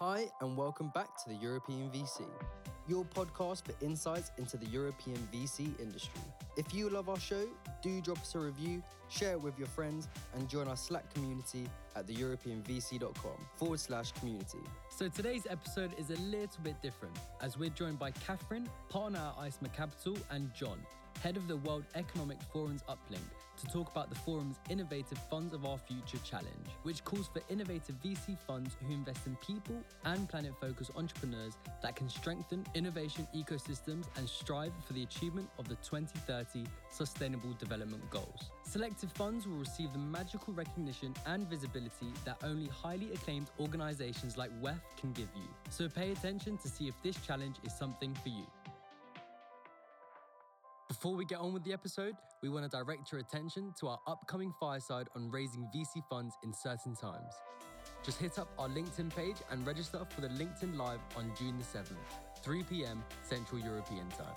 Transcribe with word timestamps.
Hi, 0.00 0.26
and 0.40 0.56
welcome 0.56 0.88
back 0.92 1.16
to 1.22 1.28
the 1.28 1.36
European 1.36 1.88
VC, 1.88 2.22
your 2.88 3.04
podcast 3.04 3.62
for 3.64 3.84
insights 3.84 4.32
into 4.38 4.56
the 4.56 4.66
European 4.66 5.16
VC 5.32 5.68
industry. 5.80 6.20
If 6.56 6.74
you 6.74 6.90
love 6.90 7.08
our 7.08 7.18
show, 7.20 7.46
do 7.80 8.00
drop 8.00 8.18
us 8.18 8.34
a 8.34 8.40
review, 8.40 8.82
share 9.08 9.34
it 9.34 9.40
with 9.40 9.56
your 9.56 9.68
friends, 9.68 10.08
and 10.34 10.48
join 10.48 10.66
our 10.66 10.76
Slack 10.76 11.14
community 11.14 11.68
at 11.94 12.08
theeuropeanvc.com 12.08 13.46
forward 13.54 13.78
slash 13.78 14.10
community. 14.12 14.58
So 14.90 15.08
today's 15.08 15.46
episode 15.48 15.92
is 15.96 16.10
a 16.10 16.20
little 16.22 16.64
bit 16.64 16.82
different 16.82 17.16
as 17.40 17.56
we're 17.56 17.70
joined 17.70 18.00
by 18.00 18.10
Catherine, 18.10 18.68
partner 18.88 19.20
at 19.20 19.44
Isomer 19.44 19.72
Capital, 19.72 20.16
and 20.32 20.52
John, 20.54 20.80
head 21.24 21.38
of 21.38 21.48
the 21.48 21.56
World 21.56 21.84
Economic 21.94 22.36
Forum's 22.52 22.82
Uplink, 22.82 23.24
to 23.58 23.66
talk 23.72 23.90
about 23.90 24.10
the 24.10 24.14
forum's 24.14 24.56
Innovative 24.68 25.16
Funds 25.30 25.54
of 25.54 25.64
Our 25.64 25.78
Future 25.78 26.18
Challenge, 26.22 26.68
which 26.82 27.02
calls 27.02 27.28
for 27.28 27.40
innovative 27.48 27.94
VC 28.04 28.36
funds 28.46 28.76
who 28.78 28.92
invest 28.92 29.26
in 29.26 29.34
people 29.36 29.82
and 30.04 30.28
planet 30.28 30.52
focused 30.60 30.90
entrepreneurs 30.96 31.54
that 31.80 31.96
can 31.96 32.10
strengthen 32.10 32.62
innovation 32.74 33.26
ecosystems 33.34 34.04
and 34.18 34.28
strive 34.28 34.72
for 34.86 34.92
the 34.92 35.02
achievement 35.02 35.48
of 35.58 35.66
the 35.66 35.76
2030 35.76 36.66
Sustainable 36.90 37.54
Development 37.58 38.02
Goals. 38.10 38.50
Selective 38.64 39.10
funds 39.12 39.46
will 39.46 39.56
receive 39.56 39.94
the 39.94 39.98
magical 39.98 40.52
recognition 40.52 41.14
and 41.24 41.48
visibility 41.48 42.12
that 42.26 42.36
only 42.44 42.68
highly 42.68 43.14
acclaimed 43.14 43.48
organizations 43.58 44.36
like 44.36 44.50
WEF 44.60 44.78
can 45.00 45.10
give 45.12 45.28
you. 45.34 45.48
So 45.70 45.88
pay 45.88 46.12
attention 46.12 46.58
to 46.58 46.68
see 46.68 46.86
if 46.86 46.94
this 47.02 47.16
challenge 47.26 47.56
is 47.64 47.72
something 47.72 48.12
for 48.22 48.28
you. 48.28 48.44
Before 51.04 51.18
we 51.18 51.26
get 51.26 51.38
on 51.38 51.52
with 51.52 51.62
the 51.64 51.72
episode, 51.74 52.14
we 52.40 52.48
want 52.48 52.64
to 52.64 52.74
direct 52.74 53.12
your 53.12 53.20
attention 53.20 53.74
to 53.78 53.88
our 53.88 53.98
upcoming 54.06 54.54
fireside 54.58 55.06
on 55.14 55.30
raising 55.30 55.68
VC 55.76 56.02
funds 56.08 56.34
in 56.42 56.54
certain 56.54 56.96
times. 56.96 57.34
Just 58.02 58.18
hit 58.18 58.38
up 58.38 58.48
our 58.58 58.70
LinkedIn 58.70 59.14
page 59.14 59.36
and 59.50 59.66
register 59.66 60.00
for 60.08 60.22
the 60.22 60.28
LinkedIn 60.28 60.78
Live 60.78 61.00
on 61.14 61.30
June 61.38 61.58
the 61.58 61.78
7th, 61.78 61.90
3 62.42 62.62
p.m. 62.62 63.04
Central 63.22 63.60
European 63.60 64.08
Time. 64.08 64.34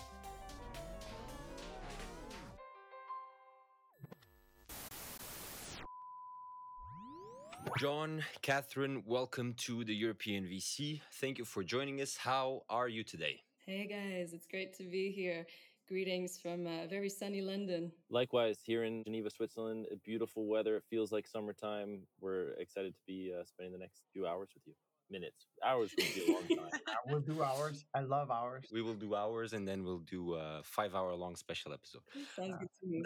John, 7.80 8.26
Catherine, 8.42 9.04
welcome 9.06 9.54
to 9.60 9.86
the 9.86 9.96
European 9.96 10.44
VC. 10.44 11.00
Thank 11.14 11.38
you 11.38 11.46
for 11.46 11.64
joining 11.64 12.02
us. 12.02 12.18
How 12.18 12.64
are 12.70 12.90
you 12.90 13.06
today? 13.06 13.40
Hey 13.66 13.86
guys, 13.86 14.34
it's 14.34 14.48
great 14.48 14.74
to 14.80 14.84
be 14.84 15.12
here. 15.12 15.46
Greetings 15.88 16.38
from 16.38 16.68
uh, 16.68 16.86
very 16.90 17.10
sunny 17.10 17.40
London. 17.40 17.94
Likewise, 18.10 18.58
here 18.62 18.84
in 18.84 19.06
Geneva, 19.06 19.30
Switzerland, 19.30 19.86
beautiful 20.04 20.46
weather. 20.46 20.76
It 20.76 20.84
feels 20.90 21.14
like 21.14 21.26
summertime. 21.26 22.02
We're 22.20 22.50
excited 22.60 22.94
to 22.94 23.02
be 23.08 23.34
uh, 23.34 23.46
spending 23.46 23.72
the 23.72 23.80
next 23.80 24.02
few 24.12 24.28
hours 24.28 24.50
with 24.54 24.64
you. 24.66 24.74
Minutes, 25.10 25.48
hours 25.66 25.92
would 25.98 26.14
be 26.14 26.30
a 26.30 26.34
long 26.34 26.44
time. 26.50 26.80
we'll 27.08 27.22
do 27.22 27.42
hours. 27.42 27.86
I 27.96 28.02
love 28.02 28.30
hours. 28.30 28.66
We 28.70 28.82
will 28.82 28.96
do 28.96 29.16
hours, 29.16 29.54
and 29.54 29.66
then 29.66 29.86
we'll 29.86 30.00
do 30.00 30.34
a 30.34 30.60
five-hour-long 30.62 31.38
special 31.38 31.72
episode. 31.72 32.02
Sounds 32.36 32.56
good 32.60 32.70
to 32.82 32.88
me. 32.90 33.04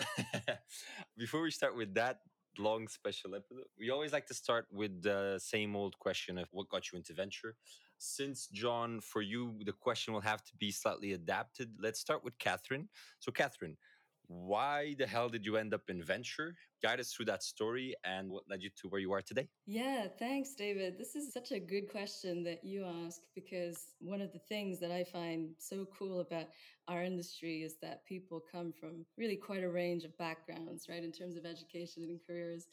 Before 1.20 1.44
we 1.44 1.52
start 1.52 1.78
with 1.78 1.94
that, 1.94 2.22
long 2.58 2.88
special 2.88 3.36
episode. 3.36 3.66
We 3.78 3.92
always 3.92 4.12
like 4.12 4.26
to 4.28 4.34
start 4.34 4.66
with 4.72 5.04
the 5.04 5.40
same 5.40 5.76
old 5.76 6.00
question 6.00 6.40
of 6.40 6.48
what 6.52 6.68
got 6.70 6.92
you 6.92 6.98
into 6.98 7.14
venture. 7.14 7.56
Since 8.04 8.48
John, 8.48 9.00
for 9.00 9.22
you, 9.22 9.54
the 9.64 9.72
question 9.72 10.12
will 10.12 10.22
have 10.22 10.44
to 10.46 10.56
be 10.58 10.72
slightly 10.72 11.14
adapted. 11.14 11.70
Let's 11.80 12.00
start 12.00 12.24
with 12.24 12.36
Catherine. 12.40 12.90
So, 13.20 13.32
Catherine, 13.32 13.78
why 14.26 14.96
the 14.98 15.06
hell 15.06 15.30
did 15.30 15.46
you 15.46 15.56
end 15.56 15.72
up 15.72 15.84
in 15.88 16.02
venture? 16.02 16.56
Guide 16.82 17.00
us 17.00 17.14
through 17.14 17.26
that 17.26 17.44
story 17.44 17.94
and 18.04 18.32
what 18.32 18.50
led 18.50 18.64
you 18.64 18.72
to 18.82 18.88
where 18.88 19.00
you 19.00 19.12
are 19.12 19.22
today. 19.22 19.48
Yeah, 19.68 20.08
thanks, 20.18 20.56
David. 20.56 20.98
This 20.98 21.16
is 21.16 21.32
such 21.32 21.52
a 21.52 21.60
good 21.60 21.92
question 21.92 22.44
that 22.46 22.64
you 22.64 22.86
ask 23.06 23.22
because 23.36 23.90
one 24.00 24.20
of 24.20 24.34
the 24.34 24.40
things 24.40 24.80
that 24.80 24.90
I 24.90 25.04
find 25.04 25.50
so 25.60 25.86
cool 25.96 26.22
about 26.22 26.48
our 26.88 27.04
industry 27.04 27.62
is 27.62 27.76
that 27.84 28.04
people 28.08 28.42
come 28.52 28.74
from 28.74 29.06
really 29.16 29.36
quite 29.36 29.64
a 29.64 29.70
range 29.70 30.06
of 30.06 30.18
backgrounds, 30.18 30.88
right, 30.90 31.04
in 31.04 31.12
terms 31.12 31.36
of 31.36 31.46
education 31.46 32.02
and 32.02 32.20
careers. 32.26 32.66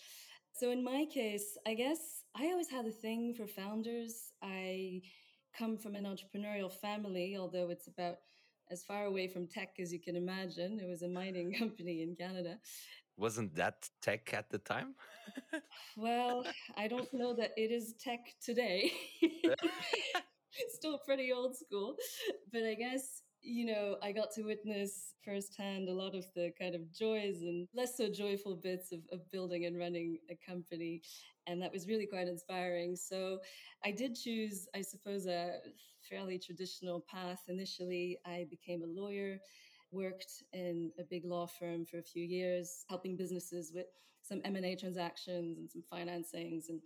So, 0.59 0.73
in 0.73 0.83
my 0.83 1.07
case, 1.09 1.57
I 1.69 1.75
guess 1.75 2.25
I 2.35 2.47
always 2.47 2.69
had 2.69 2.85
a 2.85 2.91
thing 2.91 3.33
for 3.33 3.47
founders. 3.47 4.33
I 4.43 5.03
come 5.57 5.77
from 5.77 5.95
an 5.95 6.03
entrepreneurial 6.03 6.73
family, 6.73 7.37
although 7.39 7.71
it's 7.71 7.87
about 7.87 8.17
as 8.69 8.83
far 8.83 9.05
away 9.05 9.29
from 9.29 9.47
tech 9.47 9.77
as 9.79 9.93
you 9.93 10.01
can 10.01 10.17
imagine. 10.17 10.81
It 10.81 10.89
was 10.89 11.03
a 11.03 11.09
mining 11.09 11.53
company 11.59 12.03
in 12.03 12.17
Canada. 12.17 12.59
Wasn't 13.17 13.55
that 13.55 13.89
tech 14.03 14.35
at 14.35 14.51
the 14.51 14.59
time? 14.59 14.97
well, 15.97 16.45
I 16.77 16.89
don't 16.89 17.13
know 17.15 17.35
that 17.35 17.53
it 17.57 17.71
is 17.71 17.95
tech 18.01 18.27
today. 18.45 18.91
It's 19.23 19.55
still 20.75 20.99
pretty 20.99 21.33
old 21.33 21.57
school. 21.57 21.95
But 22.53 22.65
I 22.65 22.75
guess 22.75 23.23
you 23.43 23.67
know, 23.67 23.97
I 24.03 24.13
got 24.13 24.31
to 24.33 24.43
witness 24.43 25.15
firsthand 25.25 25.89
a 25.89 25.93
lot 25.93 26.15
of 26.15 26.27
the 26.35 26.51
kind 26.59 26.75
of 26.75 26.93
joys 26.93 27.43
and 27.43 27.67
less 27.75 27.97
so 27.97 28.09
joyful 28.11 28.57
bits 28.57 28.93
of, 28.93 29.01
of 29.13 29.29
building 29.31 29.67
and 29.67 29.79
running 29.79 30.19
a 30.31 30.37
company. 30.47 31.03
And 31.47 31.63
that 31.63 31.73
was 31.73 31.87
really 31.87 32.07
quite 32.07 32.29
inspiring. 32.29 32.97
So 32.97 33.39
I 33.85 33.91
did 33.91 34.15
choose, 34.15 34.69
I 34.75 34.83
suppose, 34.83 35.27
a 35.27 35.59
fairly 36.09 36.39
traditional 36.39 37.05
path. 37.11 37.43
Initially, 37.49 38.19
I 38.27 38.47
became 38.51 38.83
a 38.83 39.01
lawyer 39.01 39.39
worked 39.91 40.43
in 40.53 40.91
a 40.99 41.03
big 41.05 41.25
law 41.25 41.47
firm 41.47 41.85
for 41.85 41.99
a 41.99 42.03
few 42.03 42.23
years 42.25 42.85
helping 42.89 43.17
businesses 43.17 43.73
with 43.75 43.87
some 44.23 44.43
m&a 44.45 44.77
transactions 44.77 45.59
and 45.59 45.71
some 45.71 45.83
financings 45.91 46.69
and 46.69 46.81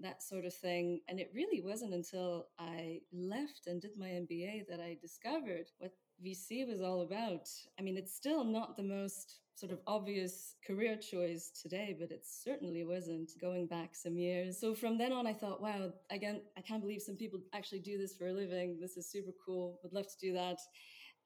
that 0.00 0.22
sort 0.22 0.44
of 0.44 0.54
thing. 0.54 1.00
And 1.08 1.20
it 1.20 1.30
really 1.34 1.60
wasn't 1.60 1.94
until 1.94 2.46
I 2.58 3.00
left 3.12 3.66
and 3.66 3.80
did 3.80 3.92
my 3.98 4.08
MBA 4.08 4.66
that 4.68 4.80
I 4.80 4.96
discovered 5.00 5.66
what 5.78 5.92
VC 6.24 6.66
was 6.66 6.80
all 6.80 7.02
about. 7.02 7.48
I 7.78 7.82
mean, 7.82 7.96
it's 7.96 8.14
still 8.14 8.44
not 8.44 8.76
the 8.76 8.82
most 8.82 9.40
sort 9.56 9.70
of 9.70 9.78
obvious 9.86 10.56
career 10.66 10.96
choice 10.96 11.50
today, 11.62 11.96
but 11.98 12.10
it 12.10 12.24
certainly 12.24 12.84
wasn't 12.84 13.30
going 13.40 13.66
back 13.66 13.94
some 13.94 14.16
years. 14.16 14.60
So 14.60 14.74
from 14.74 14.98
then 14.98 15.12
on, 15.12 15.26
I 15.26 15.32
thought, 15.32 15.62
wow, 15.62 15.92
again, 16.10 16.42
I 16.56 16.60
can't 16.60 16.82
believe 16.82 17.02
some 17.02 17.16
people 17.16 17.40
actually 17.54 17.80
do 17.80 17.96
this 17.96 18.16
for 18.16 18.26
a 18.26 18.32
living. 18.32 18.78
This 18.80 18.96
is 18.96 19.10
super 19.10 19.32
cool. 19.44 19.78
Would 19.82 19.92
love 19.92 20.08
to 20.08 20.18
do 20.20 20.32
that. 20.34 20.58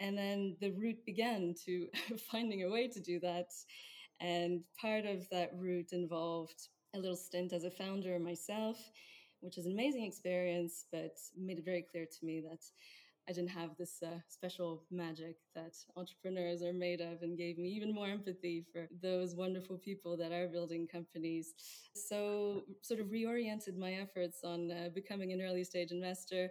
And 0.00 0.16
then 0.16 0.56
the 0.60 0.70
route 0.70 1.04
began 1.06 1.54
to 1.64 1.88
finding 2.30 2.64
a 2.64 2.70
way 2.70 2.88
to 2.88 3.00
do 3.00 3.18
that. 3.20 3.48
And 4.20 4.62
part 4.80 5.06
of 5.06 5.28
that 5.30 5.52
route 5.56 5.92
involved 5.92 6.68
a 6.94 6.98
little 6.98 7.16
stint 7.16 7.52
as 7.52 7.64
a 7.64 7.70
founder 7.70 8.18
myself, 8.18 8.90
which 9.40 9.56
was 9.56 9.66
an 9.66 9.72
amazing 9.72 10.04
experience, 10.04 10.86
but 10.90 11.16
made 11.36 11.58
it 11.58 11.64
very 11.64 11.82
clear 11.82 12.06
to 12.06 12.24
me 12.24 12.40
that 12.40 12.64
I 13.28 13.32
didn't 13.32 13.50
have 13.50 13.76
this 13.76 14.02
uh, 14.02 14.20
special 14.28 14.84
magic 14.90 15.36
that 15.54 15.74
entrepreneurs 15.96 16.62
are 16.62 16.72
made 16.72 17.02
of 17.02 17.20
and 17.20 17.36
gave 17.36 17.58
me 17.58 17.68
even 17.68 17.94
more 17.94 18.06
empathy 18.08 18.64
for 18.72 18.88
those 19.02 19.34
wonderful 19.34 19.76
people 19.76 20.16
that 20.16 20.32
are 20.32 20.48
building 20.48 20.88
companies. 20.90 21.52
So, 21.94 22.62
sort 22.80 23.00
of 23.00 23.08
reoriented 23.08 23.76
my 23.76 23.92
efforts 23.94 24.38
on 24.44 24.70
uh, 24.70 24.88
becoming 24.94 25.32
an 25.32 25.42
early 25.42 25.62
stage 25.62 25.90
investor, 25.90 26.48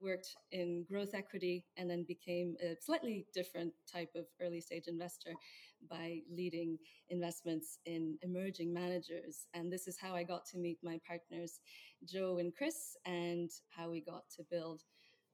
worked 0.00 0.28
in 0.52 0.84
growth 0.88 1.14
equity, 1.14 1.64
and 1.76 1.90
then 1.90 2.04
became 2.06 2.54
a 2.62 2.76
slightly 2.80 3.26
different 3.34 3.72
type 3.92 4.10
of 4.14 4.26
early 4.40 4.60
stage 4.60 4.84
investor 4.86 5.32
by 5.88 6.20
leading 6.30 6.78
investments 7.08 7.78
in 7.86 8.18
emerging 8.22 8.72
managers. 8.72 9.46
And 9.54 9.72
this 9.72 9.86
is 9.86 9.98
how 9.98 10.14
I 10.14 10.22
got 10.22 10.44
to 10.46 10.58
meet 10.58 10.78
my 10.82 11.00
partners, 11.06 11.60
Joe 12.04 12.38
and 12.38 12.54
Chris, 12.54 12.96
and 13.04 13.50
how 13.70 13.90
we 13.90 14.00
got 14.00 14.24
to 14.36 14.44
build 14.50 14.82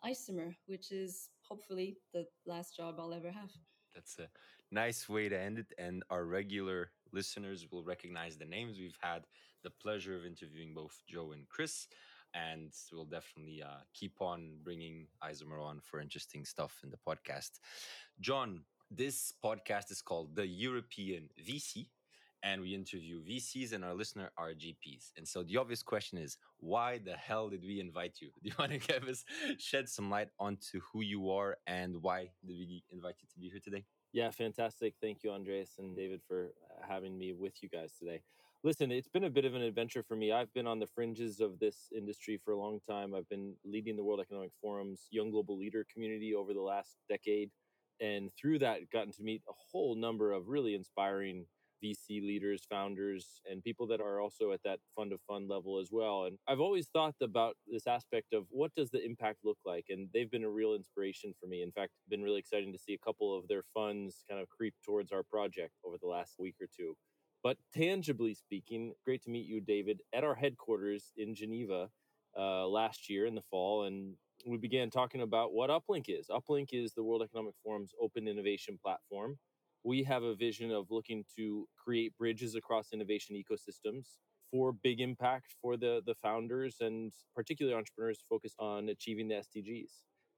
Isomer, 0.04 0.54
which 0.66 0.92
is 0.92 1.30
hopefully 1.48 1.98
the 2.12 2.26
last 2.46 2.76
job 2.76 2.96
I'll 2.98 3.14
ever 3.14 3.30
have. 3.30 3.50
That's 3.94 4.18
a 4.18 4.28
nice 4.70 5.08
way 5.08 5.28
to 5.28 5.38
end 5.38 5.58
it. 5.58 5.72
And 5.78 6.02
our 6.10 6.24
regular 6.24 6.90
listeners 7.12 7.66
will 7.70 7.82
recognize 7.82 8.36
the 8.36 8.44
names. 8.44 8.78
We've 8.78 8.98
had 9.00 9.26
the 9.64 9.70
pleasure 9.70 10.14
of 10.16 10.26
interviewing 10.26 10.74
both 10.74 11.02
Joe 11.08 11.32
and 11.32 11.48
Chris, 11.48 11.88
and 12.34 12.72
we'll 12.92 13.04
definitely 13.04 13.62
uh, 13.62 13.80
keep 13.94 14.20
on 14.20 14.58
bringing 14.62 15.06
Isomer 15.24 15.62
on 15.62 15.80
for 15.80 16.00
interesting 16.00 16.44
stuff 16.44 16.80
in 16.84 16.90
the 16.90 16.98
podcast. 16.98 17.52
John, 18.20 18.60
this 18.90 19.32
podcast 19.44 19.90
is 19.90 20.00
called 20.00 20.34
The 20.34 20.46
European 20.46 21.28
VC 21.44 21.86
and 22.42 22.60
we 22.60 22.74
interview 22.74 23.20
VCs 23.22 23.72
and 23.72 23.84
our 23.84 23.94
listener 23.94 24.30
are 24.38 24.50
GPs. 24.50 25.10
And 25.16 25.26
so 25.26 25.42
the 25.42 25.56
obvious 25.56 25.82
question 25.82 26.18
is, 26.18 26.36
why 26.58 26.98
the 26.98 27.14
hell 27.14 27.48
did 27.48 27.64
we 27.64 27.80
invite 27.80 28.18
you? 28.20 28.30
Do 28.42 28.50
you 28.50 28.54
want 28.58 28.72
to 28.72 28.78
give 28.78 29.08
us 29.08 29.24
shed 29.58 29.88
some 29.88 30.10
light 30.10 30.28
onto 30.38 30.80
who 30.92 31.02
you 31.02 31.30
are 31.30 31.56
and 31.66 32.02
why 32.02 32.30
did 32.46 32.56
we 32.56 32.84
invite 32.90 33.16
you 33.20 33.28
to 33.32 33.38
be 33.38 33.48
here 33.48 33.60
today? 33.62 33.84
Yeah, 34.12 34.30
fantastic. 34.30 34.94
Thank 35.00 35.24
you, 35.24 35.32
Andres 35.32 35.72
and 35.78 35.96
David, 35.96 36.20
for 36.26 36.52
having 36.86 37.18
me 37.18 37.32
with 37.32 37.62
you 37.62 37.68
guys 37.68 37.92
today. 37.98 38.22
Listen, 38.62 38.90
it's 38.90 39.08
been 39.08 39.24
a 39.24 39.30
bit 39.30 39.44
of 39.44 39.54
an 39.54 39.62
adventure 39.62 40.02
for 40.02 40.16
me. 40.16 40.32
I've 40.32 40.52
been 40.54 40.66
on 40.66 40.78
the 40.78 40.86
fringes 40.86 41.40
of 41.40 41.58
this 41.58 41.88
industry 41.96 42.40
for 42.42 42.52
a 42.52 42.58
long 42.58 42.80
time. 42.88 43.14
I've 43.14 43.28
been 43.28 43.54
leading 43.64 43.96
the 43.96 44.02
World 44.04 44.20
Economic 44.20 44.50
Forum's 44.60 45.06
Young 45.10 45.30
Global 45.30 45.58
Leader 45.58 45.84
community 45.92 46.34
over 46.34 46.54
the 46.54 46.62
last 46.62 46.96
decade. 47.08 47.50
And 48.00 48.30
through 48.38 48.60
that, 48.60 48.90
gotten 48.90 49.12
to 49.12 49.22
meet 49.22 49.42
a 49.48 49.52
whole 49.70 49.94
number 49.94 50.32
of 50.32 50.48
really 50.48 50.74
inspiring 50.74 51.46
VC 51.82 52.22
leaders, 52.22 52.62
founders, 52.68 53.40
and 53.50 53.62
people 53.62 53.86
that 53.86 54.00
are 54.00 54.20
also 54.20 54.52
at 54.52 54.62
that 54.64 54.78
fund 54.94 55.12
of 55.12 55.20
fund 55.28 55.48
level 55.48 55.78
as 55.78 55.88
well. 55.92 56.24
And 56.24 56.38
I've 56.48 56.60
always 56.60 56.88
thought 56.88 57.14
about 57.22 57.56
this 57.66 57.86
aspect 57.86 58.32
of 58.32 58.46
what 58.50 58.74
does 58.74 58.90
the 58.90 59.04
impact 59.04 59.40
look 59.44 59.58
like? 59.64 59.86
And 59.88 60.08
they've 60.12 60.30
been 60.30 60.44
a 60.44 60.50
real 60.50 60.74
inspiration 60.74 61.34
for 61.40 61.46
me. 61.46 61.62
In 61.62 61.72
fact, 61.72 61.92
been 62.08 62.22
really 62.22 62.38
exciting 62.38 62.72
to 62.72 62.78
see 62.78 62.94
a 62.94 63.04
couple 63.04 63.36
of 63.36 63.48
their 63.48 63.62
funds 63.74 64.24
kind 64.28 64.40
of 64.40 64.48
creep 64.48 64.74
towards 64.84 65.12
our 65.12 65.22
project 65.22 65.72
over 65.84 65.96
the 66.00 66.08
last 66.08 66.34
week 66.38 66.56
or 66.60 66.66
two. 66.74 66.94
But 67.42 67.58
tangibly 67.74 68.34
speaking, 68.34 68.94
great 69.04 69.22
to 69.24 69.30
meet 69.30 69.46
you, 69.46 69.60
David, 69.60 70.00
at 70.12 70.24
our 70.24 70.34
headquarters 70.34 71.12
in 71.16 71.34
Geneva 71.34 71.90
uh, 72.36 72.66
last 72.66 73.08
year 73.08 73.26
in 73.26 73.34
the 73.34 73.42
fall. 73.50 73.84
And 73.84 74.14
we 74.46 74.56
began 74.56 74.90
talking 74.90 75.22
about 75.22 75.52
what 75.52 75.70
Uplink 75.70 76.04
is. 76.08 76.28
Uplink 76.28 76.68
is 76.72 76.92
the 76.94 77.02
World 77.02 77.22
Economic 77.22 77.54
Forum's 77.64 77.92
open 78.00 78.28
innovation 78.28 78.78
platform 78.82 79.38
we 79.86 80.02
have 80.02 80.24
a 80.24 80.34
vision 80.34 80.72
of 80.72 80.90
looking 80.90 81.24
to 81.36 81.68
create 81.82 82.16
bridges 82.18 82.56
across 82.56 82.88
innovation 82.92 83.36
ecosystems 83.36 84.16
for 84.50 84.72
big 84.72 85.00
impact 85.00 85.54
for 85.62 85.76
the 85.76 86.02
the 86.04 86.14
founders 86.16 86.76
and 86.80 87.12
particularly 87.34 87.76
entrepreneurs 87.76 88.18
focused 88.28 88.56
on 88.58 88.88
achieving 88.88 89.28
the 89.28 89.36
SDGs. 89.36 89.92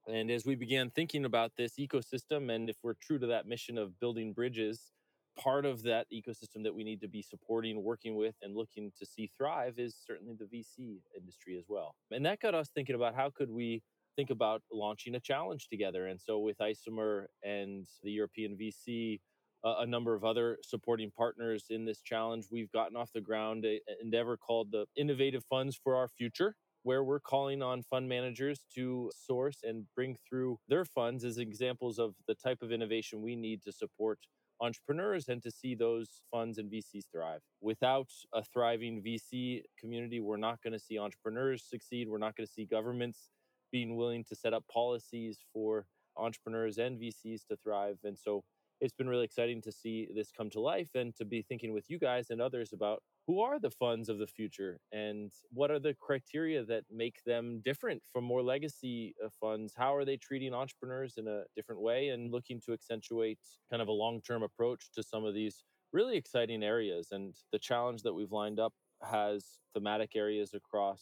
And 0.07 0.29
as 0.29 0.45
we 0.45 0.55
began 0.55 0.91
thinking 0.91 1.25
about 1.25 1.51
this 1.57 1.73
ecosystem, 1.79 2.53
and 2.53 2.69
if 2.69 2.77
we're 2.83 2.93
true 3.01 3.19
to 3.19 3.27
that 3.27 3.47
mission 3.47 3.77
of 3.77 3.99
building 3.99 4.33
bridges, 4.33 4.91
part 5.37 5.65
of 5.65 5.83
that 5.83 6.05
ecosystem 6.13 6.63
that 6.63 6.73
we 6.73 6.83
need 6.83 7.01
to 7.01 7.07
be 7.07 7.21
supporting, 7.21 7.83
working 7.83 8.15
with, 8.15 8.35
and 8.41 8.55
looking 8.55 8.91
to 8.97 9.05
see 9.05 9.29
thrive 9.37 9.77
is 9.77 9.95
certainly 10.07 10.35
the 10.37 10.45
VC 10.45 10.99
industry 11.17 11.57
as 11.57 11.65
well. 11.67 11.95
And 12.11 12.25
that 12.25 12.39
got 12.39 12.55
us 12.55 12.69
thinking 12.73 12.95
about 12.95 13.15
how 13.15 13.29
could 13.29 13.49
we 13.49 13.81
think 14.15 14.29
about 14.29 14.61
launching 14.71 15.15
a 15.15 15.19
challenge 15.19 15.67
together. 15.69 16.07
And 16.07 16.19
so 16.19 16.39
with 16.39 16.57
Isomer 16.59 17.25
and 17.43 17.87
the 18.03 18.11
European 18.11 18.57
VC 18.57 19.19
uh, 19.63 19.75
a 19.79 19.85
number 19.85 20.15
of 20.15 20.23
other 20.23 20.57
supporting 20.63 21.11
partners 21.11 21.65
in 21.69 21.85
this 21.85 22.01
challenge. 22.01 22.47
We've 22.51 22.71
gotten 22.71 22.95
off 22.95 23.11
the 23.13 23.21
ground 23.21 23.65
eh, 23.65 23.79
an 23.87 23.95
endeavor 24.01 24.37
called 24.37 24.71
the 24.71 24.85
Innovative 24.95 25.43
Funds 25.49 25.79
for 25.83 25.95
Our 25.95 26.07
Future, 26.07 26.55
where 26.83 27.03
we're 27.03 27.19
calling 27.19 27.61
on 27.61 27.83
fund 27.83 28.07
managers 28.07 28.65
to 28.75 29.11
source 29.13 29.59
and 29.63 29.85
bring 29.95 30.15
through 30.27 30.59
their 30.67 30.85
funds 30.85 31.23
as 31.25 31.37
examples 31.37 31.99
of 31.99 32.13
the 32.27 32.35
type 32.35 32.59
of 32.61 32.71
innovation 32.71 33.21
we 33.21 33.35
need 33.35 33.61
to 33.63 33.71
support 33.71 34.19
entrepreneurs 34.61 35.29
and 35.29 35.41
to 35.41 35.51
see 35.51 35.73
those 35.73 36.21
funds 36.31 36.57
and 36.57 36.71
VCs 36.71 37.05
thrive. 37.11 37.39
Without 37.61 38.07
a 38.33 38.43
thriving 38.43 39.01
VC 39.01 39.61
community, 39.79 40.19
we're 40.19 40.37
not 40.37 40.61
going 40.61 40.73
to 40.73 40.79
see 40.79 40.99
entrepreneurs 40.99 41.63
succeed. 41.63 42.09
We're 42.09 42.17
not 42.17 42.35
going 42.35 42.47
to 42.47 42.51
see 42.51 42.65
governments 42.65 43.29
being 43.71 43.95
willing 43.95 44.23
to 44.25 44.35
set 44.35 44.53
up 44.53 44.63
policies 44.71 45.39
for 45.53 45.85
entrepreneurs 46.17 46.77
and 46.77 46.99
VCs 46.99 47.45
to 47.47 47.55
thrive. 47.57 47.97
And 48.03 48.17
so 48.17 48.43
it's 48.81 48.93
been 48.93 49.09
really 49.09 49.25
exciting 49.25 49.61
to 49.61 49.71
see 49.71 50.07
this 50.15 50.31
come 50.31 50.49
to 50.51 50.59
life 50.59 50.89
and 50.95 51.15
to 51.17 51.25
be 51.25 51.41
thinking 51.41 51.73
with 51.73 51.89
you 51.89 51.99
guys 51.99 52.29
and 52.29 52.41
others 52.41 52.71
about 52.73 53.01
who 53.27 53.41
are 53.41 53.59
the 53.59 53.69
funds 53.69 54.09
of 54.09 54.19
the 54.19 54.27
future 54.27 54.79
and 54.91 55.31
what 55.51 55.69
are 55.69 55.79
the 55.79 55.95
criteria 55.99 56.63
that 56.63 56.83
make 56.91 57.21
them 57.25 57.61
different 57.63 58.01
from 58.11 58.23
more 58.23 58.41
legacy 58.41 59.13
uh, 59.23 59.29
funds 59.39 59.73
how 59.75 59.93
are 59.93 60.05
they 60.05 60.17
treating 60.17 60.53
entrepreneurs 60.53 61.15
in 61.17 61.27
a 61.27 61.43
different 61.55 61.81
way 61.81 62.09
and 62.09 62.31
looking 62.31 62.59
to 62.59 62.73
accentuate 62.73 63.37
kind 63.69 63.81
of 63.81 63.87
a 63.87 63.91
long-term 63.91 64.43
approach 64.43 64.89
to 64.95 65.03
some 65.03 65.25
of 65.25 65.33
these 65.33 65.63
really 65.91 66.15
exciting 66.15 66.63
areas 66.63 67.09
and 67.11 67.35
the 67.51 67.59
challenge 67.59 68.01
that 68.01 68.13
we've 68.13 68.31
lined 68.31 68.59
up 68.59 68.73
has 69.03 69.59
thematic 69.73 70.15
areas 70.15 70.53
across 70.53 71.01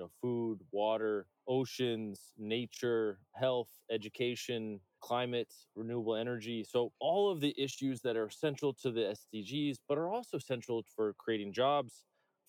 you 0.00 0.06
know 0.06 0.10
food 0.22 0.60
water 0.72 1.26
oceans 1.46 2.32
nature 2.38 3.18
health 3.34 3.68
education 3.90 4.80
climate, 5.00 5.52
renewable 5.74 6.14
energy. 6.14 6.64
So, 6.64 6.92
all 7.00 7.30
of 7.30 7.40
the 7.40 7.54
issues 7.58 8.00
that 8.02 8.16
are 8.16 8.30
central 8.30 8.72
to 8.74 8.90
the 8.90 9.16
SDGs, 9.34 9.78
but 9.88 9.98
are 9.98 10.10
also 10.10 10.38
central 10.38 10.84
for 10.94 11.14
creating 11.18 11.52
jobs, 11.52 12.04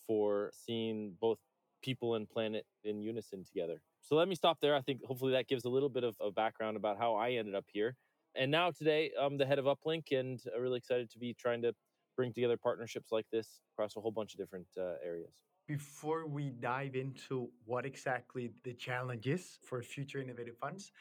for 0.05 0.51
seeing 0.53 1.13
both 1.19 1.39
people 1.81 2.15
and 2.15 2.29
planet 2.29 2.65
in 2.83 3.01
unison 3.01 3.43
together. 3.43 3.81
So, 4.01 4.15
let 4.15 4.27
me 4.27 4.35
stop 4.35 4.59
there. 4.61 4.75
I 4.75 4.81
think 4.81 5.03
hopefully 5.03 5.31
that 5.33 5.47
gives 5.47 5.65
a 5.65 5.69
little 5.69 5.89
bit 5.89 6.03
of 6.03 6.15
a 6.21 6.31
background 6.31 6.77
about 6.77 6.97
how 6.97 7.15
I 7.15 7.31
ended 7.31 7.55
up 7.55 7.65
here. 7.67 7.95
And 8.35 8.51
now, 8.51 8.71
today, 8.71 9.11
I'm 9.19 9.37
the 9.37 9.45
head 9.45 9.59
of 9.59 9.65
Uplink 9.65 10.11
and 10.11 10.39
I'm 10.55 10.61
really 10.61 10.77
excited 10.77 11.09
to 11.11 11.19
be 11.19 11.33
trying 11.33 11.61
to 11.63 11.73
bring 12.15 12.33
together 12.33 12.57
partnerships 12.57 13.11
like 13.11 13.25
this 13.31 13.61
across 13.73 13.95
a 13.95 14.01
whole 14.01 14.11
bunch 14.11 14.33
of 14.33 14.39
different 14.39 14.67
uh, 14.77 14.95
areas. 15.03 15.50
Before 15.67 16.27
we 16.27 16.49
dive 16.49 16.95
into 16.95 17.49
what 17.65 17.85
exactly 17.85 18.51
the 18.63 18.73
challenge 18.73 19.27
is 19.27 19.57
for 19.63 19.81
future 19.81 20.21
innovative 20.21 20.57
funds, 20.57 20.91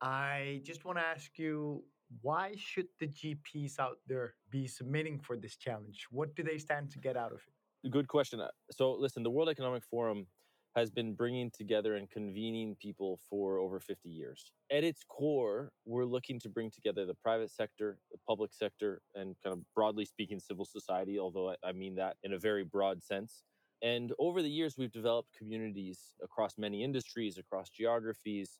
I 0.00 0.60
just 0.64 0.84
want 0.84 0.98
to 0.98 1.04
ask 1.04 1.38
you 1.38 1.84
why 2.22 2.54
should 2.56 2.88
the 2.98 3.08
GPs 3.08 3.78
out 3.78 3.98
there 4.06 4.34
be 4.50 4.66
submitting 4.66 5.18
for 5.18 5.36
this 5.36 5.56
challenge? 5.56 6.06
What 6.10 6.34
do 6.34 6.42
they 6.42 6.58
stand 6.58 6.90
to 6.92 6.98
get 6.98 7.16
out 7.16 7.32
of 7.32 7.40
it? 7.46 7.90
Good 7.90 8.08
question. 8.08 8.40
Uh, 8.40 8.48
so, 8.70 8.92
listen, 8.92 9.22
the 9.22 9.30
World 9.30 9.48
Economic 9.48 9.84
Forum 9.84 10.26
has 10.74 10.90
been 10.90 11.14
bringing 11.14 11.50
together 11.50 11.96
and 11.96 12.10
convening 12.10 12.76
people 12.80 13.18
for 13.28 13.58
over 13.58 13.80
50 13.80 14.08
years. 14.08 14.52
At 14.70 14.84
its 14.84 15.02
core, 15.08 15.70
we're 15.84 16.04
looking 16.04 16.38
to 16.40 16.48
bring 16.48 16.70
together 16.70 17.06
the 17.06 17.14
private 17.14 17.50
sector, 17.50 17.98
the 18.12 18.18
public 18.26 18.52
sector, 18.52 19.00
and 19.14 19.34
kind 19.42 19.54
of 19.54 19.60
broadly 19.74 20.04
speaking, 20.04 20.38
civil 20.38 20.64
society, 20.64 21.18
although 21.18 21.54
I 21.64 21.72
mean 21.72 21.96
that 21.96 22.16
in 22.22 22.32
a 22.32 22.38
very 22.38 22.64
broad 22.64 23.02
sense. 23.02 23.42
And 23.82 24.12
over 24.18 24.42
the 24.42 24.50
years, 24.50 24.76
we've 24.76 24.92
developed 24.92 25.28
communities 25.36 26.14
across 26.22 26.58
many 26.58 26.82
industries, 26.82 27.38
across 27.38 27.70
geographies, 27.70 28.58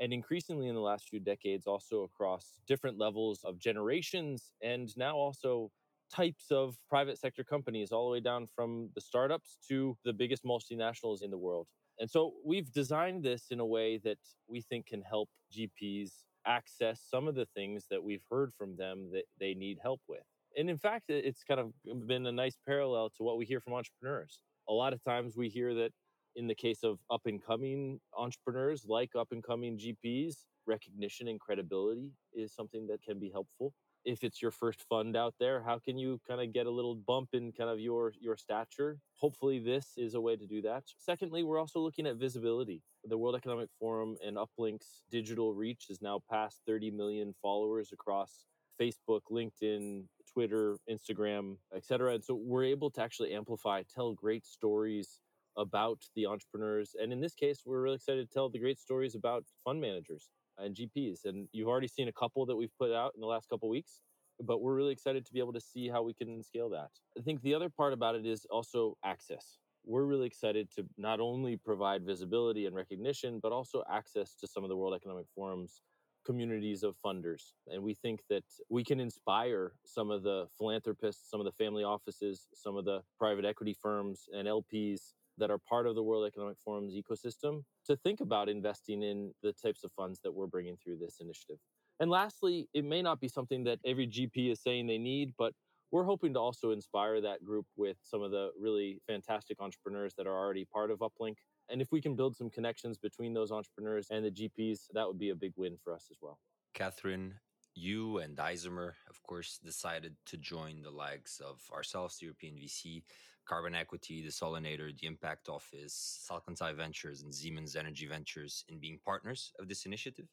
and 0.00 0.12
increasingly 0.12 0.68
in 0.68 0.74
the 0.74 0.80
last 0.80 1.08
few 1.08 1.20
decades 1.20 1.66
also 1.66 2.02
across 2.02 2.54
different 2.66 2.98
levels 2.98 3.40
of 3.44 3.58
generations 3.58 4.50
and 4.62 4.96
now 4.96 5.14
also 5.14 5.70
types 6.10 6.46
of 6.50 6.76
private 6.88 7.18
sector 7.18 7.44
companies 7.44 7.92
all 7.92 8.06
the 8.06 8.12
way 8.12 8.20
down 8.20 8.46
from 8.46 8.88
the 8.94 9.00
startups 9.00 9.58
to 9.68 9.96
the 10.04 10.12
biggest 10.12 10.44
multinationals 10.44 11.22
in 11.22 11.30
the 11.30 11.38
world. 11.38 11.68
And 11.98 12.10
so 12.10 12.32
we've 12.44 12.72
designed 12.72 13.22
this 13.22 13.46
in 13.50 13.60
a 13.60 13.66
way 13.66 13.98
that 13.98 14.18
we 14.48 14.62
think 14.62 14.86
can 14.86 15.02
help 15.02 15.28
gps 15.54 16.10
access 16.46 17.02
some 17.08 17.28
of 17.28 17.34
the 17.34 17.46
things 17.54 17.86
that 17.90 18.02
we've 18.02 18.24
heard 18.30 18.50
from 18.54 18.74
them 18.76 19.10
that 19.12 19.24
they 19.38 19.52
need 19.52 19.78
help 19.82 20.00
with. 20.08 20.22
And 20.56 20.70
in 20.70 20.78
fact 20.78 21.10
it's 21.10 21.44
kind 21.44 21.60
of 21.60 21.72
been 22.06 22.26
a 22.26 22.32
nice 22.32 22.56
parallel 22.66 23.10
to 23.10 23.22
what 23.22 23.36
we 23.36 23.44
hear 23.44 23.60
from 23.60 23.74
entrepreneurs 23.74 24.40
a 24.70 24.72
lot 24.72 24.92
of 24.92 25.02
times 25.02 25.36
we 25.36 25.48
hear 25.48 25.74
that 25.74 25.90
in 26.36 26.46
the 26.46 26.54
case 26.54 26.84
of 26.84 27.00
up 27.10 27.22
and 27.26 27.44
coming 27.44 27.98
entrepreneurs 28.16 28.86
like 28.86 29.10
up 29.18 29.28
and 29.32 29.42
coming 29.42 29.76
GPs, 29.76 30.44
recognition 30.64 31.26
and 31.26 31.40
credibility 31.40 32.12
is 32.32 32.54
something 32.54 32.86
that 32.86 33.02
can 33.02 33.18
be 33.18 33.30
helpful. 33.30 33.74
If 34.04 34.22
it's 34.22 34.40
your 34.40 34.52
first 34.52 34.82
fund 34.88 35.16
out 35.16 35.34
there, 35.40 35.62
how 35.62 35.78
can 35.78 35.98
you 35.98 36.20
kind 36.26 36.40
of 36.40 36.54
get 36.54 36.66
a 36.66 36.70
little 36.70 36.94
bump 36.94 37.30
in 37.32 37.52
kind 37.52 37.68
of 37.68 37.80
your 37.80 38.14
your 38.18 38.36
stature? 38.36 38.98
Hopefully 39.16 39.58
this 39.58 39.88
is 39.98 40.14
a 40.14 40.20
way 40.20 40.36
to 40.36 40.46
do 40.46 40.62
that. 40.62 40.84
Secondly, 40.96 41.42
we're 41.42 41.58
also 41.58 41.80
looking 41.80 42.06
at 42.06 42.16
visibility. 42.16 42.80
The 43.04 43.18
World 43.18 43.34
Economic 43.34 43.68
Forum 43.78 44.16
and 44.24 44.38
Uplink's 44.38 45.02
digital 45.10 45.52
reach 45.52 45.86
is 45.90 46.00
now 46.00 46.20
past 46.30 46.62
30 46.66 46.92
million 46.92 47.34
followers 47.42 47.90
across 47.92 48.46
Facebook, 48.80 49.22
LinkedIn, 49.30 50.04
Twitter, 50.32 50.76
Instagram, 50.88 51.56
etc. 51.74 52.14
And 52.14 52.24
so 52.24 52.34
we're 52.34 52.64
able 52.64 52.90
to 52.90 53.02
actually 53.02 53.32
amplify, 53.34 53.82
tell 53.94 54.12
great 54.12 54.46
stories 54.46 55.20
about 55.56 55.98
the 56.14 56.26
entrepreneurs. 56.26 56.94
And 57.00 57.12
in 57.12 57.20
this 57.20 57.34
case, 57.34 57.62
we're 57.64 57.80
really 57.80 57.96
excited 57.96 58.28
to 58.28 58.32
tell 58.32 58.48
the 58.48 58.58
great 58.58 58.78
stories 58.78 59.14
about 59.14 59.44
fund 59.64 59.80
managers 59.80 60.30
and 60.58 60.76
GPs. 60.76 61.24
And 61.24 61.48
you've 61.52 61.68
already 61.68 61.88
seen 61.88 62.08
a 62.08 62.12
couple 62.12 62.46
that 62.46 62.56
we've 62.56 62.76
put 62.78 62.92
out 62.92 63.12
in 63.14 63.20
the 63.20 63.26
last 63.26 63.48
couple 63.48 63.68
weeks, 63.68 64.02
but 64.42 64.60
we're 64.60 64.74
really 64.74 64.92
excited 64.92 65.26
to 65.26 65.32
be 65.32 65.40
able 65.40 65.52
to 65.52 65.60
see 65.60 65.88
how 65.88 66.02
we 66.02 66.14
can 66.14 66.42
scale 66.42 66.70
that. 66.70 66.90
I 67.18 67.22
think 67.22 67.42
the 67.42 67.54
other 67.54 67.68
part 67.68 67.92
about 67.92 68.14
it 68.14 68.26
is 68.26 68.46
also 68.50 68.96
access. 69.04 69.58
We're 69.84 70.04
really 70.04 70.26
excited 70.26 70.68
to 70.76 70.84
not 70.98 71.20
only 71.20 71.56
provide 71.56 72.04
visibility 72.04 72.66
and 72.66 72.76
recognition, 72.76 73.40
but 73.42 73.52
also 73.52 73.82
access 73.90 74.34
to 74.40 74.46
some 74.46 74.62
of 74.62 74.68
the 74.68 74.76
World 74.76 74.94
Economic 74.94 75.26
Forum's 75.34 75.80
communities 76.24 76.82
of 76.82 76.96
funders. 77.04 77.52
And 77.66 77.82
we 77.82 77.94
think 77.94 78.20
that 78.28 78.44
we 78.68 78.84
can 78.84 79.00
inspire 79.00 79.72
some 79.84 80.10
of 80.10 80.22
the 80.22 80.46
philanthropists, 80.58 81.30
some 81.30 81.40
of 81.40 81.46
the 81.46 81.52
family 81.52 81.84
offices, 81.84 82.46
some 82.54 82.76
of 82.76 82.84
the 82.84 83.02
private 83.18 83.44
equity 83.44 83.74
firms 83.80 84.28
and 84.32 84.46
LPs 84.46 85.12
that 85.38 85.50
are 85.50 85.58
part 85.58 85.86
of 85.86 85.94
the 85.94 86.02
World 86.02 86.26
Economic 86.26 86.56
Forum's 86.64 86.94
ecosystem 86.94 87.62
to 87.86 87.96
think 87.96 88.20
about 88.20 88.48
investing 88.48 89.02
in 89.02 89.32
the 89.42 89.52
types 89.52 89.84
of 89.84 89.90
funds 89.92 90.20
that 90.22 90.32
we're 90.32 90.46
bringing 90.46 90.76
through 90.76 90.98
this 90.98 91.16
initiative. 91.20 91.56
And 91.98 92.10
lastly, 92.10 92.68
it 92.74 92.84
may 92.84 93.02
not 93.02 93.20
be 93.20 93.28
something 93.28 93.64
that 93.64 93.78
every 93.84 94.06
GP 94.06 94.52
is 94.52 94.62
saying 94.62 94.86
they 94.86 94.98
need, 94.98 95.32
but 95.38 95.52
we're 95.92 96.04
hoping 96.04 96.34
to 96.34 96.40
also 96.40 96.70
inspire 96.70 97.20
that 97.20 97.44
group 97.44 97.66
with 97.76 97.96
some 98.02 98.22
of 98.22 98.30
the 98.30 98.50
really 98.58 99.00
fantastic 99.06 99.60
entrepreneurs 99.60 100.14
that 100.16 100.26
are 100.26 100.36
already 100.36 100.64
part 100.64 100.90
of 100.90 101.00
Uplink. 101.00 101.36
And 101.70 101.80
if 101.80 101.92
we 101.92 102.00
can 102.00 102.16
build 102.16 102.36
some 102.36 102.50
connections 102.50 102.98
between 102.98 103.32
those 103.32 103.52
entrepreneurs 103.52 104.08
and 104.10 104.24
the 104.24 104.30
GPs, 104.30 104.80
that 104.92 105.06
would 105.06 105.18
be 105.18 105.30
a 105.30 105.34
big 105.34 105.52
win 105.56 105.76
for 105.82 105.94
us 105.94 106.08
as 106.10 106.18
well. 106.20 106.38
Catherine, 106.74 107.34
you 107.74 108.18
and 108.18 108.36
Isomer, 108.36 108.92
of 109.08 109.22
course, 109.22 109.58
decided 109.64 110.16
to 110.26 110.36
join 110.36 110.82
the 110.82 110.90
likes 110.90 111.40
of 111.40 111.60
ourselves, 111.72 112.18
the 112.18 112.26
European 112.26 112.56
VC, 112.56 113.02
Carbon 113.46 113.74
Equity, 113.74 114.22
the 114.22 114.28
Solanator, 114.28 114.98
the 114.98 115.06
Impact 115.06 115.48
Office, 115.48 116.26
Salcantay 116.30 116.74
Ventures, 116.74 117.22
and 117.22 117.34
Siemens 117.34 117.76
Energy 117.76 118.06
Ventures 118.06 118.64
in 118.68 118.78
being 118.78 118.98
partners 119.04 119.52
of 119.58 119.68
this 119.68 119.86
initiative. 119.86 120.26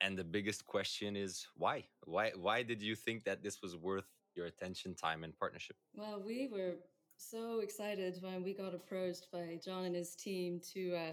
And 0.00 0.18
the 0.18 0.24
biggest 0.24 0.64
question 0.66 1.16
is 1.16 1.46
why? 1.56 1.84
Why 2.04 2.32
why 2.36 2.62
did 2.62 2.82
you 2.82 2.94
think 2.94 3.24
that 3.24 3.42
this 3.42 3.62
was 3.62 3.76
worth 3.76 4.10
your 4.36 4.46
attention, 4.46 4.94
time, 4.94 5.24
and 5.24 5.36
partnership. 5.38 5.76
Well, 5.94 6.22
we 6.24 6.48
were 6.48 6.76
so 7.16 7.60
excited 7.60 8.18
when 8.20 8.42
we 8.42 8.54
got 8.54 8.74
approached 8.74 9.28
by 9.32 9.58
John 9.64 9.84
and 9.84 9.94
his 9.94 10.14
team 10.14 10.60
to 10.72 10.94
uh, 10.94 11.12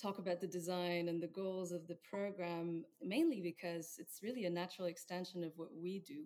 talk 0.00 0.18
about 0.18 0.40
the 0.40 0.46
design 0.46 1.08
and 1.08 1.22
the 1.22 1.28
goals 1.28 1.72
of 1.72 1.86
the 1.86 1.96
program, 2.08 2.84
mainly 3.02 3.40
because 3.40 3.96
it's 3.98 4.22
really 4.22 4.44
a 4.44 4.50
natural 4.50 4.88
extension 4.88 5.44
of 5.44 5.52
what 5.56 5.70
we 5.74 6.00
do 6.06 6.24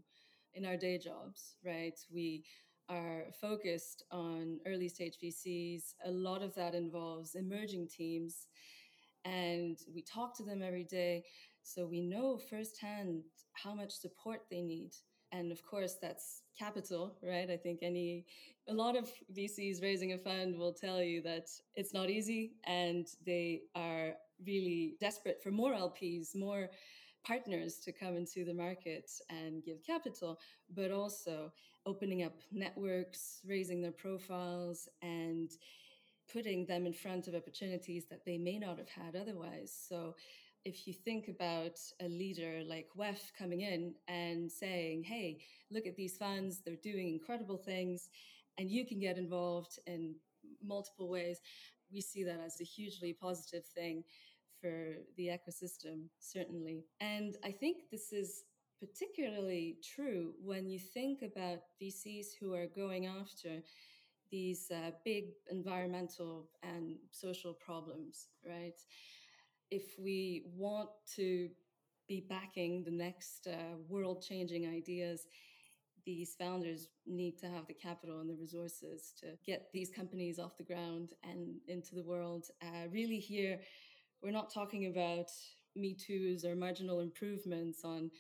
in 0.55 0.65
our 0.65 0.77
day 0.77 0.99
jobs, 0.99 1.57
right? 1.65 1.99
We 2.13 2.45
are 2.89 3.25
focused 3.41 4.05
on 4.11 4.59
early 4.67 4.89
stage 4.89 5.17
VCs. 5.23 5.95
A 6.05 6.11
lot 6.11 6.43
of 6.43 6.55
that 6.55 6.75
involves 6.75 7.35
emerging 7.35 7.89
teams, 7.89 8.47
and 9.25 9.79
we 9.93 10.03
talk 10.03 10.37
to 10.37 10.45
them 10.45 10.63
every 10.63 10.85
day. 10.85 11.25
So 11.63 11.85
we 11.85 12.01
know 12.01 12.39
firsthand 12.39 13.23
how 13.55 13.75
much 13.75 13.91
support 13.93 14.43
they 14.51 14.63
need. 14.63 14.93
And 15.33 15.53
of 15.53 15.65
course, 15.65 15.97
that's 16.01 16.43
capital, 16.59 17.17
right? 17.23 17.51
I 17.51 17.57
think 17.57 17.81
any, 17.83 18.27
a 18.69 18.73
lot 18.75 18.97
of 18.97 19.11
VCs 19.37 19.83
raising 19.83 20.13
a 20.13 20.19
fund 20.19 20.57
will 20.57 20.73
tell 20.73 21.03
you 21.03 21.21
that 21.23 21.49
it's 21.75 21.93
not 21.93 22.11
easy 22.11 22.53
and 22.65 23.07
they 23.25 23.63
are 23.75 24.15
really 24.47 24.97
desperate 25.01 25.43
for 25.43 25.51
more 25.51 25.73
LPs, 25.73 26.35
more 26.35 26.69
partners 27.27 27.79
to 27.85 27.93
come 27.93 28.17
into 28.17 28.45
the 28.45 28.55
market 28.55 29.11
and 29.31 29.65
give 29.65 29.85
capital, 29.85 30.39
but 30.75 30.91
also 30.91 31.53
opening 31.85 32.23
up 32.23 32.35
networks, 32.53 33.41
raising 33.47 33.81
their 33.81 33.93
profiles, 33.93 34.89
and 35.03 35.51
putting 36.33 36.67
them 36.67 36.87
in 36.87 36.93
front 36.93 37.29
of 37.29 37.35
opportunities 37.35 38.07
that 38.11 38.25
they 38.25 38.39
may 38.39 38.59
not 38.59 38.79
have 38.79 38.89
had 38.89 39.17
otherwise. 39.17 39.73
So 39.89 40.15
if 40.67 40.89
you 40.89 40.93
think 40.93 41.29
about 41.29 41.79
a 42.01 42.09
leader 42.09 42.61
like 42.67 42.89
WEF 42.99 43.33
coming 43.39 43.61
in 43.61 43.95
and 44.09 44.51
saying, 44.51 45.05
hey, 45.05 45.39
look 45.71 45.87
at 45.87 45.95
these 45.95 46.17
funds, 46.17 46.61
they're 46.65 46.75
doing 46.83 47.09
incredible 47.09 47.57
things, 47.57 48.11
and 48.59 48.69
you 48.69 48.85
can 48.85 48.99
get 48.99 49.17
involved 49.17 49.79
in 49.87 50.17
multiple 50.65 51.09
ways, 51.09 51.39
we 51.93 52.01
see 52.01 52.25
that 52.25 52.41
as 52.45 52.61
a 52.61 52.65
hugely 52.65 53.13
positive 53.13 53.65
thing 53.65 54.03
for 54.61 54.97
the 55.17 55.29
ecosystem, 55.29 56.09
certainly. 56.19 56.85
And 57.01 57.37
I 57.45 57.53
think 57.53 57.89
this 57.93 58.13
is 58.13 58.43
particularly 58.81 59.77
true 59.95 60.33
when 60.43 60.69
you 60.69 60.81
think 60.81 61.23
about 61.23 61.61
VCs 61.81 62.27
who 62.41 62.55
are 62.55 62.67
going 62.67 63.07
after 63.07 63.63
these 64.33 64.73
uh, 64.73 64.91
big 65.05 65.27
environmental 65.49 66.49
and 66.65 66.97
social 67.13 67.53
problems, 67.53 68.27
right? 68.45 68.75
If 69.71 69.99
we 69.99 70.45
want 70.55 70.91
to 71.17 71.49
be 72.09 72.25
backing 72.29 72.85
the 72.85 72.91
next 72.91 73.49
uh, 73.49 73.77
world 73.89 74.23
changing 74.23 74.69
ideas, 74.69 75.27
these 76.05 76.37
founders 76.39 76.89
need 77.05 77.37
to 77.39 77.49
have 77.49 77.67
the 77.67 77.75
capital 77.75 78.21
and 78.21 78.31
the 78.31 78.37
resources 78.37 79.13
to 79.21 79.27
get 79.45 79.69
these 79.73 79.91
companies 79.91 80.39
off 80.39 80.57
the 80.57 80.63
ground 80.63 81.15
and 81.25 81.57
into 81.67 81.97
the 81.97 82.05
world. 82.05 82.47
Uh, 82.63 82.87
really, 82.93 83.19
here, 83.19 83.59
we're 84.23 84.31
not 84.31 84.55
talking 84.55 84.87
about 84.87 85.31
Me 85.75 85.95
Too's 85.95 86.45
or 86.45 86.55
marginal 86.55 87.01
improvements 87.01 87.81
on 87.85 88.11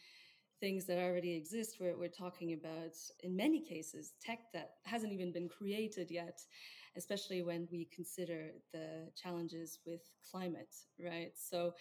things 0.58 0.84
that 0.86 0.98
already 0.98 1.34
exist. 1.36 1.76
We're, 1.80 1.96
we're 1.96 2.08
talking 2.08 2.54
about, 2.54 2.94
in 3.20 3.36
many 3.36 3.60
cases, 3.60 4.14
tech 4.20 4.40
that 4.52 4.70
hasn't 4.84 5.12
even 5.12 5.32
been 5.32 5.48
created 5.48 6.10
yet, 6.10 6.40
especially 6.96 7.42
when 7.42 7.68
we 7.70 7.88
consider 7.94 8.52
the 8.72 9.10
challenges 9.14 9.78
with 9.86 10.02
climate, 10.30 10.74
right? 10.98 11.32
So 11.34 11.74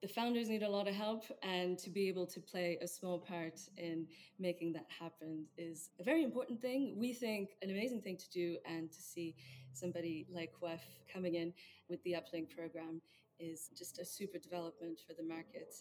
the 0.00 0.08
founders 0.08 0.48
need 0.48 0.62
a 0.62 0.68
lot 0.68 0.86
of 0.86 0.94
help, 0.94 1.24
and 1.42 1.76
to 1.78 1.90
be 1.90 2.06
able 2.08 2.26
to 2.26 2.40
play 2.40 2.78
a 2.80 2.86
small 2.86 3.18
part 3.18 3.58
in 3.76 4.06
making 4.38 4.72
that 4.74 4.86
happen 4.96 5.44
is 5.56 5.90
a 5.98 6.04
very 6.04 6.22
important 6.22 6.60
thing. 6.60 6.94
We 6.96 7.12
think 7.12 7.50
an 7.62 7.70
amazing 7.70 8.02
thing 8.02 8.16
to 8.16 8.30
do, 8.30 8.58
and 8.64 8.92
to 8.92 9.02
see 9.02 9.34
somebody 9.72 10.26
like 10.30 10.52
WEF 10.62 10.80
coming 11.12 11.34
in 11.34 11.52
with 11.88 12.00
the 12.04 12.12
Uplink 12.12 12.54
program 12.56 13.00
is 13.40 13.70
just 13.76 13.98
a 13.98 14.04
super 14.04 14.38
development 14.38 15.00
for 15.04 15.14
the 15.14 15.28
market. 15.28 15.74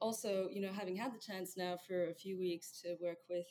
Also, 0.00 0.48
you 0.50 0.62
know, 0.62 0.72
having 0.72 0.96
had 0.96 1.12
the 1.12 1.18
chance 1.18 1.56
now 1.56 1.76
for 1.86 2.08
a 2.08 2.14
few 2.14 2.38
weeks 2.38 2.80
to 2.80 2.96
work 3.02 3.18
with 3.28 3.46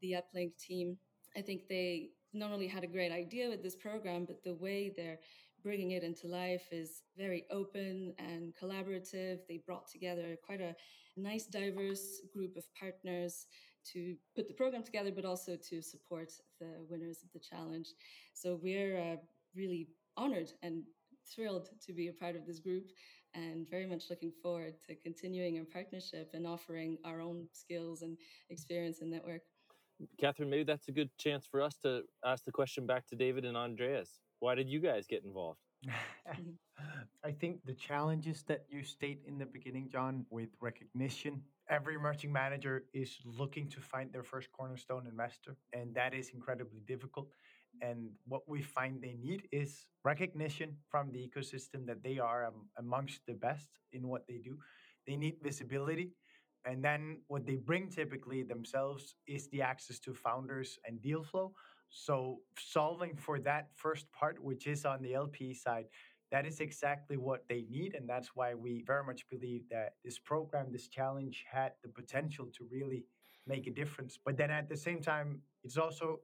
the 0.00 0.12
Uplink 0.12 0.56
team, 0.56 0.96
I 1.36 1.40
think 1.40 1.68
they 1.68 2.10
not 2.32 2.52
only 2.52 2.68
had 2.68 2.84
a 2.84 2.88
great 2.88 3.12
idea 3.12 3.48
with 3.48 3.62
this 3.62 3.76
program, 3.76 4.24
but 4.24 4.42
the 4.42 4.54
way 4.54 4.92
they're 4.96 5.18
bringing 5.62 5.90
it 5.92 6.02
into 6.02 6.26
life 6.26 6.66
is 6.72 7.02
very 7.16 7.44
open 7.50 8.14
and 8.18 8.54
collaborative. 8.60 9.40
They 9.48 9.62
brought 9.66 9.90
together 9.90 10.36
quite 10.44 10.60
a 10.60 10.74
nice, 11.16 11.46
diverse 11.46 12.20
group 12.32 12.56
of 12.56 12.64
partners 12.78 13.46
to 13.92 14.14
put 14.34 14.48
the 14.48 14.54
program 14.54 14.82
together, 14.82 15.10
but 15.14 15.24
also 15.24 15.56
to 15.56 15.82
support 15.82 16.32
the 16.60 16.84
winners 16.88 17.22
of 17.22 17.32
the 17.32 17.40
challenge. 17.40 17.88
So 18.34 18.58
we're 18.62 18.98
uh, 18.98 19.16
really 19.54 19.88
honored 20.16 20.52
and 20.62 20.82
thrilled 21.34 21.68
to 21.86 21.92
be 21.92 22.08
a 22.08 22.12
part 22.12 22.36
of 22.36 22.46
this 22.46 22.60
group 22.60 22.90
and 23.34 23.68
very 23.68 23.86
much 23.86 24.04
looking 24.10 24.32
forward 24.42 24.74
to 24.86 24.94
continuing 24.96 25.58
our 25.58 25.64
partnership 25.64 26.30
and 26.34 26.46
offering 26.46 26.98
our 27.04 27.20
own 27.20 27.46
skills 27.52 28.02
and 28.02 28.16
experience 28.50 29.00
and 29.00 29.10
network. 29.10 29.42
Catherine, 30.18 30.50
maybe 30.50 30.64
that's 30.64 30.88
a 30.88 30.92
good 30.92 31.10
chance 31.18 31.46
for 31.46 31.62
us 31.62 31.76
to 31.82 32.02
ask 32.24 32.44
the 32.44 32.52
question 32.52 32.86
back 32.86 33.06
to 33.08 33.16
David 33.16 33.44
and 33.44 33.56
Andreas. 33.56 34.20
Why 34.40 34.54
did 34.54 34.68
you 34.68 34.80
guys 34.80 35.06
get 35.06 35.24
involved? 35.24 35.60
I 37.24 37.32
think 37.32 37.64
the 37.64 37.74
challenges 37.74 38.42
that 38.48 38.64
you 38.68 38.82
state 38.82 39.20
in 39.26 39.38
the 39.38 39.46
beginning, 39.46 39.88
John, 39.90 40.24
with 40.30 40.50
recognition, 40.60 41.42
every 41.68 41.94
emerging 41.94 42.32
manager 42.32 42.84
is 42.92 43.18
looking 43.24 43.68
to 43.68 43.80
find 43.80 44.12
their 44.12 44.22
first 44.22 44.50
cornerstone 44.52 45.06
investor, 45.06 45.56
and 45.72 45.94
that 45.94 46.14
is 46.14 46.30
incredibly 46.30 46.80
difficult. 46.86 47.28
And 47.82 48.10
what 48.26 48.42
we 48.48 48.62
find 48.62 49.00
they 49.00 49.16
need 49.20 49.48
is 49.52 49.86
recognition 50.04 50.76
from 50.90 51.12
the 51.12 51.18
ecosystem 51.18 51.86
that 51.86 52.02
they 52.02 52.18
are 52.18 52.46
um, 52.46 52.68
amongst 52.78 53.20
the 53.26 53.34
best 53.34 53.68
in 53.92 54.08
what 54.08 54.26
they 54.26 54.38
do. 54.38 54.58
They 55.06 55.16
need 55.16 55.36
visibility. 55.42 56.12
And 56.64 56.84
then 56.84 57.18
what 57.28 57.46
they 57.46 57.56
bring 57.56 57.88
typically 57.88 58.42
themselves 58.42 59.14
is 59.26 59.48
the 59.48 59.62
access 59.62 59.98
to 60.00 60.14
founders 60.14 60.78
and 60.86 61.00
deal 61.00 61.22
flow. 61.22 61.52
So, 61.88 62.40
solving 62.56 63.16
for 63.16 63.40
that 63.40 63.70
first 63.74 64.10
part, 64.12 64.42
which 64.42 64.66
is 64.66 64.84
on 64.84 65.02
the 65.02 65.14
LP 65.14 65.54
side, 65.54 65.86
that 66.30 66.46
is 66.46 66.60
exactly 66.60 67.16
what 67.16 67.44
they 67.48 67.64
need. 67.68 67.94
And 67.94 68.08
that's 68.08 68.36
why 68.36 68.54
we 68.54 68.84
very 68.86 69.04
much 69.04 69.28
believe 69.28 69.68
that 69.70 69.94
this 70.04 70.18
program, 70.18 70.70
this 70.70 70.86
challenge 70.86 71.44
had 71.50 71.72
the 71.82 71.88
potential 71.88 72.46
to 72.56 72.66
really 72.70 73.04
make 73.46 73.66
a 73.66 73.72
difference. 73.72 74.18
But 74.24 74.36
then 74.36 74.50
at 74.50 74.68
the 74.68 74.76
same 74.76 75.00
time, 75.00 75.40
it's 75.64 75.76
also 75.76 76.20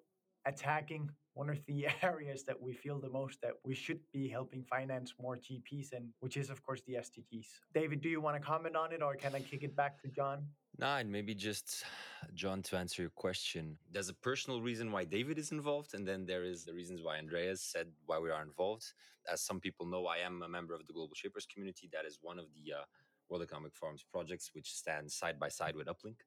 attacking 0.46 1.10
one 1.36 1.50
of 1.50 1.58
the 1.66 1.86
areas 2.02 2.44
that 2.44 2.60
we 2.60 2.72
feel 2.72 2.98
the 2.98 3.10
most 3.10 3.40
that 3.42 3.52
we 3.62 3.74
should 3.74 4.00
be 4.10 4.26
helping 4.26 4.62
finance 4.64 5.14
more 5.20 5.36
GPs 5.36 5.92
and 5.92 6.08
which 6.20 6.36
is 6.38 6.48
of 6.48 6.62
course 6.64 6.80
the 6.86 6.94
SDGs. 6.94 7.48
David, 7.74 8.00
do 8.00 8.08
you 8.08 8.22
want 8.22 8.36
to 8.36 8.42
comment 8.42 8.74
on 8.74 8.90
it 8.92 9.02
or 9.02 9.14
can 9.14 9.34
I 9.34 9.40
kick 9.40 9.62
it 9.62 9.76
back 9.76 10.00
to 10.02 10.08
John? 10.08 10.46
No, 10.78 10.86
and 10.96 11.12
maybe 11.12 11.34
just 11.34 11.84
John 12.34 12.62
to 12.62 12.76
answer 12.76 13.02
your 13.02 13.10
question. 13.10 13.76
There's 13.92 14.08
a 14.08 14.14
personal 14.14 14.62
reason 14.62 14.90
why 14.90 15.04
David 15.04 15.38
is 15.38 15.52
involved, 15.52 15.94
and 15.94 16.06
then 16.08 16.26
there 16.26 16.44
is 16.44 16.64
the 16.64 16.74
reasons 16.74 17.02
why 17.02 17.18
Andreas 17.18 17.62
said 17.62 17.88
why 18.06 18.18
we 18.18 18.30
are 18.30 18.42
involved. 18.42 18.84
As 19.30 19.40
some 19.42 19.60
people 19.60 19.86
know, 19.86 20.06
I 20.06 20.18
am 20.18 20.42
a 20.42 20.48
member 20.48 20.74
of 20.74 20.86
the 20.86 20.92
Global 20.92 21.14
Shapers 21.14 21.46
community. 21.52 21.88
That 21.92 22.04
is 22.06 22.18
one 22.22 22.38
of 22.38 22.46
the 22.54 22.74
uh, 22.74 22.84
World 23.28 23.42
Economic 23.42 23.74
Forum's 23.74 24.04
projects, 24.10 24.50
which 24.54 24.72
stands 24.72 25.14
side 25.14 25.38
by 25.38 25.48
side 25.48 25.76
with 25.76 25.86
Uplink. 25.86 26.20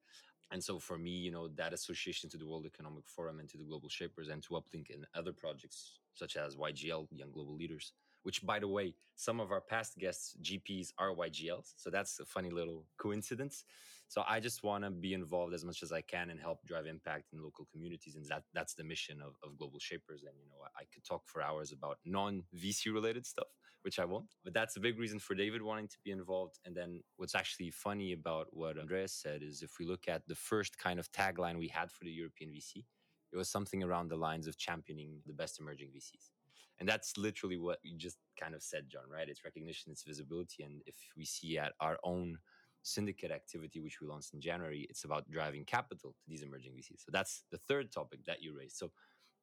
And 0.52 0.64
so 0.64 0.80
for 0.80 0.98
me, 0.98 1.12
you 1.12 1.32
know, 1.32 1.48
that 1.50 1.74
association 1.74 2.30
to 2.32 2.38
the 2.38 2.48
World 2.48 2.66
Economic 2.66 3.08
Forum 3.08 3.40
and 3.40 3.48
to 3.50 3.58
the 3.58 3.64
Global 3.64 3.90
Shapers 3.90 4.30
and 4.30 4.42
to 4.44 4.50
Uplink 4.50 4.94
and 4.94 5.06
other 5.14 5.32
projects 5.32 6.00
such 6.14 6.36
as 6.36 6.56
YGL, 6.56 7.08
Young 7.12 7.32
Global 7.32 7.56
Leaders, 7.56 7.94
which 8.24 8.46
by 8.46 8.60
the 8.60 8.68
way, 8.68 8.96
some 9.16 9.40
of 9.40 9.52
our 9.52 9.62
past 9.62 9.98
guests, 9.98 10.36
GPs, 10.42 10.92
are 10.98 11.10
YGLs. 11.14 11.74
So 11.78 11.90
that's 11.90 12.20
a 12.20 12.26
funny 12.26 12.50
little 12.50 12.86
coincidence. 12.98 13.64
So 14.08 14.24
I 14.28 14.40
just 14.40 14.64
want 14.64 14.84
to 14.84 14.90
be 14.90 15.14
involved 15.14 15.54
as 15.54 15.64
much 15.64 15.84
as 15.84 15.92
I 15.92 16.02
can 16.02 16.32
and 16.32 16.40
help 16.40 16.66
drive 16.66 16.88
impact 16.88 17.26
in 17.32 17.44
local 17.44 17.68
communities. 17.72 18.16
And 18.16 18.26
that 18.26 18.44
that's 18.56 18.74
the 18.74 18.84
mission 18.84 19.22
of, 19.22 19.36
of 19.44 19.58
Global 19.58 19.78
Shapers. 19.80 20.24
And, 20.24 20.34
you 20.42 20.48
know, 20.50 20.58
I, 20.66 20.82
I 20.82 20.84
could 20.92 21.06
talk 21.06 21.28
for 21.28 21.44
hours 21.44 21.72
about 21.72 22.00
non 22.06 22.44
VC 22.58 22.92
related 22.92 23.28
stuff, 23.28 23.48
which 23.84 24.00
I 24.00 24.06
won't. 24.06 24.36
But 24.44 24.54
that's 24.54 24.78
a 24.78 24.80
big 24.80 25.00
reason 25.00 25.20
for 25.20 25.36
David 25.36 25.62
wanting 25.62 25.88
to 25.88 25.98
be 26.04 26.12
involved. 26.12 26.60
And 26.66 26.76
then 26.76 27.02
what's 27.18 27.36
actually 27.36 27.72
funny 27.72 28.14
about 28.14 28.48
what 28.52 28.78
Andreas 28.78 29.14
said 29.14 29.42
is 29.44 29.62
if 29.62 29.80
we 29.80 29.86
look 29.86 30.08
at 30.08 30.28
the 30.28 30.36
first 30.36 30.78
kind 30.78 31.00
of 31.00 31.12
tagline 31.12 31.58
we 31.58 31.68
had 31.68 31.92
for 31.92 32.04
the 32.04 32.12
European 32.12 32.52
VC, 32.52 32.86
it 33.32 33.38
was 33.38 33.50
something 33.50 33.84
around 33.84 34.10
the 34.10 34.16
lines 34.16 34.48
of 34.48 34.58
championing 34.58 35.22
the 35.26 35.34
best 35.34 35.60
emerging 35.60 35.90
VCs. 35.90 36.32
And 36.80 36.88
that's 36.88 37.18
literally 37.18 37.58
what 37.58 37.80
you 37.84 37.98
just 37.98 38.18
kind 38.40 38.56
of 38.56 38.64
said, 38.64 38.86
John, 38.90 39.04
right? 39.12 39.28
It's 39.28 39.44
recognition, 39.44 39.92
it's 39.92 40.04
visibility. 40.04 40.64
And 40.64 40.82
if 40.86 40.96
we 41.18 41.26
see 41.26 41.58
at 41.58 41.74
our 41.82 41.98
own 42.04 42.38
syndicate 42.84 43.32
activity, 43.32 43.82
which 43.82 44.00
we 44.02 44.08
launched 44.08 44.34
in 44.34 44.42
January, 44.42 44.88
it's 44.90 45.04
about 45.04 45.30
driving 45.30 45.66
capital 45.66 46.12
to 46.12 46.30
these 46.30 46.42
emerging 46.42 46.72
VCs. 46.74 47.06
So 47.06 47.12
that's 47.12 47.44
the 47.52 47.58
third 47.58 47.92
topic 47.92 48.26
that 48.26 48.42
you 48.42 48.58
raised. 48.58 48.78
So 48.78 48.92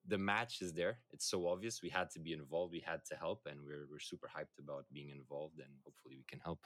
the 0.08 0.18
match 0.18 0.62
is 0.62 0.72
there. 0.72 0.98
It's 1.12 1.28
so 1.28 1.48
obvious. 1.48 1.82
We 1.82 1.88
had 1.88 2.10
to 2.10 2.20
be 2.20 2.32
involved. 2.32 2.72
We 2.72 2.80
had 2.80 3.04
to 3.10 3.16
help, 3.16 3.46
and 3.50 3.60
we're 3.64 3.86
we're 3.90 3.98
super 3.98 4.28
hyped 4.28 4.58
about 4.58 4.84
being 4.92 5.10
involved, 5.10 5.58
and 5.58 5.70
hopefully 5.84 6.16
we 6.16 6.24
can 6.28 6.40
help. 6.40 6.60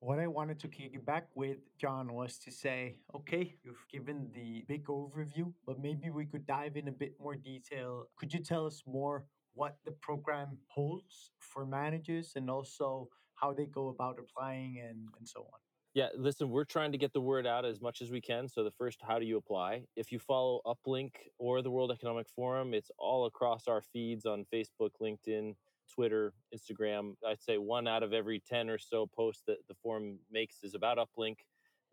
What 0.00 0.20
I 0.20 0.28
wanted 0.28 0.60
to 0.60 0.68
kick 0.68 1.04
back 1.04 1.26
with, 1.34 1.58
John, 1.76 2.12
was 2.12 2.38
to 2.38 2.52
say, 2.52 2.98
okay, 3.16 3.56
you've 3.64 3.84
given 3.90 4.30
the 4.32 4.64
big 4.68 4.86
overview, 4.86 5.52
but 5.66 5.80
maybe 5.80 6.10
we 6.10 6.24
could 6.24 6.46
dive 6.46 6.76
in 6.76 6.86
a 6.86 6.92
bit 6.92 7.14
more 7.20 7.34
detail. 7.34 8.06
Could 8.16 8.32
you 8.32 8.40
tell 8.40 8.64
us 8.64 8.80
more 8.86 9.24
what 9.54 9.78
the 9.84 9.90
program 9.90 10.56
holds 10.68 11.32
for 11.40 11.66
managers 11.66 12.34
and 12.36 12.48
also 12.48 13.08
how 13.34 13.52
they 13.52 13.66
go 13.66 13.88
about 13.88 14.18
applying 14.20 14.78
and, 14.88 15.08
and 15.18 15.28
so 15.28 15.40
on? 15.40 15.58
Yeah, 15.98 16.10
listen, 16.16 16.50
we're 16.50 16.62
trying 16.62 16.92
to 16.92 16.98
get 16.98 17.12
the 17.12 17.20
word 17.20 17.44
out 17.44 17.64
as 17.64 17.80
much 17.80 18.02
as 18.02 18.12
we 18.12 18.20
can. 18.20 18.46
So, 18.46 18.62
the 18.62 18.70
first, 18.70 19.00
how 19.02 19.18
do 19.18 19.26
you 19.26 19.36
apply? 19.36 19.82
If 19.96 20.12
you 20.12 20.20
follow 20.20 20.60
Uplink 20.64 21.10
or 21.40 21.60
the 21.60 21.72
World 21.72 21.90
Economic 21.90 22.28
Forum, 22.28 22.72
it's 22.72 22.92
all 23.00 23.26
across 23.26 23.66
our 23.66 23.82
feeds 23.82 24.24
on 24.24 24.46
Facebook, 24.54 24.90
LinkedIn, 25.02 25.56
Twitter, 25.92 26.34
Instagram. 26.54 27.14
I'd 27.26 27.42
say 27.42 27.58
one 27.58 27.88
out 27.88 28.04
of 28.04 28.12
every 28.12 28.40
10 28.48 28.70
or 28.70 28.78
so 28.78 29.08
posts 29.08 29.42
that 29.48 29.56
the 29.66 29.74
forum 29.82 30.20
makes 30.30 30.62
is 30.62 30.76
about 30.76 30.98
Uplink. 30.98 31.38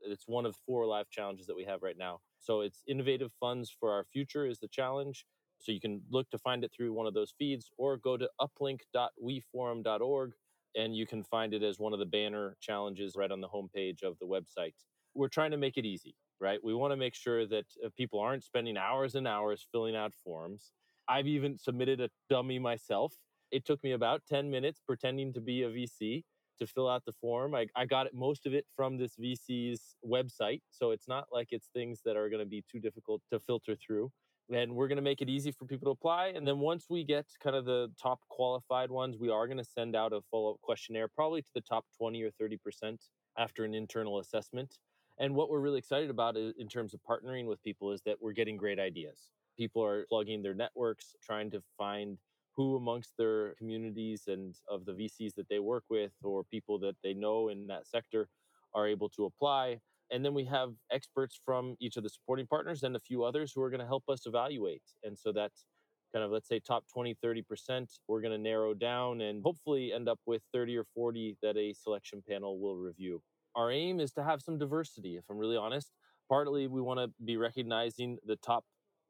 It's 0.01 0.27
one 0.27 0.45
of 0.45 0.55
four 0.67 0.85
live 0.85 1.09
challenges 1.09 1.47
that 1.47 1.55
we 1.55 1.63
have 1.63 1.81
right 1.81 1.97
now. 1.97 2.19
So 2.37 2.61
it's 2.61 2.83
innovative 2.87 3.31
funds 3.39 3.75
for 3.79 3.91
our 3.91 4.03
future 4.03 4.45
is 4.45 4.59
the 4.59 4.67
challenge. 4.67 5.25
So 5.57 5.71
you 5.71 5.79
can 5.79 6.03
look 6.11 6.29
to 6.29 6.37
find 6.37 6.63
it 6.63 6.71
through 6.71 6.93
one 6.93 7.07
of 7.07 7.15
those 7.15 7.33
feeds 7.39 7.71
or 7.75 7.97
go 7.97 8.17
to 8.17 8.29
uplink.weforum.org 8.39 10.33
and 10.75 10.95
you 10.95 11.05
can 11.05 11.23
find 11.23 11.53
it 11.53 11.63
as 11.63 11.79
one 11.79 11.93
of 11.93 11.99
the 11.99 12.05
banner 12.05 12.55
challenges 12.61 13.15
right 13.15 13.31
on 13.31 13.41
the 13.41 13.47
homepage 13.47 14.03
of 14.03 14.17
the 14.19 14.25
website. 14.25 14.73
We're 15.13 15.29
trying 15.29 15.51
to 15.51 15.57
make 15.57 15.77
it 15.77 15.85
easy, 15.85 16.15
right? 16.39 16.59
We 16.63 16.73
want 16.73 16.91
to 16.91 16.97
make 16.97 17.15
sure 17.15 17.45
that 17.47 17.65
uh, 17.83 17.89
people 17.95 18.19
aren't 18.19 18.43
spending 18.43 18.77
hours 18.77 19.15
and 19.15 19.27
hours 19.27 19.65
filling 19.71 19.95
out 19.95 20.13
forms. 20.23 20.71
I've 21.07 21.27
even 21.27 21.57
submitted 21.57 22.01
a 22.01 22.09
dummy 22.29 22.59
myself 22.59 23.13
it 23.51 23.65
took 23.65 23.83
me 23.83 23.91
about 23.93 24.21
10 24.27 24.49
minutes 24.49 24.81
pretending 24.85 25.33
to 25.33 25.41
be 25.41 25.63
a 25.63 25.69
VC 25.69 26.23
to 26.59 26.67
fill 26.67 26.89
out 26.89 27.03
the 27.05 27.13
form. 27.13 27.53
I, 27.53 27.67
I 27.75 27.85
got 27.85 28.13
most 28.13 28.45
of 28.45 28.53
it 28.53 28.65
from 28.75 28.97
this 28.97 29.15
VC's 29.15 29.95
website. 30.05 30.61
So 30.71 30.91
it's 30.91 31.07
not 31.07 31.27
like 31.31 31.49
it's 31.51 31.69
things 31.73 32.01
that 32.05 32.15
are 32.15 32.29
going 32.29 32.41
to 32.41 32.45
be 32.45 32.63
too 32.69 32.79
difficult 32.79 33.21
to 33.31 33.39
filter 33.39 33.75
through. 33.75 34.11
And 34.53 34.75
we're 34.75 34.87
going 34.87 34.97
to 34.97 35.01
make 35.01 35.21
it 35.21 35.29
easy 35.29 35.51
for 35.51 35.65
people 35.65 35.85
to 35.85 35.91
apply. 35.91 36.27
And 36.27 36.47
then 36.47 36.59
once 36.59 36.85
we 36.89 37.03
get 37.03 37.25
kind 37.43 37.55
of 37.55 37.65
the 37.65 37.91
top 38.01 38.19
qualified 38.29 38.91
ones, 38.91 39.17
we 39.19 39.29
are 39.29 39.47
going 39.47 39.57
to 39.57 39.63
send 39.63 39.95
out 39.95 40.13
a 40.13 40.21
follow 40.29 40.51
up 40.51 40.61
questionnaire, 40.61 41.07
probably 41.07 41.41
to 41.41 41.49
the 41.55 41.61
top 41.61 41.85
20 41.97 42.21
or 42.21 42.29
30% 42.39 42.97
after 43.37 43.63
an 43.63 43.73
internal 43.73 44.19
assessment. 44.19 44.77
And 45.17 45.33
what 45.33 45.49
we're 45.49 45.61
really 45.61 45.79
excited 45.79 46.09
about 46.09 46.37
in 46.37 46.67
terms 46.67 46.93
of 46.93 46.99
partnering 47.09 47.47
with 47.47 47.63
people 47.63 47.91
is 47.91 48.01
that 48.05 48.17
we're 48.21 48.33
getting 48.33 48.55
great 48.55 48.79
ideas. 48.79 49.29
People 49.57 49.83
are 49.83 50.05
plugging 50.09 50.43
their 50.43 50.53
networks, 50.53 51.15
trying 51.23 51.49
to 51.51 51.63
find 51.77 52.17
who 52.55 52.75
amongst 52.75 53.13
their 53.17 53.55
communities 53.55 54.23
and 54.27 54.55
of 54.69 54.85
the 54.85 54.91
VCs 54.91 55.33
that 55.35 55.49
they 55.49 55.59
work 55.59 55.85
with 55.89 56.11
or 56.21 56.43
people 56.43 56.77
that 56.79 56.95
they 57.03 57.13
know 57.13 57.49
in 57.49 57.65
that 57.67 57.87
sector 57.87 58.27
are 58.73 58.87
able 58.87 59.09
to 59.09 59.25
apply. 59.25 59.79
And 60.11 60.23
then 60.23 60.33
we 60.33 60.45
have 60.45 60.73
experts 60.91 61.39
from 61.43 61.75
each 61.79 61.97
of 61.97 62.03
the 62.03 62.09
supporting 62.09 62.47
partners 62.47 62.83
and 62.83 62.95
a 62.95 62.99
few 62.99 63.23
others 63.23 63.51
who 63.53 63.61
are 63.61 63.69
going 63.69 63.79
to 63.79 63.85
help 63.85 64.03
us 64.07 64.25
evaluate. 64.25 64.83
And 65.03 65.17
so 65.17 65.31
that's 65.31 65.65
kind 66.13 66.23
of, 66.23 66.31
let's 66.31 66.47
say, 66.47 66.59
top 66.59 66.85
20, 66.93 67.15
30%, 67.23 67.87
we're 68.07 68.21
going 68.21 68.31
to 68.31 68.37
narrow 68.37 68.73
down 68.73 69.21
and 69.21 69.41
hopefully 69.43 69.91
end 69.93 70.07
up 70.07 70.19
with 70.25 70.41
30 70.53 70.77
or 70.77 70.85
40 70.93 71.37
that 71.41 71.57
a 71.57 71.73
selection 71.73 72.23
panel 72.27 72.59
will 72.59 72.77
review. 72.77 73.21
Our 73.55 73.71
aim 73.71 73.99
is 73.99 74.11
to 74.13 74.23
have 74.23 74.41
some 74.41 74.57
diversity, 74.57 75.17
if 75.17 75.23
I'm 75.29 75.37
really 75.37 75.57
honest. 75.57 75.91
Partly, 76.29 76.67
we 76.67 76.81
want 76.81 76.99
to 76.99 77.11
be 77.23 77.37
recognizing 77.37 78.17
the 78.25 78.35
top, 78.37 78.63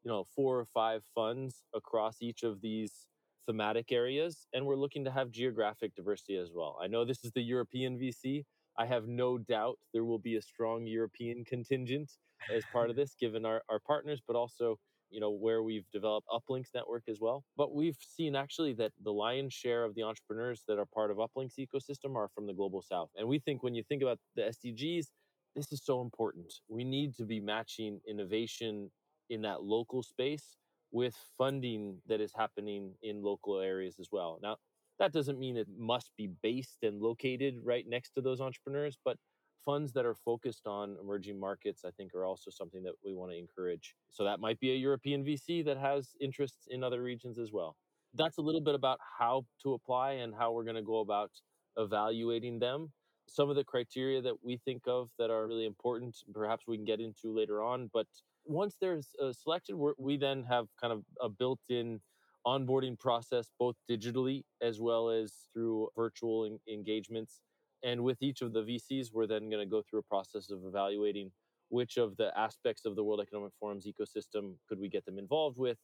you 0.04 0.12
know, 0.12 0.26
four 0.36 0.60
or 0.60 0.66
five 0.66 1.04
funds 1.14 1.64
across 1.74 2.18
each 2.22 2.44
of 2.44 2.62
these 2.62 3.08
thematic 3.46 3.92
areas, 3.92 4.48
and 4.54 4.66
we're 4.66 4.76
looking 4.76 5.06
to 5.06 5.12
have 5.12 5.32
geographic 5.32 5.96
diversity 5.96 6.38
as 6.38 6.50
well. 6.54 6.78
I 6.82 6.88
know 6.88 7.06
this 7.06 7.24
is 7.24 7.32
the 7.32 7.42
European 7.42 7.98
VC. 7.98 8.44
I 8.78 8.86
have 8.86 9.08
no 9.08 9.38
doubt 9.38 9.78
there 9.94 10.06
will 10.06 10.20
be 10.20 10.36
a 10.36 10.42
strong 10.42 10.86
European 10.86 11.46
contingent 11.46 12.12
as 12.54 12.64
part 12.72 12.90
of 12.90 12.96
this, 13.00 13.16
given 13.20 13.46
our, 13.46 13.62
our 13.70 13.80
partners, 13.80 14.22
but 14.26 14.36
also 14.36 14.78
you 15.12 15.20
know 15.20 15.32
where 15.32 15.64
we've 15.64 15.90
developed 15.94 16.28
Uplinks 16.30 16.74
network 16.74 17.04
as 17.08 17.20
well. 17.22 17.44
But 17.56 17.74
we've 17.74 17.98
seen 18.00 18.36
actually 18.36 18.74
that 18.74 18.92
the 19.04 19.12
lion's 19.12 19.54
share 19.54 19.84
of 19.84 19.96
the 19.96 20.04
entrepreneurs 20.04 20.64
that 20.68 20.80
are 20.80 20.86
part 20.86 21.12
of 21.12 21.18
Uplinks 21.18 21.54
ecosystem 21.60 22.16
are 22.16 22.30
from 22.34 22.48
the 22.48 22.54
global 22.54 22.82
south. 22.82 23.10
And 23.16 23.28
we 23.28 23.40
think 23.40 23.64
when 23.64 23.76
you 23.76 23.84
think 23.84 24.02
about 24.02 24.20
the 24.36 24.42
SDGs, 24.44 25.08
this 25.56 25.72
is 25.72 25.86
so 25.86 26.02
important. 26.02 26.54
We 26.68 26.84
need 26.84 27.16
to 27.16 27.24
be 27.24 27.40
matching 27.40 28.02
innovation 28.08 28.92
in 29.30 29.42
that 29.44 29.64
local 29.64 30.04
space 30.04 30.58
with 30.92 31.16
funding 31.38 31.98
that 32.08 32.22
is 32.22 32.32
happening 32.36 32.94
in 33.04 33.24
local 33.24 33.60
areas 33.60 33.96
as 34.00 34.10
well. 34.12 34.40
Now, 34.42 34.58
that 35.00 35.12
doesn't 35.12 35.40
mean 35.40 35.58
it 35.58 35.68
must 35.78 36.12
be 36.18 36.30
based 36.42 36.84
and 36.84 37.02
located 37.02 37.60
right 37.64 37.86
next 37.88 38.12
to 38.12 38.22
those 38.22 38.42
entrepreneurs, 38.42 38.98
but 39.04 39.18
funds 39.66 39.92
that 39.94 40.06
are 40.06 40.14
focused 40.14 40.68
on 40.68 40.96
emerging 41.02 41.40
markets, 41.40 41.84
I 41.86 41.92
think, 41.92 42.14
are 42.14 42.26
also 42.26 42.52
something 42.52 42.84
that 42.84 42.94
we 43.04 43.14
want 43.14 43.32
to 43.32 43.38
encourage. 43.38 43.96
So 44.12 44.24
that 44.24 44.40
might 44.40 44.60
be 44.60 44.72
a 44.72 44.76
European 44.76 45.26
VC 45.26 45.66
that 45.66 45.78
has 45.78 46.16
interests 46.22 46.68
in 46.70 46.84
other 46.84 47.02
regions 47.02 47.40
as 47.40 47.52
well. 47.52 47.76
That's 48.14 48.38
a 48.38 48.42
little 48.42 48.62
bit 48.62 48.76
about 48.76 49.00
how 49.20 49.46
to 49.64 49.74
apply 49.74 50.12
and 50.14 50.34
how 50.34 50.52
we're 50.52 50.64
going 50.64 50.76
to 50.76 50.82
go 50.82 51.00
about 51.00 51.32
evaluating 51.78 52.60
them. 52.60 52.92
Some 53.28 53.50
of 53.50 53.56
the 53.56 53.64
criteria 53.64 54.22
that 54.22 54.36
we 54.44 54.58
think 54.58 54.84
of 54.88 55.10
that 55.18 55.32
are 55.32 55.48
really 55.48 55.66
important, 55.66 56.16
perhaps 56.34 56.66
we 56.68 56.78
can 56.78 56.86
get 56.86 57.02
into 57.02 57.36
later 57.36 57.62
on, 57.64 57.90
but 57.92 58.06
once 58.46 58.76
they're 58.80 59.02
uh, 59.22 59.34
selected, 59.34 59.76
we 59.98 60.18
then 60.18 60.44
have 60.44 60.68
kind 60.80 60.94
of 60.94 61.04
a 61.20 61.28
built-in 61.28 62.00
onboarding 62.46 62.98
process, 63.00 63.52
both 63.60 63.76
digitally 63.90 64.44
as 64.62 64.80
well 64.80 65.10
as 65.10 65.34
through 65.54 65.90
virtual 65.96 66.46
en- 66.46 66.60
engagements. 66.72 67.42
And 67.84 68.04
with 68.04 68.22
each 68.22 68.42
of 68.42 68.54
the 68.54 68.62
VCs, 68.64 69.12
we're 69.14 69.28
then 69.28 69.50
going 69.50 69.66
to 69.66 69.70
go 69.70 69.82
through 69.82 70.00
a 70.00 70.04
process 70.04 70.50
of 70.50 70.60
evaluating 70.66 71.32
which 71.70 71.98
of 71.98 72.16
the 72.18 72.32
aspects 72.38 72.86
of 72.86 72.96
the 72.96 73.04
World 73.04 73.22
Economic 73.22 73.52
Forum's 73.60 73.88
ecosystem 73.88 74.54
could 74.70 74.80
we 74.80 74.90
get 74.90 75.06
them 75.06 75.18
involved 75.18 75.58
with? 75.58 75.78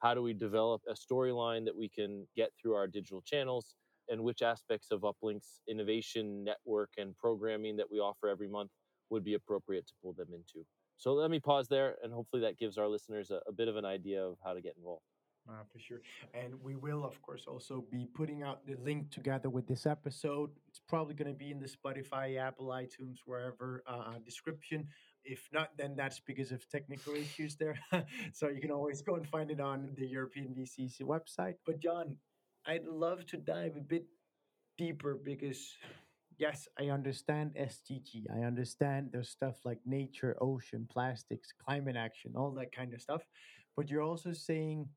How 0.00 0.14
do 0.14 0.22
we 0.22 0.32
develop 0.32 0.82
a 0.88 0.94
storyline 0.94 1.64
that 1.64 1.76
we 1.76 1.88
can 1.88 2.26
get 2.36 2.50
through 2.60 2.74
our 2.74 2.86
digital 2.86 3.22
channels? 3.22 3.74
And 4.10 4.22
which 4.22 4.42
aspects 4.42 4.90
of 4.90 5.02
Uplink's 5.02 5.60
innovation 5.68 6.42
network 6.42 6.90
and 6.96 7.16
programming 7.18 7.76
that 7.76 7.90
we 7.90 7.98
offer 7.98 8.28
every 8.28 8.48
month 8.48 8.70
would 9.10 9.22
be 9.22 9.34
appropriate 9.34 9.86
to 9.86 9.92
pull 10.02 10.14
them 10.14 10.28
into? 10.32 10.66
So 10.96 11.12
let 11.12 11.30
me 11.30 11.40
pause 11.40 11.68
there, 11.68 11.96
and 12.02 12.12
hopefully 12.12 12.42
that 12.42 12.58
gives 12.58 12.78
our 12.78 12.88
listeners 12.88 13.30
a, 13.30 13.40
a 13.46 13.52
bit 13.52 13.68
of 13.68 13.76
an 13.76 13.84
idea 13.84 14.24
of 14.24 14.36
how 14.42 14.54
to 14.54 14.60
get 14.60 14.74
involved. 14.76 15.02
Uh, 15.48 15.62
for 15.72 15.78
sure. 15.78 16.00
And 16.34 16.52
we 16.62 16.76
will, 16.76 17.04
of 17.04 17.22
course, 17.22 17.44
also 17.48 17.82
be 17.90 18.06
putting 18.14 18.42
out 18.42 18.66
the 18.66 18.76
link 18.84 19.10
together 19.10 19.48
with 19.48 19.66
this 19.66 19.86
episode. 19.86 20.50
It's 20.68 20.80
probably 20.86 21.14
going 21.14 21.32
to 21.32 21.38
be 21.38 21.50
in 21.50 21.58
the 21.58 21.66
Spotify, 21.68 22.38
Apple, 22.38 22.66
iTunes, 22.66 23.20
wherever 23.24 23.82
uh, 23.86 24.10
uh, 24.10 24.18
description. 24.26 24.88
If 25.24 25.48
not, 25.50 25.70
then 25.78 25.96
that's 25.96 26.20
because 26.20 26.52
of 26.52 26.68
technical 26.68 27.14
issues 27.14 27.56
there. 27.56 27.78
so 28.32 28.48
you 28.48 28.60
can 28.60 28.70
always 28.70 29.00
go 29.00 29.14
and 29.14 29.26
find 29.26 29.50
it 29.50 29.58
on 29.58 29.94
the 29.96 30.06
European 30.06 30.48
VCC 30.48 31.00
website. 31.00 31.54
But, 31.64 31.80
John, 31.80 32.16
I'd 32.66 32.84
love 32.84 33.24
to 33.26 33.38
dive 33.38 33.76
a 33.76 33.80
bit 33.80 34.04
deeper 34.76 35.18
because 35.22 35.76
yes, 36.38 36.68
I 36.78 36.90
understand 36.90 37.56
SDG. 37.58 38.26
I 38.34 38.44
understand 38.44 39.10
there's 39.12 39.30
stuff 39.30 39.56
like 39.64 39.78
nature, 39.86 40.36
ocean, 40.40 40.86
plastics, 40.90 41.52
climate 41.64 41.96
action, 41.96 42.32
all 42.36 42.50
that 42.52 42.70
kind 42.70 42.92
of 42.92 43.00
stuff. 43.00 43.22
But 43.76 43.88
you're 43.90 44.02
also 44.02 44.32
saying 44.32 44.88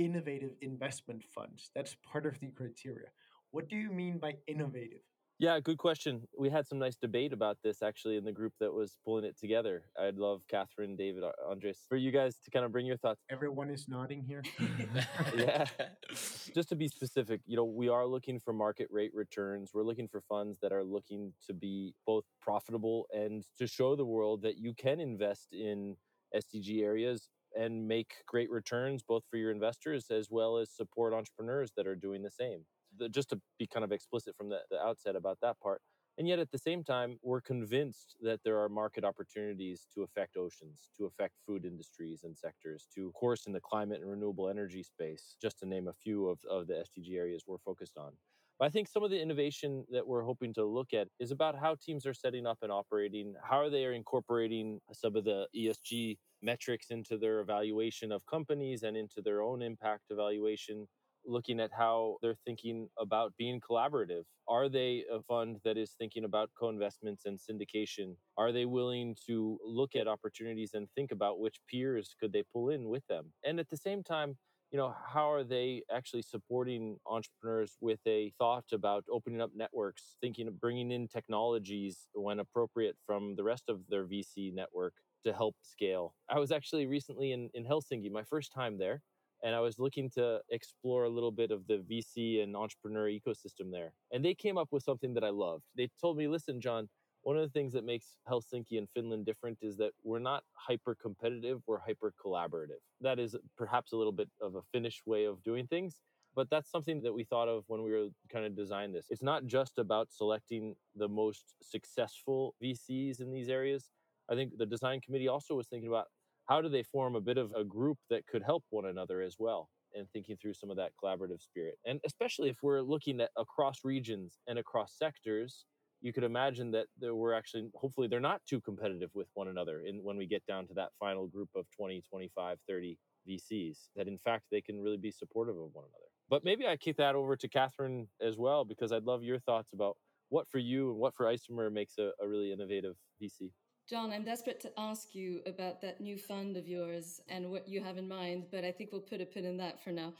innovative 0.00 0.52
investment 0.62 1.22
funds. 1.22 1.70
That's 1.74 1.94
part 2.02 2.24
of 2.24 2.40
the 2.40 2.48
criteria. 2.48 3.08
What 3.50 3.68
do 3.68 3.76
you 3.76 3.90
mean 3.90 4.18
by 4.18 4.36
innovative? 4.46 5.02
Yeah, 5.38 5.58
good 5.58 5.78
question. 5.78 6.22
We 6.38 6.50
had 6.50 6.66
some 6.66 6.78
nice 6.78 6.96
debate 6.96 7.32
about 7.32 7.58
this 7.64 7.82
actually 7.82 8.16
in 8.16 8.24
the 8.24 8.32
group 8.32 8.52
that 8.60 8.72
was 8.72 8.96
pulling 9.04 9.24
it 9.24 9.38
together. 9.38 9.84
I'd 9.98 10.16
love 10.16 10.42
Catherine, 10.48 10.96
David, 10.96 11.22
uh, 11.22 11.32
Andres, 11.48 11.78
for 11.88 11.96
you 11.96 12.10
guys 12.10 12.36
to 12.44 12.50
kind 12.50 12.64
of 12.64 12.72
bring 12.72 12.84
your 12.84 12.98
thoughts. 12.98 13.22
Everyone 13.30 13.70
is 13.70 13.88
nodding 13.88 14.22
here. 14.22 14.42
yeah. 15.36 15.64
Just 16.54 16.68
to 16.70 16.76
be 16.76 16.88
specific, 16.88 17.40
you 17.46 17.56
know, 17.56 17.64
we 17.64 17.88
are 17.88 18.06
looking 18.06 18.38
for 18.38 18.52
market 18.52 18.88
rate 18.90 19.12
returns. 19.14 19.70
We're 19.72 19.82
looking 19.82 20.08
for 20.08 20.20
funds 20.20 20.58
that 20.60 20.72
are 20.72 20.84
looking 20.84 21.32
to 21.46 21.54
be 21.54 21.94
both 22.06 22.24
profitable 22.42 23.06
and 23.14 23.42
to 23.58 23.66
show 23.66 23.96
the 23.96 24.04
world 24.04 24.42
that 24.42 24.58
you 24.58 24.74
can 24.74 25.00
invest 25.00 25.48
in 25.52 25.96
SDG 26.36 26.82
areas 26.82 27.28
and 27.58 27.86
make 27.86 28.12
great 28.26 28.50
returns 28.50 29.02
both 29.02 29.24
for 29.30 29.36
your 29.36 29.50
investors 29.50 30.06
as 30.10 30.28
well 30.30 30.56
as 30.56 30.70
support 30.70 31.12
entrepreneurs 31.12 31.72
that 31.76 31.86
are 31.86 31.96
doing 31.96 32.22
the 32.22 32.30
same 32.30 32.64
the, 32.98 33.08
just 33.08 33.30
to 33.30 33.40
be 33.58 33.66
kind 33.66 33.84
of 33.84 33.92
explicit 33.92 34.36
from 34.36 34.48
the, 34.48 34.60
the 34.70 34.78
outset 34.78 35.16
about 35.16 35.38
that 35.42 35.58
part. 35.60 35.80
And 36.18 36.28
yet, 36.28 36.38
at 36.38 36.50
the 36.50 36.58
same 36.58 36.84
time, 36.84 37.18
we're 37.22 37.40
convinced 37.40 38.16
that 38.20 38.40
there 38.44 38.58
are 38.58 38.68
market 38.68 39.04
opportunities 39.04 39.86
to 39.94 40.02
affect 40.02 40.36
oceans, 40.36 40.88
to 40.98 41.06
affect 41.06 41.34
food 41.46 41.64
industries 41.64 42.24
and 42.24 42.36
sectors, 42.36 42.86
to, 42.94 43.06
of 43.06 43.14
course, 43.14 43.46
in 43.46 43.52
the 43.52 43.60
climate 43.60 44.00
and 44.00 44.10
renewable 44.10 44.50
energy 44.50 44.82
space, 44.82 45.36
just 45.40 45.60
to 45.60 45.66
name 45.66 45.88
a 45.88 45.94
few 45.94 46.28
of, 46.28 46.38
of 46.50 46.66
the 46.66 46.74
SDG 46.74 47.16
areas 47.16 47.44
we're 47.46 47.58
focused 47.58 47.96
on. 47.96 48.12
But 48.58 48.66
I 48.66 48.68
think 48.68 48.88
some 48.88 49.02
of 49.02 49.10
the 49.10 49.20
innovation 49.20 49.86
that 49.90 50.06
we're 50.06 50.24
hoping 50.24 50.52
to 50.54 50.64
look 50.66 50.92
at 50.92 51.08
is 51.20 51.30
about 51.30 51.56
how 51.56 51.76
teams 51.80 52.04
are 52.04 52.12
setting 52.12 52.46
up 52.46 52.58
and 52.60 52.70
operating, 52.70 53.34
how 53.42 53.58
are 53.58 53.70
they 53.70 53.84
incorporating 53.84 54.80
some 54.92 55.16
of 55.16 55.24
the 55.24 55.46
ESG 55.56 56.18
metrics 56.42 56.90
into 56.90 57.16
their 57.18 57.40
evaluation 57.40 58.12
of 58.12 58.24
companies 58.26 58.82
and 58.82 58.96
into 58.96 59.20
their 59.22 59.42
own 59.42 59.62
impact 59.62 60.04
evaluation 60.10 60.86
looking 61.26 61.60
at 61.60 61.70
how 61.76 62.16
they're 62.22 62.36
thinking 62.46 62.88
about 62.98 63.32
being 63.36 63.60
collaborative. 63.60 64.24
Are 64.48 64.68
they 64.68 65.04
a 65.12 65.22
fund 65.22 65.58
that 65.64 65.76
is 65.76 65.94
thinking 65.98 66.24
about 66.24 66.50
co 66.58 66.68
investments 66.68 67.24
and 67.26 67.38
syndication? 67.38 68.16
Are 68.36 68.52
they 68.52 68.64
willing 68.64 69.16
to 69.26 69.58
look 69.64 69.94
at 69.94 70.08
opportunities 70.08 70.72
and 70.74 70.88
think 70.94 71.12
about 71.12 71.38
which 71.40 71.60
peers 71.70 72.14
could 72.18 72.32
they 72.32 72.42
pull 72.52 72.70
in 72.70 72.88
with 72.88 73.06
them? 73.06 73.32
And 73.44 73.60
at 73.60 73.68
the 73.68 73.76
same 73.76 74.02
time, 74.02 74.36
you 74.72 74.78
know 74.78 74.94
how 75.04 75.30
are 75.32 75.42
they 75.44 75.82
actually 75.92 76.22
supporting 76.22 76.96
entrepreneurs 77.06 77.76
with 77.80 77.98
a 78.06 78.32
thought 78.38 78.66
about 78.72 79.04
opening 79.10 79.40
up 79.40 79.50
networks 79.54 80.14
thinking 80.20 80.46
of 80.46 80.60
bringing 80.60 80.92
in 80.92 81.08
technologies 81.08 82.06
when 82.14 82.38
appropriate 82.38 82.96
from 83.04 83.34
the 83.34 83.42
rest 83.42 83.64
of 83.68 83.80
their 83.88 84.04
vc 84.04 84.54
network 84.54 84.94
to 85.24 85.32
help 85.32 85.54
scale 85.62 86.14
i 86.28 86.38
was 86.38 86.52
actually 86.52 86.86
recently 86.86 87.32
in, 87.32 87.50
in 87.54 87.64
helsinki 87.64 88.10
my 88.10 88.22
first 88.22 88.52
time 88.52 88.78
there 88.78 89.02
and 89.42 89.54
I 89.54 89.60
was 89.60 89.78
looking 89.78 90.10
to 90.10 90.40
explore 90.50 91.04
a 91.04 91.08
little 91.08 91.30
bit 91.30 91.50
of 91.50 91.66
the 91.66 91.78
VC 91.90 92.42
and 92.42 92.54
entrepreneur 92.56 93.08
ecosystem 93.08 93.70
there. 93.70 93.92
And 94.12 94.24
they 94.24 94.34
came 94.34 94.58
up 94.58 94.68
with 94.70 94.82
something 94.82 95.14
that 95.14 95.24
I 95.24 95.30
loved. 95.30 95.64
They 95.76 95.88
told 96.00 96.16
me, 96.16 96.28
listen, 96.28 96.60
John, 96.60 96.88
one 97.22 97.36
of 97.36 97.42
the 97.42 97.48
things 97.48 97.72
that 97.74 97.84
makes 97.84 98.16
Helsinki 98.28 98.78
and 98.78 98.88
Finland 98.94 99.26
different 99.26 99.58
is 99.60 99.76
that 99.76 99.92
we're 100.02 100.18
not 100.18 100.42
hyper 100.54 100.96
competitive, 101.00 101.60
we're 101.66 101.78
hyper 101.78 102.14
collaborative. 102.22 102.80
That 103.00 103.18
is 103.18 103.36
perhaps 103.58 103.92
a 103.92 103.96
little 103.96 104.12
bit 104.12 104.28
of 104.40 104.54
a 104.54 104.62
Finnish 104.72 105.02
way 105.06 105.24
of 105.24 105.42
doing 105.42 105.66
things, 105.66 105.96
but 106.34 106.48
that's 106.48 106.70
something 106.70 107.02
that 107.02 107.12
we 107.12 107.24
thought 107.24 107.48
of 107.48 107.64
when 107.66 107.82
we 107.82 107.90
were 107.90 108.08
kind 108.32 108.46
of 108.46 108.56
designing 108.56 108.92
this. 108.92 109.06
It's 109.10 109.22
not 109.22 109.46
just 109.46 109.78
about 109.78 110.08
selecting 110.10 110.74
the 110.96 111.08
most 111.08 111.54
successful 111.62 112.54
VCs 112.62 113.20
in 113.20 113.30
these 113.30 113.48
areas. 113.48 113.90
I 114.30 114.34
think 114.34 114.52
the 114.56 114.66
design 114.66 115.00
committee 115.00 115.28
also 115.28 115.54
was 115.54 115.68
thinking 115.68 115.88
about 115.88 116.06
how 116.48 116.60
do 116.60 116.68
they 116.68 116.82
form 116.82 117.14
a 117.16 117.20
bit 117.20 117.38
of 117.38 117.52
a 117.56 117.64
group 117.64 117.98
that 118.10 118.26
could 118.26 118.42
help 118.42 118.64
one 118.70 118.86
another 118.86 119.22
as 119.22 119.36
well 119.38 119.68
and 119.94 120.08
thinking 120.12 120.36
through 120.40 120.54
some 120.54 120.70
of 120.70 120.76
that 120.76 120.92
collaborative 121.02 121.40
spirit. 121.40 121.74
And 121.84 122.00
especially 122.06 122.48
if 122.48 122.58
we're 122.62 122.80
looking 122.80 123.20
at 123.20 123.30
across 123.36 123.78
regions 123.84 124.38
and 124.46 124.58
across 124.58 124.94
sectors 124.96 125.64
you 126.00 126.12
could 126.12 126.24
imagine 126.24 126.70
that 126.70 126.86
we're 127.00 127.34
actually 127.34 127.68
hopefully 127.74 128.08
they're 128.08 128.20
not 128.20 128.40
too 128.48 128.60
competitive 128.60 129.10
with 129.14 129.28
one 129.34 129.48
another 129.48 129.82
in 129.82 130.02
when 130.02 130.16
we 130.16 130.26
get 130.26 130.44
down 130.46 130.66
to 130.66 130.74
that 130.74 130.90
final 130.98 131.26
group 131.26 131.48
of 131.54 131.66
20 131.76 132.02
25 132.08 132.58
30 132.68 132.98
vcs 133.28 133.76
that 133.96 134.08
in 134.08 134.18
fact 134.18 134.44
they 134.50 134.60
can 134.60 134.80
really 134.80 134.96
be 134.96 135.10
supportive 135.10 135.56
of 135.56 135.68
one 135.72 135.84
another. 135.84 136.08
But 136.28 136.44
maybe 136.44 136.66
i 136.66 136.76
kick 136.76 136.96
that 136.96 137.14
over 137.14 137.36
to 137.36 137.48
catherine 137.48 138.08
as 138.20 138.38
well 138.38 138.64
because 138.64 138.92
i'd 138.92 139.04
love 139.04 139.22
your 139.22 139.38
thoughts 139.40 139.72
about 139.72 139.96
what 140.30 140.48
for 140.48 140.58
you 140.58 140.90
and 140.90 140.98
what 140.98 141.14
for 141.14 141.26
isomer 141.26 141.70
makes 141.72 141.98
a, 141.98 142.12
a 142.22 142.26
really 142.26 142.52
innovative 142.52 142.94
vc 143.22 143.50
John, 143.90 144.12
I'm 144.12 144.22
desperate 144.22 144.60
to 144.60 144.70
ask 144.78 145.16
you 145.16 145.40
about 145.46 145.80
that 145.80 146.00
new 146.00 146.16
fund 146.16 146.56
of 146.56 146.68
yours 146.68 147.20
and 147.28 147.50
what 147.50 147.66
you 147.68 147.82
have 147.82 147.98
in 147.98 148.06
mind, 148.06 148.44
but 148.52 148.64
I 148.64 148.70
think 148.70 148.92
we'll 148.92 149.00
put 149.00 149.20
a 149.20 149.26
pin 149.26 149.44
in 149.44 149.56
that 149.56 149.82
for 149.82 149.90
now. 149.90 150.12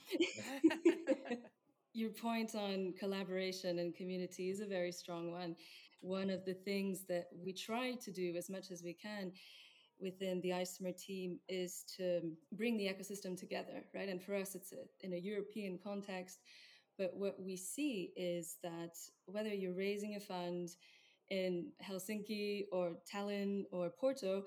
Your 1.92 2.10
point 2.10 2.56
on 2.56 2.94
collaboration 2.98 3.78
and 3.78 3.94
community 3.94 4.50
is 4.50 4.58
a 4.58 4.66
very 4.66 4.90
strong 4.90 5.30
one. 5.30 5.54
One 6.00 6.30
of 6.30 6.44
the 6.44 6.54
things 6.54 7.04
that 7.08 7.28
we 7.44 7.52
try 7.52 7.92
to 7.94 8.10
do 8.10 8.34
as 8.36 8.50
much 8.50 8.72
as 8.72 8.82
we 8.82 8.92
can 8.92 9.30
within 10.00 10.40
the 10.40 10.50
Isomer 10.50 10.96
team 10.96 11.38
is 11.48 11.84
to 11.96 12.22
bring 12.50 12.76
the 12.76 12.86
ecosystem 12.86 13.38
together, 13.38 13.84
right? 13.94 14.08
And 14.08 14.20
for 14.20 14.34
us, 14.34 14.56
it's 14.56 14.72
a, 14.72 15.06
in 15.06 15.12
a 15.12 15.16
European 15.16 15.78
context. 15.78 16.40
But 16.98 17.14
what 17.14 17.40
we 17.40 17.56
see 17.56 18.12
is 18.16 18.56
that 18.64 18.96
whether 19.26 19.54
you're 19.54 19.74
raising 19.74 20.16
a 20.16 20.20
fund, 20.20 20.70
in 21.30 21.72
Helsinki 21.82 22.64
or 22.72 22.96
Tallinn 23.12 23.64
or 23.72 23.90
Porto, 23.90 24.44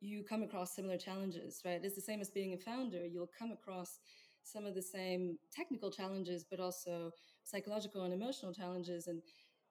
you 0.00 0.22
come 0.22 0.42
across 0.42 0.74
similar 0.74 0.96
challenges, 0.96 1.60
right? 1.64 1.80
It's 1.82 1.94
the 1.96 2.00
same 2.00 2.20
as 2.20 2.30
being 2.30 2.54
a 2.54 2.58
founder. 2.58 3.04
You'll 3.06 3.30
come 3.38 3.50
across 3.52 3.98
some 4.44 4.64
of 4.64 4.74
the 4.74 4.82
same 4.82 5.38
technical 5.52 5.90
challenges, 5.90 6.44
but 6.48 6.60
also 6.60 7.10
psychological 7.44 8.02
and 8.02 8.14
emotional 8.14 8.52
challenges. 8.52 9.06
And 9.08 9.22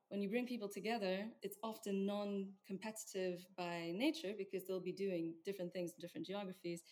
when 0.09 0.21
you 0.21 0.29
bring 0.29 0.45
people 0.45 0.69
together, 0.69 1.25
it's 1.41 1.57
often 1.63 2.05
non 2.05 2.49
competitive 2.65 3.45
by 3.57 3.91
nature 3.95 4.33
because 4.37 4.67
they'll 4.67 4.79
be 4.81 4.91
doing 4.91 5.33
different 5.45 5.73
things 5.73 5.91
in 5.91 6.01
different 6.01 6.27
geographies. 6.27 6.83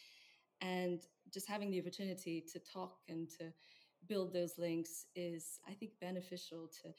And 0.62 1.02
just 1.34 1.48
having 1.48 1.70
the 1.72 1.80
opportunity 1.82 2.44
to 2.54 2.60
talk 2.60 2.98
and 3.10 3.30
to 3.40 3.52
build 4.08 4.34
those 4.34 4.54
links 4.58 5.06
is, 5.16 5.60
I 5.68 5.74
think, 5.74 5.92
beneficial 6.00 6.70
to 6.84 6.90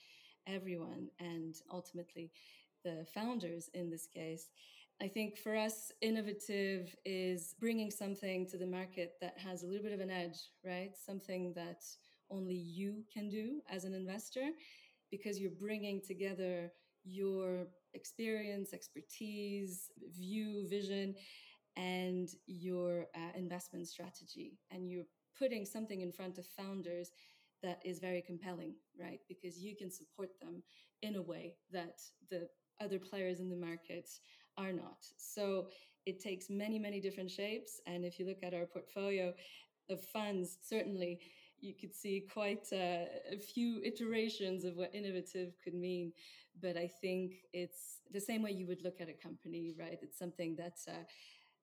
everyone 0.46 1.08
and 1.18 1.56
ultimately 1.72 2.30
the 2.84 3.06
founders 3.14 3.68
in 3.74 3.90
this 3.90 4.06
case. 4.06 4.48
I 5.00 5.08
think 5.08 5.36
for 5.36 5.54
us, 5.54 5.92
innovative 6.00 6.94
is 7.04 7.54
bringing 7.60 7.90
something 7.90 8.46
to 8.48 8.56
the 8.56 8.66
market 8.66 9.14
that 9.20 9.36
has 9.38 9.62
a 9.62 9.66
little 9.66 9.82
bit 9.82 9.92
of 9.92 10.00
an 10.00 10.10
edge, 10.10 10.38
right? 10.64 10.92
Something 10.96 11.52
that 11.54 11.82
only 12.30 12.54
you 12.54 13.04
can 13.12 13.28
do 13.28 13.60
as 13.70 13.84
an 13.84 13.94
investor 13.94 14.48
because 15.10 15.38
you're 15.38 15.50
bringing 15.50 16.00
together 16.00 16.72
your 17.04 17.66
experience, 17.94 18.72
expertise, 18.72 19.90
view, 20.16 20.66
vision, 20.68 21.14
and 21.76 22.30
your 22.46 23.06
uh, 23.14 23.36
investment 23.36 23.86
strategy. 23.86 24.58
And 24.70 24.90
you're 24.90 25.04
putting 25.38 25.64
something 25.64 26.00
in 26.00 26.10
front 26.10 26.38
of 26.38 26.46
founders 26.46 27.10
that 27.62 27.80
is 27.84 27.98
very 27.98 28.22
compelling, 28.22 28.74
right? 29.00 29.20
Because 29.28 29.58
you 29.58 29.74
can 29.76 29.90
support 29.90 30.30
them 30.40 30.62
in 31.02 31.16
a 31.16 31.22
way 31.22 31.54
that 31.72 32.00
the 32.30 32.48
other 32.80 32.98
players 32.98 33.40
in 33.40 33.48
the 33.48 33.56
market 33.56 34.08
are 34.58 34.72
not. 34.72 35.06
So 35.16 35.68
it 36.06 36.20
takes 36.20 36.48
many, 36.48 36.78
many 36.78 37.00
different 37.00 37.30
shapes. 37.30 37.80
And 37.86 38.04
if 38.04 38.18
you 38.18 38.26
look 38.26 38.42
at 38.42 38.54
our 38.54 38.66
portfolio 38.66 39.34
of 39.90 40.00
funds, 40.00 40.58
certainly 40.62 41.20
you 41.60 41.74
could 41.74 41.94
see 41.94 42.26
quite 42.32 42.66
a, 42.72 43.08
a 43.32 43.38
few 43.38 43.80
iterations 43.82 44.64
of 44.64 44.76
what 44.76 44.94
innovative 44.94 45.54
could 45.62 45.74
mean. 45.74 46.12
But 46.60 46.76
I 46.76 46.90
think 47.00 47.32
it's 47.52 48.00
the 48.12 48.20
same 48.20 48.42
way 48.42 48.52
you 48.52 48.66
would 48.66 48.82
look 48.82 49.00
at 49.00 49.08
a 49.08 49.12
company, 49.12 49.74
right? 49.78 49.98
It's 50.00 50.18
something 50.18 50.56
that 50.56 50.78
uh, 50.88 51.04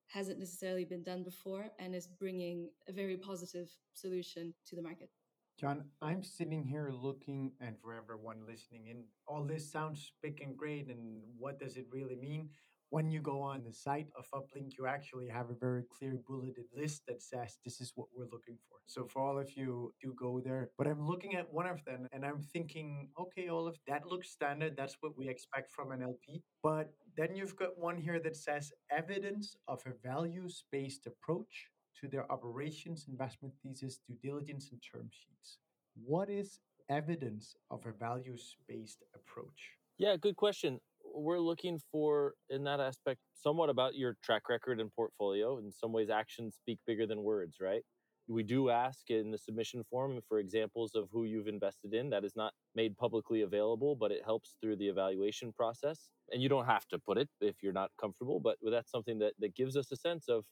hasn't 0.08 0.38
necessarily 0.38 0.84
been 0.84 1.02
done 1.02 1.22
before 1.22 1.66
and 1.78 1.94
is 1.94 2.06
bringing 2.06 2.70
a 2.88 2.92
very 2.92 3.16
positive 3.16 3.70
solution 3.94 4.54
to 4.66 4.76
the 4.76 4.82
market. 4.82 5.10
John, 5.56 5.84
I'm 6.02 6.24
sitting 6.24 6.64
here 6.64 6.90
looking, 6.92 7.52
and 7.60 7.76
for 7.80 7.94
everyone 7.94 8.38
listening 8.44 8.88
in, 8.88 9.04
all 9.28 9.44
this 9.44 9.70
sounds 9.70 10.12
big 10.20 10.40
and 10.42 10.56
great. 10.56 10.88
And 10.88 11.22
what 11.38 11.60
does 11.60 11.76
it 11.76 11.86
really 11.92 12.16
mean? 12.16 12.48
When 12.90 13.08
you 13.08 13.20
go 13.20 13.40
on 13.40 13.62
the 13.62 13.72
site 13.72 14.08
of 14.18 14.26
Uplink, 14.34 14.72
you 14.76 14.86
actually 14.86 15.28
have 15.28 15.50
a 15.50 15.54
very 15.54 15.84
clear 15.96 16.18
bulleted 16.26 16.66
list 16.76 17.02
that 17.06 17.22
says 17.22 17.58
this 17.64 17.80
is 17.80 17.92
what 17.94 18.08
we're 18.16 18.30
looking 18.32 18.58
for. 18.68 18.78
So 18.86 19.06
for 19.06 19.22
all 19.22 19.38
of 19.38 19.56
you, 19.56 19.94
do 20.02 20.12
go 20.18 20.40
there. 20.44 20.70
But 20.76 20.88
I'm 20.88 21.06
looking 21.06 21.36
at 21.36 21.52
one 21.52 21.66
of 21.66 21.84
them 21.84 22.08
and 22.12 22.24
I'm 22.24 22.40
thinking, 22.40 23.08
okay, 23.18 23.48
all 23.48 23.66
of 23.68 23.76
that 23.86 24.06
looks 24.06 24.30
standard. 24.30 24.76
That's 24.76 24.96
what 25.00 25.16
we 25.16 25.28
expect 25.28 25.70
from 25.70 25.92
an 25.92 26.02
LP. 26.02 26.42
But 26.62 26.92
then 27.16 27.34
you've 27.34 27.56
got 27.56 27.78
one 27.78 27.96
here 27.96 28.20
that 28.20 28.36
says 28.36 28.72
evidence 28.90 29.56
of 29.68 29.82
a 29.86 29.92
values 30.06 30.64
based 30.70 31.06
approach 31.06 31.68
to 32.00 32.08
their 32.08 32.30
operations, 32.30 33.06
investment 33.08 33.54
thesis, 33.62 34.00
due 34.06 34.16
diligence, 34.22 34.70
and 34.72 34.80
term 34.82 35.08
sheets. 35.10 35.58
What 36.04 36.28
is 36.28 36.60
evidence 36.88 37.56
of 37.70 37.86
a 37.86 37.92
values 37.92 38.56
based 38.68 39.04
approach? 39.14 39.70
Yeah, 39.98 40.16
good 40.16 40.36
question. 40.36 40.80
We're 41.14 41.38
looking 41.38 41.80
for, 41.92 42.34
in 42.50 42.64
that 42.64 42.80
aspect, 42.80 43.20
somewhat 43.32 43.70
about 43.70 43.94
your 43.94 44.16
track 44.24 44.48
record 44.48 44.80
and 44.80 44.92
portfolio. 44.92 45.58
In 45.58 45.70
some 45.70 45.92
ways, 45.92 46.10
actions 46.10 46.56
speak 46.56 46.78
bigger 46.86 47.06
than 47.06 47.22
words, 47.22 47.58
right? 47.60 47.82
We 48.26 48.42
do 48.42 48.70
ask 48.70 49.10
in 49.10 49.30
the 49.30 49.38
submission 49.38 49.84
form 49.90 50.18
for 50.28 50.38
examples 50.38 50.94
of 50.94 51.08
who 51.12 51.24
you've 51.24 51.46
invested 51.46 51.92
in. 51.92 52.10
That 52.10 52.24
is 52.24 52.34
not 52.34 52.54
made 52.74 52.96
publicly 52.96 53.42
available, 53.42 53.94
but 53.94 54.10
it 54.10 54.22
helps 54.24 54.56
through 54.60 54.76
the 54.76 54.88
evaluation 54.88 55.52
process. 55.52 56.08
And 56.32 56.42
you 56.42 56.48
don't 56.48 56.64
have 56.64 56.88
to 56.88 56.98
put 56.98 57.18
it 57.18 57.28
if 57.40 57.56
you're 57.62 57.74
not 57.74 57.90
comfortable, 58.00 58.40
but 58.40 58.56
that's 58.68 58.90
something 58.90 59.18
that, 59.18 59.34
that 59.40 59.54
gives 59.54 59.76
us 59.76 59.92
a 59.92 59.96
sense 59.96 60.28
of 60.28 60.44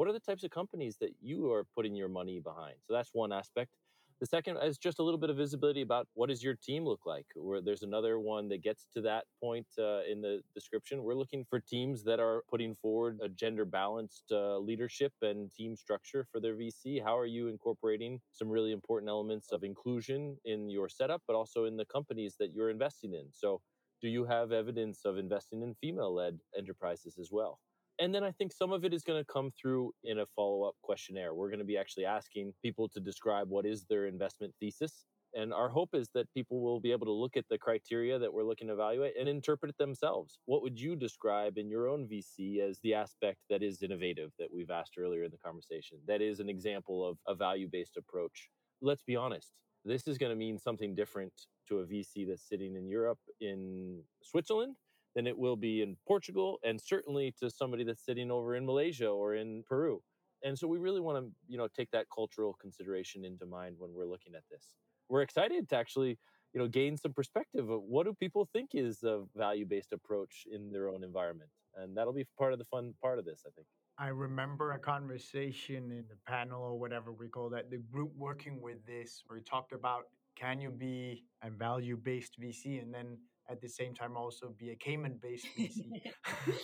what 0.00 0.08
are 0.08 0.14
the 0.14 0.18
types 0.18 0.44
of 0.44 0.50
companies 0.50 0.96
that 0.98 1.10
you 1.20 1.52
are 1.52 1.66
putting 1.76 1.94
your 1.94 2.08
money 2.08 2.40
behind? 2.40 2.76
So 2.86 2.94
that's 2.94 3.10
one 3.12 3.34
aspect. 3.34 3.70
The 4.18 4.24
second 4.24 4.56
is 4.64 4.78
just 4.78 4.98
a 4.98 5.02
little 5.02 5.20
bit 5.20 5.28
of 5.28 5.36
visibility 5.36 5.82
about 5.82 6.08
what 6.14 6.30
does 6.30 6.42
your 6.42 6.54
team 6.54 6.86
look 6.86 7.04
like. 7.04 7.26
Where 7.36 7.60
there's 7.60 7.82
another 7.82 8.18
one 8.18 8.48
that 8.48 8.62
gets 8.62 8.86
to 8.94 9.02
that 9.02 9.24
point 9.44 9.66
uh, 9.78 10.00
in 10.10 10.22
the 10.22 10.40
description. 10.54 11.02
We're 11.02 11.12
looking 11.12 11.44
for 11.44 11.60
teams 11.60 12.02
that 12.04 12.18
are 12.18 12.44
putting 12.48 12.74
forward 12.76 13.18
a 13.22 13.28
gender 13.28 13.66
balanced 13.66 14.24
uh, 14.32 14.56
leadership 14.56 15.12
and 15.20 15.52
team 15.52 15.76
structure 15.76 16.26
for 16.32 16.40
their 16.40 16.54
VC. 16.54 17.04
How 17.04 17.18
are 17.18 17.26
you 17.26 17.48
incorporating 17.48 18.22
some 18.32 18.48
really 18.48 18.72
important 18.72 19.10
elements 19.10 19.52
of 19.52 19.64
inclusion 19.64 20.38
in 20.46 20.70
your 20.70 20.88
setup, 20.88 21.20
but 21.26 21.36
also 21.36 21.66
in 21.66 21.76
the 21.76 21.84
companies 21.84 22.36
that 22.40 22.54
you're 22.54 22.70
investing 22.70 23.12
in? 23.12 23.26
So, 23.32 23.60
do 24.00 24.08
you 24.08 24.24
have 24.24 24.50
evidence 24.50 25.02
of 25.04 25.18
investing 25.18 25.60
in 25.60 25.74
female 25.74 26.14
led 26.14 26.38
enterprises 26.56 27.18
as 27.18 27.28
well? 27.30 27.60
And 28.00 28.14
then 28.14 28.24
I 28.24 28.32
think 28.32 28.52
some 28.52 28.72
of 28.72 28.84
it 28.86 28.94
is 28.94 29.02
going 29.02 29.20
to 29.22 29.30
come 29.30 29.50
through 29.60 29.92
in 30.04 30.20
a 30.20 30.26
follow 30.34 30.62
up 30.62 30.74
questionnaire. 30.82 31.34
We're 31.34 31.50
going 31.50 31.58
to 31.58 31.66
be 31.66 31.76
actually 31.76 32.06
asking 32.06 32.54
people 32.62 32.88
to 32.88 33.00
describe 33.00 33.50
what 33.50 33.66
is 33.66 33.84
their 33.84 34.06
investment 34.06 34.54
thesis. 34.58 35.04
And 35.34 35.52
our 35.52 35.68
hope 35.68 35.90
is 35.92 36.08
that 36.14 36.32
people 36.32 36.60
will 36.60 36.80
be 36.80 36.92
able 36.92 37.06
to 37.06 37.12
look 37.12 37.36
at 37.36 37.44
the 37.50 37.58
criteria 37.58 38.18
that 38.18 38.32
we're 38.32 38.42
looking 38.42 38.68
to 38.68 38.74
evaluate 38.74 39.12
and 39.20 39.28
interpret 39.28 39.70
it 39.70 39.78
themselves. 39.78 40.38
What 40.46 40.62
would 40.62 40.80
you 40.80 40.96
describe 40.96 41.58
in 41.58 41.68
your 41.68 41.88
own 41.88 42.08
VC 42.08 42.60
as 42.60 42.80
the 42.82 42.94
aspect 42.94 43.38
that 43.50 43.62
is 43.62 43.82
innovative 43.82 44.30
that 44.38 44.48
we've 44.52 44.70
asked 44.70 44.94
earlier 44.98 45.24
in 45.24 45.30
the 45.30 45.38
conversation? 45.38 45.98
That 46.08 46.22
is 46.22 46.40
an 46.40 46.48
example 46.48 47.06
of 47.06 47.18
a 47.28 47.34
value 47.34 47.68
based 47.70 47.98
approach. 47.98 48.48
Let's 48.80 49.02
be 49.02 49.14
honest. 49.14 49.52
this 49.84 50.06
is 50.06 50.18
going 50.18 50.30
to 50.30 50.36
mean 50.36 50.58
something 50.58 50.94
different 50.94 51.32
to 51.68 51.80
a 51.80 51.86
VC 51.86 52.26
that's 52.26 52.48
sitting 52.48 52.76
in 52.76 52.88
Europe, 52.88 53.18
in 53.40 54.02
Switzerland, 54.22 54.74
than 55.14 55.26
it 55.26 55.36
will 55.36 55.56
be 55.56 55.82
in 55.82 55.96
Portugal, 56.06 56.58
and 56.64 56.80
certainly 56.80 57.34
to 57.40 57.50
somebody 57.50 57.84
that's 57.84 58.04
sitting 58.04 58.30
over 58.30 58.54
in 58.54 58.64
Malaysia 58.64 59.08
or 59.08 59.34
in 59.34 59.62
Peru. 59.68 60.00
And 60.42 60.58
so 60.58 60.66
we 60.66 60.78
really 60.78 61.00
want 61.00 61.24
to, 61.24 61.30
you 61.48 61.58
know, 61.58 61.68
take 61.68 61.90
that 61.90 62.06
cultural 62.14 62.56
consideration 62.60 63.24
into 63.24 63.44
mind 63.46 63.76
when 63.78 63.92
we're 63.92 64.06
looking 64.06 64.34
at 64.34 64.44
this. 64.50 64.74
We're 65.08 65.22
excited 65.22 65.68
to 65.68 65.76
actually, 65.76 66.18
you 66.54 66.60
know, 66.60 66.68
gain 66.68 66.96
some 66.96 67.12
perspective 67.12 67.68
of 67.68 67.82
what 67.82 68.06
do 68.06 68.14
people 68.14 68.48
think 68.52 68.70
is 68.74 69.02
a 69.02 69.24
value-based 69.36 69.92
approach 69.92 70.46
in 70.50 70.72
their 70.72 70.88
own 70.88 71.04
environment, 71.04 71.50
and 71.76 71.96
that'll 71.96 72.12
be 72.12 72.26
part 72.38 72.52
of 72.52 72.58
the 72.58 72.64
fun 72.64 72.94
part 73.02 73.18
of 73.18 73.24
this, 73.24 73.42
I 73.46 73.50
think. 73.50 73.66
I 73.98 74.08
remember 74.08 74.72
a 74.72 74.78
conversation 74.78 75.90
in 75.90 76.04
the 76.08 76.16
panel 76.26 76.62
or 76.62 76.78
whatever 76.78 77.12
we 77.12 77.28
call 77.28 77.50
that, 77.50 77.70
the 77.70 77.78
group 77.92 78.12
working 78.16 78.62
with 78.62 78.78
this, 78.86 79.22
where 79.26 79.38
we 79.38 79.42
talked 79.42 79.72
about 79.72 80.04
can 80.36 80.58
you 80.58 80.70
be 80.70 81.24
a 81.42 81.50
value 81.50 81.96
based 81.96 82.40
VC 82.40 82.80
and 82.80 82.94
then 82.94 83.18
at 83.50 83.60
the 83.60 83.68
same 83.68 83.94
time 83.94 84.16
also 84.16 84.54
be 84.56 84.70
a 84.70 84.76
Cayman 84.76 85.18
based 85.20 85.46
VC? 85.58 85.90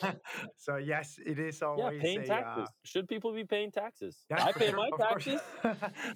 so, 0.57 0.77
yes, 0.77 1.19
it 1.25 1.39
is 1.39 1.63
always. 1.63 1.97
Yeah, 1.97 2.03
paying 2.03 2.21
a, 2.21 2.27
taxes. 2.27 2.69
Uh, 2.69 2.73
Should 2.85 3.09
people 3.09 3.33
be 3.33 3.45
paying 3.45 3.71
taxes? 3.71 4.25
yeah, 4.31 4.45
I 4.45 4.53
pay 4.61 4.71
sure, 4.71 4.77
my 4.77 4.91
taxes. 4.99 5.41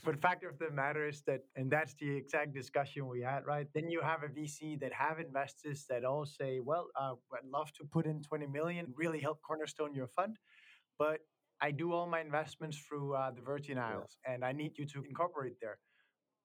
but 0.05 0.21
fact 0.21 0.45
of 0.45 0.59
the 0.59 0.71
matter 0.71 1.09
is 1.09 1.23
that, 1.27 1.41
and 1.57 1.71
that's 1.71 1.95
the 1.95 2.11
exact 2.11 2.55
discussion 2.55 3.09
we 3.09 3.21
had, 3.21 3.47
right? 3.47 3.67
Then 3.75 3.91
you 3.91 4.01
have 4.01 4.23
a 4.23 4.29
VC 4.29 4.79
that 4.81 4.93
have 4.93 5.19
investors 5.19 5.87
that 5.89 6.05
all 6.05 6.25
say, 6.25 6.61
well, 6.61 6.87
uh, 7.01 7.15
I'd 7.35 7.49
love 7.51 7.73
to 7.79 7.85
put 7.85 8.07
in 8.07 8.23
20 8.23 8.47
million, 8.47 8.87
really 8.97 9.21
help 9.21 9.41
cornerstone 9.43 9.95
your 9.95 10.09
fund, 10.09 10.37
but 10.99 11.21
I 11.61 11.71
do 11.71 11.93
all 11.93 12.07
my 12.07 12.21
investments 12.21 12.79
through 12.79 13.15
uh, 13.15 13.31
the 13.33 13.43
Virgin 13.43 13.77
Isles, 13.77 14.17
and 14.25 14.45
I 14.45 14.53
need 14.53 14.79
you 14.79 14.87
to 14.87 15.05
incorporate 15.05 15.57
there. 15.61 15.79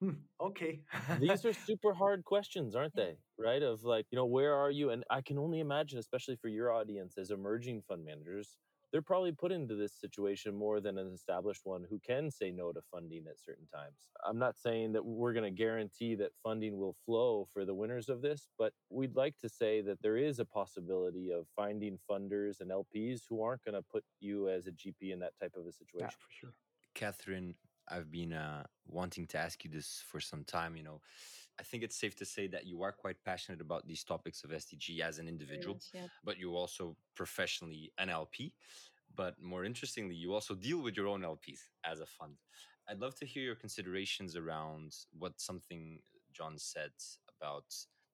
Hmm, 0.01 0.11
okay. 0.41 0.79
These 1.19 1.45
are 1.45 1.53
super 1.65 1.93
hard 1.93 2.23
questions, 2.23 2.75
aren't 2.75 2.95
they? 2.95 3.17
Right? 3.37 3.63
Of 3.63 3.83
like, 3.83 4.05
you 4.11 4.15
know, 4.15 4.25
where 4.25 4.53
are 4.53 4.71
you? 4.71 4.89
And 4.89 5.03
I 5.09 5.21
can 5.21 5.37
only 5.37 5.59
imagine, 5.59 5.99
especially 5.99 6.35
for 6.35 6.47
your 6.47 6.71
audience 6.71 7.17
as 7.17 7.31
emerging 7.31 7.83
fund 7.87 8.05
managers, 8.05 8.57
they're 8.91 9.01
probably 9.01 9.33
put 9.33 9.51
into 9.51 9.75
this 9.75 9.93
situation 9.99 10.55
more 10.55 10.79
than 10.79 10.97
an 10.97 11.11
established 11.13 11.61
one 11.65 11.85
who 11.89 11.99
can 11.99 12.31
say 12.31 12.49
no 12.49 12.71
to 12.71 12.79
funding 12.91 13.25
at 13.29 13.39
certain 13.43 13.67
times. 13.67 13.97
I'm 14.25 14.39
not 14.39 14.57
saying 14.57 14.93
that 14.93 15.05
we're 15.05 15.33
going 15.33 15.43
to 15.43 15.51
guarantee 15.51 16.15
that 16.15 16.31
funding 16.41 16.77
will 16.77 16.95
flow 17.05 17.45
for 17.51 17.65
the 17.65 17.73
winners 17.73 18.07
of 18.07 18.21
this, 18.21 18.47
but 18.57 18.71
we'd 18.89 19.15
like 19.15 19.35
to 19.41 19.49
say 19.49 19.81
that 19.81 20.01
there 20.01 20.15
is 20.15 20.39
a 20.39 20.45
possibility 20.45 21.31
of 21.31 21.45
finding 21.57 21.99
funders 22.09 22.61
and 22.61 22.71
LPs 22.71 23.23
who 23.29 23.41
aren't 23.43 23.65
going 23.65 23.75
to 23.75 23.83
put 23.91 24.05
you 24.21 24.47
as 24.47 24.65
a 24.65 24.71
GP 24.71 25.11
in 25.11 25.19
that 25.19 25.33
type 25.41 25.55
of 25.57 25.67
a 25.67 25.73
situation. 25.73 25.99
yeah, 25.99 26.09
for 26.09 26.31
sure. 26.31 26.53
Catherine, 26.93 27.55
I've 27.89 28.11
been 28.11 28.33
uh, 28.33 28.63
wanting 28.87 29.27
to 29.27 29.37
ask 29.37 29.63
you 29.63 29.69
this 29.69 30.03
for 30.07 30.19
some 30.19 30.43
time. 30.43 30.75
You 30.75 30.83
know, 30.83 31.01
I 31.59 31.63
think 31.63 31.83
it's 31.83 31.99
safe 31.99 32.15
to 32.17 32.25
say 32.25 32.47
that 32.47 32.65
you 32.65 32.83
are 32.83 32.91
quite 32.91 33.17
passionate 33.23 33.61
about 33.61 33.87
these 33.87 34.03
topics 34.03 34.43
of 34.43 34.51
SDG 34.51 34.99
as 35.01 35.19
an 35.19 35.27
individual, 35.27 35.75
much, 35.75 35.89
yeah. 35.93 36.07
but 36.23 36.37
you 36.37 36.55
also 36.55 36.95
professionally 37.15 37.91
an 37.97 38.09
LP. 38.09 38.53
But 39.15 39.35
more 39.41 39.63
interestingly, 39.63 40.15
you 40.15 40.33
also 40.33 40.55
deal 40.55 40.81
with 40.81 40.97
your 40.97 41.07
own 41.07 41.21
LPs 41.21 41.61
as 41.85 42.01
a 42.01 42.05
fund. 42.05 42.35
I'd 42.89 42.99
love 42.99 43.15
to 43.19 43.25
hear 43.25 43.43
your 43.43 43.55
considerations 43.55 44.35
around 44.35 44.93
what 45.17 45.39
something 45.39 45.99
John 46.33 46.57
said 46.57 46.91
about 47.39 47.65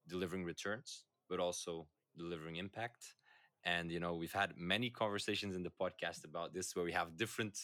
delivering 0.07 0.43
returns, 0.43 1.05
but 1.29 1.39
also 1.39 1.87
delivering 2.17 2.57
impact. 2.57 3.15
And 3.63 3.91
you 3.91 3.99
know, 3.99 4.15
we've 4.15 4.31
had 4.31 4.53
many 4.57 4.89
conversations 4.89 5.55
in 5.55 5.63
the 5.63 5.71
podcast 5.71 6.25
about 6.25 6.53
this 6.53 6.75
where 6.75 6.85
we 6.85 6.91
have 6.91 7.17
different 7.17 7.57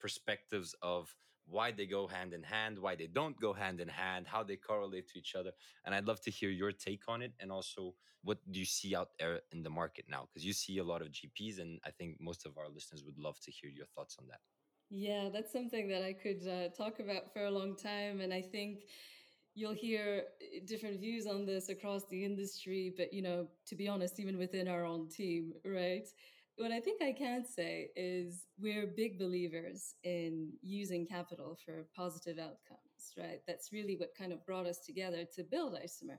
perspectives 0.00 0.74
of 0.82 1.14
why 1.46 1.70
they 1.72 1.86
go 1.86 2.06
hand 2.06 2.32
in 2.32 2.42
hand, 2.42 2.78
why 2.78 2.96
they 2.96 3.06
don't 3.06 3.40
go 3.40 3.52
hand 3.52 3.80
in 3.80 3.88
hand, 3.88 4.26
how 4.26 4.42
they 4.42 4.56
correlate 4.56 5.08
to 5.08 5.18
each 5.18 5.34
other. 5.34 5.52
And 5.84 5.94
I'd 5.94 6.06
love 6.06 6.20
to 6.22 6.30
hear 6.30 6.50
your 6.50 6.72
take 6.72 7.02
on 7.08 7.22
it 7.22 7.32
and 7.40 7.52
also 7.52 7.94
what 8.26 8.38
do 8.50 8.58
you 8.58 8.66
see 8.66 8.94
out 8.96 9.10
there 9.18 9.40
in 9.52 9.62
the 9.62 9.70
market 9.70 10.06
now? 10.08 10.26
Because 10.26 10.44
you 10.44 10.52
see 10.52 10.78
a 10.78 10.84
lot 10.84 11.00
of 11.00 11.12
GPs, 11.12 11.60
and 11.60 11.78
I 11.86 11.90
think 11.92 12.16
most 12.20 12.44
of 12.44 12.58
our 12.58 12.68
listeners 12.68 13.04
would 13.04 13.18
love 13.18 13.38
to 13.40 13.52
hear 13.52 13.70
your 13.70 13.86
thoughts 13.86 14.16
on 14.18 14.26
that. 14.28 14.40
Yeah, 14.90 15.28
that's 15.32 15.52
something 15.52 15.88
that 15.88 16.02
I 16.02 16.12
could 16.12 16.42
uh, 16.46 16.68
talk 16.76 16.98
about 16.98 17.32
for 17.32 17.44
a 17.44 17.50
long 17.50 17.76
time. 17.76 18.20
And 18.20 18.34
I 18.34 18.42
think 18.42 18.84
you'll 19.54 19.74
hear 19.74 20.24
uh, 20.40 20.60
different 20.66 21.00
views 21.00 21.26
on 21.26 21.46
this 21.46 21.68
across 21.68 22.04
the 22.10 22.24
industry. 22.24 22.92
But, 22.96 23.12
you 23.12 23.22
know, 23.22 23.46
to 23.66 23.76
be 23.76 23.88
honest, 23.88 24.18
even 24.20 24.38
within 24.38 24.68
our 24.68 24.84
own 24.84 25.08
team, 25.08 25.52
right? 25.64 26.06
What 26.56 26.72
I 26.72 26.80
think 26.80 27.02
I 27.02 27.12
can 27.12 27.44
say 27.44 27.90
is 27.96 28.46
we're 28.58 28.86
big 28.86 29.18
believers 29.18 29.94
in 30.04 30.52
using 30.62 31.06
capital 31.06 31.58
for 31.62 31.86
positive 31.94 32.38
outcomes, 32.38 33.12
right? 33.18 33.40
That's 33.46 33.74
really 33.74 33.96
what 33.96 34.14
kind 34.16 34.32
of 34.32 34.44
brought 34.46 34.66
us 34.66 34.78
together 34.78 35.26
to 35.34 35.44
build 35.44 35.74
Isomer. 35.74 36.16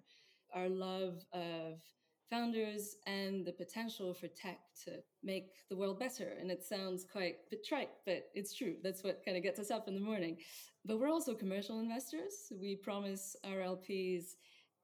Our 0.54 0.70
love 0.70 1.26
of 1.34 1.82
founders 2.30 2.98
and 3.08 3.46
the 3.46 3.52
potential 3.52 4.14
for 4.14 4.28
tech 4.28 4.60
to 4.86 5.00
make 5.24 5.54
the 5.70 5.76
world 5.76 6.00
better. 6.00 6.38
And 6.40 6.52
it 6.52 6.64
sounds 6.64 7.04
quite 7.04 7.38
trite, 7.68 7.90
but 8.06 8.26
it's 8.36 8.54
true. 8.54 8.76
That's 8.84 9.04
what 9.04 9.24
kind 9.26 9.38
of 9.38 9.44
gets 9.44 9.60
us 9.60 9.72
up 9.72 9.88
in 9.88 9.96
the 9.96 10.02
morning. 10.02 10.38
But 10.86 11.00
we're 11.00 11.10
also 11.10 11.34
commercial 11.34 11.80
investors. 11.80 12.52
We 12.52 12.76
promise 12.76 13.36
our 13.44 13.58
LPs 13.58 14.36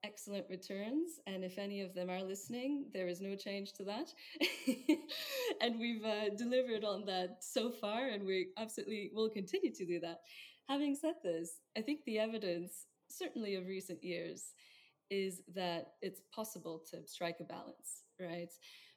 excellent 0.04 0.46
returns. 0.50 1.20
And 1.28 1.44
if 1.44 1.58
any 1.58 1.82
of 1.82 1.94
them 1.94 2.10
are 2.10 2.22
listening, 2.22 2.86
there 2.94 3.08
is 3.08 3.22
no 3.22 3.36
change 3.36 3.74
to 3.74 3.84
that. 3.86 4.14
and 5.62 5.80
we've 5.80 6.04
uh, 6.04 6.30
delivered 6.38 6.84
on 6.84 7.06
that 7.06 7.38
so 7.42 7.72
far, 7.72 8.08
and 8.08 8.26
we 8.26 8.50
absolutely 8.58 9.12
will 9.14 9.30
continue 9.30 9.74
to 9.74 9.86
do 9.86 10.00
that. 10.02 10.22
Having 10.68 10.96
said 10.96 11.16
this, 11.24 11.60
I 11.78 11.82
think 11.82 12.02
the 12.06 12.20
evidence, 12.20 12.86
certainly 13.10 13.56
of 13.56 13.68
recent 13.68 14.04
years, 14.04 14.54
is 15.10 15.42
that 15.54 15.94
it's 16.02 16.22
possible 16.34 16.82
to 16.92 17.06
strike 17.06 17.38
a 17.40 17.44
balance, 17.44 18.04
right? 18.20 18.52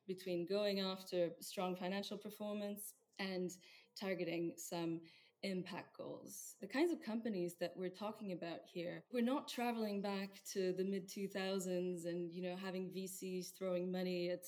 Between 0.06 0.46
going 0.48 0.80
after 0.80 1.30
strong 1.40 1.76
financial 1.76 2.16
performance 2.16 2.94
and 3.18 3.50
targeting 3.98 4.52
some 4.56 5.00
impact 5.46 5.96
goals. 5.96 6.56
The 6.60 6.66
kinds 6.66 6.92
of 6.92 7.00
companies 7.00 7.54
that 7.60 7.72
we're 7.76 7.88
talking 7.88 8.32
about 8.32 8.60
here, 8.64 9.04
we're 9.12 9.22
not 9.22 9.48
traveling 9.48 10.02
back 10.02 10.40
to 10.52 10.72
the 10.72 10.84
mid 10.84 11.08
2000s 11.08 12.06
and, 12.06 12.32
you 12.32 12.42
know, 12.42 12.56
having 12.56 12.90
VCs 12.90 13.56
throwing 13.56 13.90
money 13.90 14.30
at, 14.30 14.44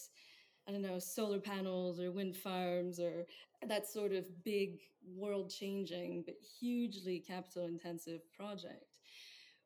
I 0.66 0.72
don't 0.72 0.82
know, 0.82 0.98
solar 0.98 1.38
panels 1.38 2.00
or 2.00 2.10
wind 2.10 2.36
farms 2.36 2.98
or 2.98 3.26
that 3.66 3.88
sort 3.88 4.12
of 4.12 4.24
big 4.44 4.80
world 5.16 5.50
changing 5.50 6.24
but 6.26 6.34
hugely 6.60 7.20
capital 7.26 7.66
intensive 7.66 8.20
project. 8.36 8.98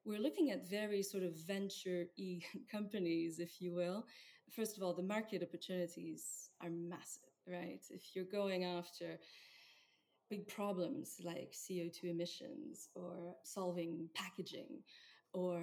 We're 0.05 0.21
looking 0.21 0.51
at 0.51 0.69
very 0.69 1.03
sort 1.03 1.23
of 1.23 1.35
venture 1.47 2.07
companies, 2.71 3.39
if 3.39 3.61
you 3.61 3.75
will. 3.75 4.05
First 4.55 4.77
of 4.77 4.83
all, 4.83 4.93
the 4.93 5.03
market 5.03 5.43
opportunities 5.43 6.51
are 6.63 6.71
massive, 6.71 7.31
right? 7.49 7.81
If 7.91 8.15
you're 8.15 8.25
going 8.25 8.65
after 8.65 9.19
big 10.33 10.49
problems 10.49 11.21
like 11.23 11.53
CO2 11.53 12.05
emissions 12.05 12.89
or 12.95 13.37
solving 13.43 14.09
packaging 14.15 14.81
or 15.35 15.61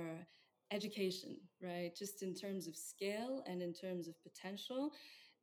education, 0.69 1.37
right? 1.59 1.95
Just 1.97 2.21
in 2.21 2.35
terms 2.35 2.67
of 2.67 2.75
scale 2.75 3.43
and 3.47 3.63
in 3.63 3.73
terms 3.73 4.07
of 4.07 4.21
potential, 4.21 4.91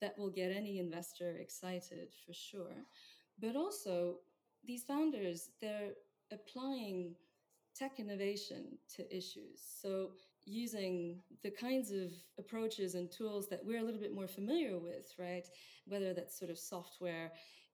that 0.01 0.17
will 0.17 0.31
get 0.31 0.53
any 0.53 0.79
investor 0.79 1.39
excited 1.41 2.11
for 2.25 2.33
sure. 2.33 2.77
But 3.41 3.57
also, 3.57 4.19
these 4.65 4.85
founders, 4.85 5.51
they're 5.61 5.95
applying 6.31 7.17
tech 7.75 7.99
innovation 7.99 8.79
to 8.95 9.17
issues. 9.17 9.61
So, 9.83 10.11
using 10.45 11.19
the 11.43 11.51
kinds 11.51 11.91
of 11.91 12.12
approaches 12.39 12.95
and 12.95 13.11
tools 13.11 13.49
that 13.49 13.65
we're 13.65 13.81
a 13.81 13.83
little 13.83 14.01
bit 14.01 14.15
more 14.15 14.29
familiar 14.29 14.79
with, 14.79 15.12
right? 15.19 15.49
Whether 15.89 16.15
that's 16.15 16.39
sort 16.39 16.53
of 16.53 16.59
software 16.59 17.33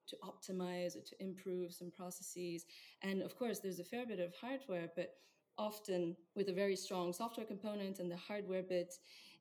to 0.09 0.17
optimize 0.25 0.97
or 0.97 1.03
to 1.03 1.15
improve 1.21 1.73
some 1.73 1.91
processes. 1.91 2.67
And 3.03 3.23
of 3.23 3.39
course, 3.39 3.59
there's 3.59 3.81
a 3.81 3.85
fair 3.85 4.07
bit 4.07 4.21
of 4.21 4.35
hardware, 4.41 4.89
but 4.95 5.15
often 5.59 6.17
with 6.35 6.49
a 6.49 6.53
very 6.53 6.77
strong 6.77 7.13
software 7.13 7.47
component, 7.47 7.99
and 7.99 8.11
the 8.11 8.17
hardware 8.17 8.63
bit 8.63 8.95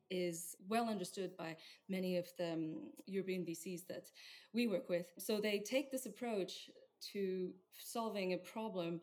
is 0.09 0.55
well 0.67 0.89
understood 0.89 1.35
by 1.37 1.55
many 1.89 2.17
of 2.17 2.27
the 2.37 2.53
um, 2.53 2.75
European 3.07 3.43
VCs 3.45 3.87
that 3.87 4.11
we 4.53 4.67
work 4.67 4.89
with. 4.89 5.07
So 5.17 5.39
they 5.39 5.59
take 5.59 5.89
this 5.89 6.05
approach 6.05 6.69
to 7.13 7.51
solving 7.77 8.33
a 8.33 8.37
problem. 8.37 9.01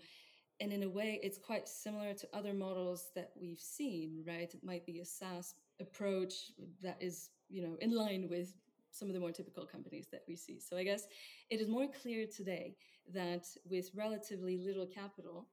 And 0.61 0.73
in 0.73 0.83
a 0.83 0.89
way, 0.89 1.21
it's 1.23 1.39
quite 1.39 1.69
similar 1.69 2.15
to 2.15 2.29
other 2.33 2.53
models 2.53 3.11
that 3.15 3.31
we've 3.41 3.61
seen, 3.61 4.25
right? 4.27 4.53
It 4.53 4.65
might 4.65 4.85
be 4.85 5.01
a 5.01 5.05
SaaS 5.05 5.55
approach 5.81 6.53
that 6.83 6.99
is, 7.01 7.31
you 7.49 7.63
know, 7.63 7.77
in 7.81 7.93
line 7.93 8.29
with 8.29 8.55
some 8.91 9.09
of 9.09 9.15
the 9.15 9.21
more 9.21 9.33
typical 9.33 9.67
companies 9.67 10.09
that 10.13 10.23
we 10.29 10.37
see. 10.37 10.61
So 10.61 10.77
I 10.77 10.85
guess 10.85 11.05
it 11.51 11.61
is 11.61 11.69
more 11.69 11.87
clear 12.03 12.27
today 12.27 12.77
that 13.13 13.47
with 13.69 13.91
relatively 13.95 14.59
little 14.59 14.87
capital 14.87 15.49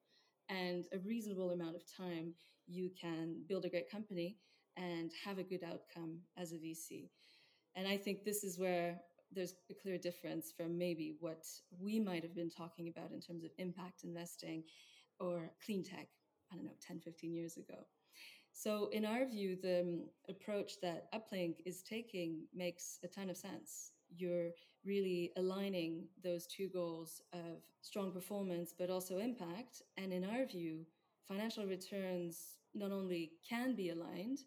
and 0.50 0.86
a 0.94 1.00
reasonable 1.00 1.52
amount 1.52 1.76
of 1.76 1.84
time, 1.86 2.34
you 2.68 2.90
can 3.00 3.44
build 3.48 3.66
a 3.66 3.70
great 3.70 3.90
company 3.90 4.38
and 4.78 5.12
have 5.24 5.38
a 5.38 5.44
good 5.44 5.64
outcome 5.64 6.20
as 6.38 6.52
a 6.52 6.56
VC. 6.56 7.10
And 7.76 7.88
I 7.88 7.98
think 7.98 8.24
this 8.24 8.44
is 8.44 8.58
where 8.58 9.00
there's 9.32 9.54
a 9.70 9.74
clear 9.74 9.98
difference 9.98 10.52
from 10.56 10.78
maybe 10.78 11.16
what 11.20 11.46
we 11.80 12.00
might 12.00 12.24
have 12.24 12.36
been 12.36 12.50
talking 12.50 12.88
about 12.88 13.12
in 13.12 13.22
terms 13.22 13.44
of 13.44 13.52
impact 13.58 14.04
investing 14.04 14.64
or 15.20 15.52
clean 15.66 15.84
tech. 15.84 16.08
I 16.52 16.56
don't 16.56 16.66
know, 16.66 16.72
10, 16.86 17.00
15 17.00 17.34
years 17.34 17.58
ago. 17.58 17.86
So, 18.58 18.88
in 18.94 19.04
our 19.04 19.26
view, 19.26 19.58
the 19.62 19.82
um, 19.82 20.04
approach 20.30 20.80
that 20.82 21.12
Uplink 21.12 21.56
is 21.66 21.84
taking 21.84 22.46
makes 22.56 23.00
a 23.04 23.08
ton 23.10 23.30
of 23.30 23.36
sense. 23.36 23.92
You're 24.18 24.52
really 24.86 25.34
aligning 25.36 26.06
those 26.24 26.48
two 26.48 26.70
goals 26.70 27.22
of 27.34 27.64
strong 27.82 28.14
performance, 28.14 28.74
but 28.78 28.90
also 28.90 29.18
impact. 29.18 29.82
And 29.98 30.14
in 30.14 30.24
our 30.24 30.46
view, 30.46 30.86
financial 31.28 31.66
returns 31.66 32.56
not 32.74 32.94
only 32.94 33.34
can 33.48 33.76
be 33.76 33.90
aligned 33.90 34.40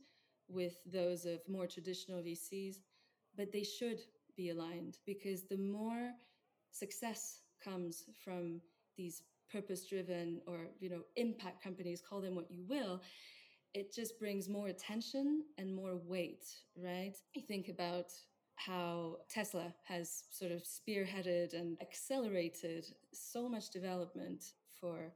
with 0.49 0.77
those 0.91 1.27
of 1.27 1.47
more 1.47 1.67
traditional 1.67 2.23
VCs, 2.23 2.77
but 3.37 3.53
they 3.53 3.63
should 3.63 4.01
be 4.39 4.49
aligned 4.49 4.97
because 5.05 5.43
the 5.43 5.59
more 5.59 6.13
success 6.71 7.43
comes 7.63 8.05
from 8.25 8.63
these 8.97 9.23
purpose 9.53 9.87
driven 9.87 10.41
or 10.47 10.69
you 10.81 10.91
know 10.91 11.01
impact 11.17 11.63
companies 11.63 12.03
call 12.07 12.21
them 12.21 12.35
what 12.35 12.51
you 12.51 12.65
will 12.69 13.01
it 13.75 13.95
just 13.95 14.19
brings 14.19 14.49
more 14.49 14.69
attention 14.69 15.45
and 15.59 15.75
more 15.75 15.97
weight 15.97 16.45
right? 16.77 17.17
You 17.35 17.43
think 17.43 17.69
about 17.69 18.11
how 18.57 19.19
tesla 19.31 19.73
has 19.85 20.25
sort 20.31 20.51
of 20.51 20.65
spearheaded 20.65 21.55
and 21.55 21.79
accelerated 21.81 22.85
so 23.13 23.49
much 23.49 23.71
development 23.71 24.47
for 24.81 25.13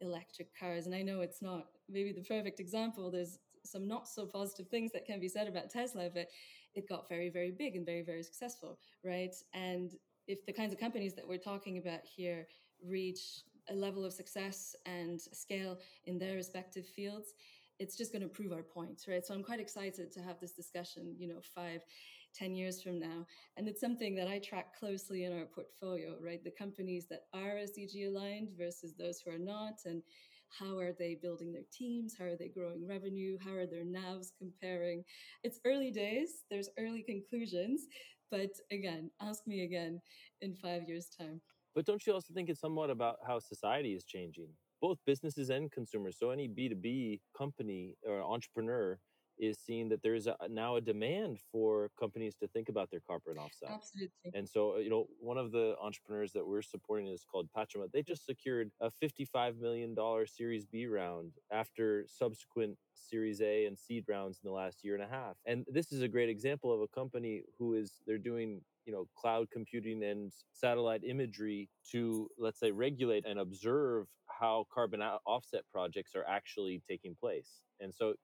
electric 0.00 0.48
cars 0.58 0.86
and 0.86 0.94
i 0.94 1.02
know 1.02 1.20
it's 1.20 1.42
not 1.42 1.66
maybe 1.88 2.12
the 2.12 2.22
perfect 2.22 2.58
example. 2.60 3.10
There's 3.10 3.38
some 3.64 3.86
not 3.86 4.08
so 4.08 4.26
positive 4.26 4.68
things 4.68 4.92
that 4.92 5.06
can 5.06 5.20
be 5.20 5.28
said 5.28 5.48
about 5.48 5.70
tesla 5.70 6.08
but 6.12 6.28
it 6.74 6.88
got 6.88 7.08
very 7.08 7.28
very 7.28 7.50
big 7.50 7.76
and 7.76 7.84
very 7.84 8.02
very 8.02 8.22
successful 8.22 8.78
right? 9.04 9.34
And 9.54 9.92
if 10.26 10.44
the 10.46 10.52
kinds 10.52 10.72
of 10.72 10.80
companies 10.80 11.14
that 11.14 11.26
we're 11.26 11.38
talking 11.38 11.78
about 11.78 12.00
here 12.04 12.46
reach 12.84 13.42
a 13.68 13.74
level 13.74 14.04
of 14.04 14.12
success 14.12 14.76
and 14.86 15.20
scale 15.20 15.78
in 16.04 16.18
their 16.18 16.36
respective 16.36 16.86
fields, 16.86 17.34
it's 17.78 17.96
just 17.96 18.12
going 18.12 18.22
to 18.22 18.28
prove 18.28 18.52
our 18.52 18.62
point, 18.62 19.02
right? 19.08 19.24
So 19.24 19.34
I'm 19.34 19.42
quite 19.42 19.60
excited 19.60 20.12
to 20.12 20.20
have 20.20 20.40
this 20.40 20.52
discussion, 20.52 21.14
you 21.18 21.28
know, 21.28 21.40
five, 21.54 21.82
ten 22.34 22.54
years 22.54 22.82
from 22.82 22.98
now. 22.98 23.26
And 23.56 23.68
it's 23.68 23.80
something 23.80 24.14
that 24.16 24.28
I 24.28 24.38
track 24.38 24.76
closely 24.78 25.24
in 25.24 25.36
our 25.36 25.46
portfolio, 25.46 26.16
right? 26.20 26.42
The 26.42 26.50
companies 26.50 27.06
that 27.10 27.22
are 27.32 27.56
SDG 27.56 28.08
aligned 28.08 28.50
versus 28.56 28.94
those 28.94 29.20
who 29.20 29.30
are 29.32 29.38
not. 29.38 29.80
And 29.84 30.02
how 30.48 30.78
are 30.78 30.92
they 30.92 31.18
building 31.20 31.52
their 31.52 31.66
teams? 31.72 32.14
How 32.18 32.26
are 32.26 32.36
they 32.36 32.48
growing 32.48 32.86
revenue? 32.86 33.36
How 33.44 33.52
are 33.52 33.66
their 33.66 33.84
NAVs 33.84 34.28
comparing? 34.38 35.04
It's 35.42 35.60
early 35.64 35.90
days, 35.90 36.44
there's 36.50 36.70
early 36.78 37.02
conclusions. 37.02 37.86
But 38.30 38.50
again, 38.72 39.10
ask 39.20 39.46
me 39.46 39.62
again 39.64 40.00
in 40.40 40.54
five 40.54 40.88
years' 40.88 41.08
time. 41.08 41.40
But 41.74 41.84
don't 41.84 42.04
you 42.06 42.12
also 42.12 42.32
think 42.32 42.48
it's 42.48 42.60
somewhat 42.60 42.90
about 42.90 43.18
how 43.26 43.38
society 43.38 43.92
is 43.94 44.04
changing, 44.04 44.48
both 44.80 44.98
businesses 45.06 45.50
and 45.50 45.70
consumers? 45.70 46.16
So 46.18 46.30
any 46.30 46.48
B2B 46.48 47.20
company 47.36 47.96
or 48.06 48.22
entrepreneur 48.22 48.98
is 49.38 49.58
seeing 49.58 49.88
that 49.90 50.02
there's 50.02 50.26
a, 50.26 50.36
now 50.48 50.76
a 50.76 50.80
demand 50.80 51.38
for 51.52 51.90
companies 51.98 52.34
to 52.36 52.48
think 52.48 52.68
about 52.68 52.90
their 52.90 53.00
carbon 53.06 53.38
offset. 53.38 53.70
Absolutely. 53.72 54.32
And 54.34 54.48
so, 54.48 54.76
uh, 54.76 54.78
you 54.78 54.90
know, 54.90 55.06
one 55.18 55.38
of 55.38 55.52
the 55.52 55.74
entrepreneurs 55.82 56.32
that 56.32 56.46
we're 56.46 56.62
supporting 56.62 57.06
is 57.08 57.24
called 57.30 57.48
Pachama. 57.56 57.90
They 57.92 58.02
just 58.02 58.24
secured 58.24 58.70
a 58.80 58.90
$55 59.02 59.60
million 59.60 59.94
Series 60.26 60.66
B 60.66 60.86
round 60.86 61.32
after 61.52 62.06
subsequent 62.08 62.76
Series 62.94 63.40
A 63.40 63.66
and 63.66 63.78
seed 63.78 64.04
rounds 64.08 64.40
in 64.42 64.48
the 64.48 64.54
last 64.54 64.82
year 64.82 64.94
and 64.94 65.04
a 65.04 65.08
half. 65.08 65.36
And 65.44 65.64
this 65.68 65.92
is 65.92 66.02
a 66.02 66.08
great 66.08 66.28
example 66.28 66.72
of 66.72 66.80
a 66.80 66.88
company 66.88 67.42
who 67.58 67.74
is, 67.74 67.92
they're 68.06 68.18
doing 68.18 68.62
you 68.86 68.92
know 68.92 69.08
cloud 69.16 69.48
computing 69.50 70.04
and 70.04 70.32
satellite 70.52 71.02
imagery 71.04 71.68
to 71.90 72.28
let's 72.38 72.60
say 72.60 72.70
regulate 72.70 73.26
and 73.26 73.40
observe 73.40 74.06
how 74.38 74.66
carbon 74.72 75.00
offset 75.26 75.62
projects 75.70 76.14
are 76.14 76.24
actually 76.28 76.82
taking 76.88 77.14
place 77.14 77.62
and 77.80 77.94
so 77.94 78.14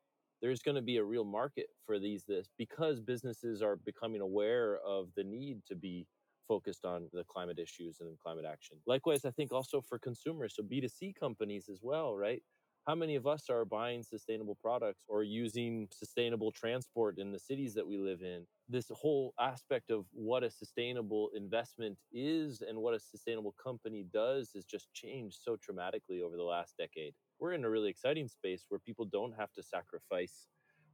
there's 0.40 0.62
going 0.62 0.74
to 0.74 0.82
be 0.82 0.96
a 0.96 1.04
real 1.04 1.24
market 1.24 1.66
for 1.86 1.98
these 1.98 2.24
this 2.24 2.48
because 2.58 3.00
businesses 3.00 3.62
are 3.62 3.76
becoming 3.76 4.20
aware 4.20 4.78
of 4.86 5.08
the 5.16 5.24
need 5.24 5.60
to 5.66 5.76
be 5.76 6.06
focused 6.48 6.84
on 6.84 7.08
the 7.12 7.24
climate 7.24 7.58
issues 7.58 7.98
and 8.00 8.18
climate 8.18 8.44
action 8.44 8.76
likewise 8.86 9.24
i 9.24 9.30
think 9.30 9.52
also 9.52 9.80
for 9.80 9.98
consumers 9.98 10.54
so 10.56 10.62
b2c 10.62 11.14
companies 11.14 11.68
as 11.68 11.80
well 11.82 12.16
right 12.16 12.42
how 12.86 12.96
many 12.96 13.14
of 13.14 13.26
us 13.26 13.48
are 13.48 13.64
buying 13.64 14.02
sustainable 14.02 14.56
products 14.60 15.04
or 15.06 15.22
using 15.22 15.88
sustainable 15.92 16.50
transport 16.50 17.18
in 17.18 17.30
the 17.30 17.38
cities 17.38 17.74
that 17.74 17.86
we 17.86 17.96
live 17.96 18.22
in? 18.22 18.44
This 18.72 18.90
whole 18.90 19.34
aspect 19.38 19.90
of 19.90 20.06
what 20.14 20.42
a 20.42 20.50
sustainable 20.50 21.28
investment 21.36 21.98
is 22.10 22.62
and 22.66 22.78
what 22.78 22.94
a 22.94 22.98
sustainable 22.98 23.54
company 23.62 24.06
does 24.10 24.52
has 24.54 24.64
just 24.64 24.90
changed 24.94 25.40
so 25.42 25.58
dramatically 25.60 26.22
over 26.22 26.38
the 26.38 26.42
last 26.42 26.72
decade. 26.78 27.12
We're 27.38 27.52
in 27.52 27.66
a 27.66 27.68
really 27.68 27.90
exciting 27.90 28.28
space 28.28 28.64
where 28.70 28.80
people 28.80 29.04
don't 29.04 29.34
have 29.38 29.52
to 29.56 29.62
sacrifice 29.62 30.46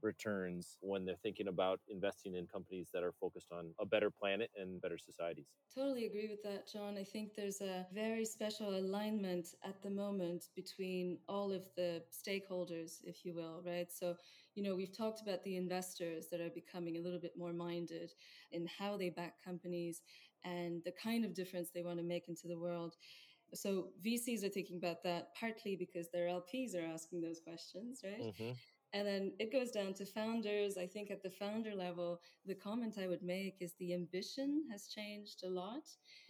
returns 0.03 0.77
when 0.81 1.05
they're 1.05 1.17
thinking 1.23 1.49
about 1.49 1.81
investing 1.89 2.35
in 2.37 2.47
companies 2.47 2.89
that 2.93 3.03
are 3.03 3.13
focused 3.21 3.53
on 3.53 3.75
a 3.81 3.87
better 3.87 4.11
planet 4.11 4.51
and 4.57 4.81
better 4.81 4.99
societies. 4.99 5.47
Totally 5.75 6.07
agree 6.07 6.29
with 6.29 6.43
that, 6.43 6.67
John. 6.71 6.97
I 6.97 7.05
think 7.05 7.35
there's 7.35 7.61
a 7.61 7.87
very 7.93 8.25
special 8.25 8.79
alignment 8.79 9.49
at 9.65 9.83
the 9.83 9.91
moment 9.91 10.47
between 10.57 11.19
all 11.29 11.53
of 11.53 11.63
the 11.77 12.03
stakeholders, 12.13 13.01
if 13.05 13.25
you 13.25 13.35
will, 13.35 13.63
right? 13.65 13.89
So, 13.93 14.17
you 14.55 14.63
know, 14.63 14.75
we've 14.75 14.97
talked 14.97 15.21
about 15.21 15.45
the 15.45 15.57
investors 15.57 16.27
that 16.31 16.41
are 16.41 16.51
becoming 16.51 16.97
a 16.97 17.01
little 17.01 17.21
bit 17.21 17.35
more 17.37 17.53
minded 17.53 18.13
in 18.53 18.67
how 18.79 18.97
they 18.97 19.11
back 19.11 19.35
companies 19.45 20.03
and 20.45 20.83
the 20.85 20.93
kind 20.93 21.25
of 21.25 21.35
difference 21.35 21.71
they 21.71 21.83
want 21.83 21.99
to 21.99 22.05
make 22.05 22.29
into 22.29 22.49
the 22.49 22.59
world. 22.59 22.95
So 23.55 23.89
VCs 24.05 24.45
are 24.45 24.51
thinking 24.51 24.77
about 24.77 25.03
that 25.05 25.35
partly 25.39 25.77
because 25.77 26.09
their 26.11 26.29
LPs 26.29 26.75
are 26.75 26.85
asking 26.85 27.23
those 27.23 27.41
questions, 27.41 28.01
right? 28.05 28.21
Mm-hmm. 28.21 28.53
And 28.94 29.07
then 29.07 29.33
it 29.38 29.53
goes 29.53 29.70
down 29.70 29.92
to 29.94 30.07
founders. 30.07 30.79
I 30.79 30.87
think 30.87 31.11
at 31.11 31.22
the 31.22 31.31
founder 31.31 31.74
level, 31.74 32.20
the 32.46 32.55
comment 32.55 32.96
I 32.98 33.07
would 33.07 33.22
make 33.22 33.57
is 33.61 33.74
the 33.74 33.92
ambition 33.92 34.64
has 34.70 34.87
changed 34.87 35.44
a 35.44 35.51
lot, 35.51 35.83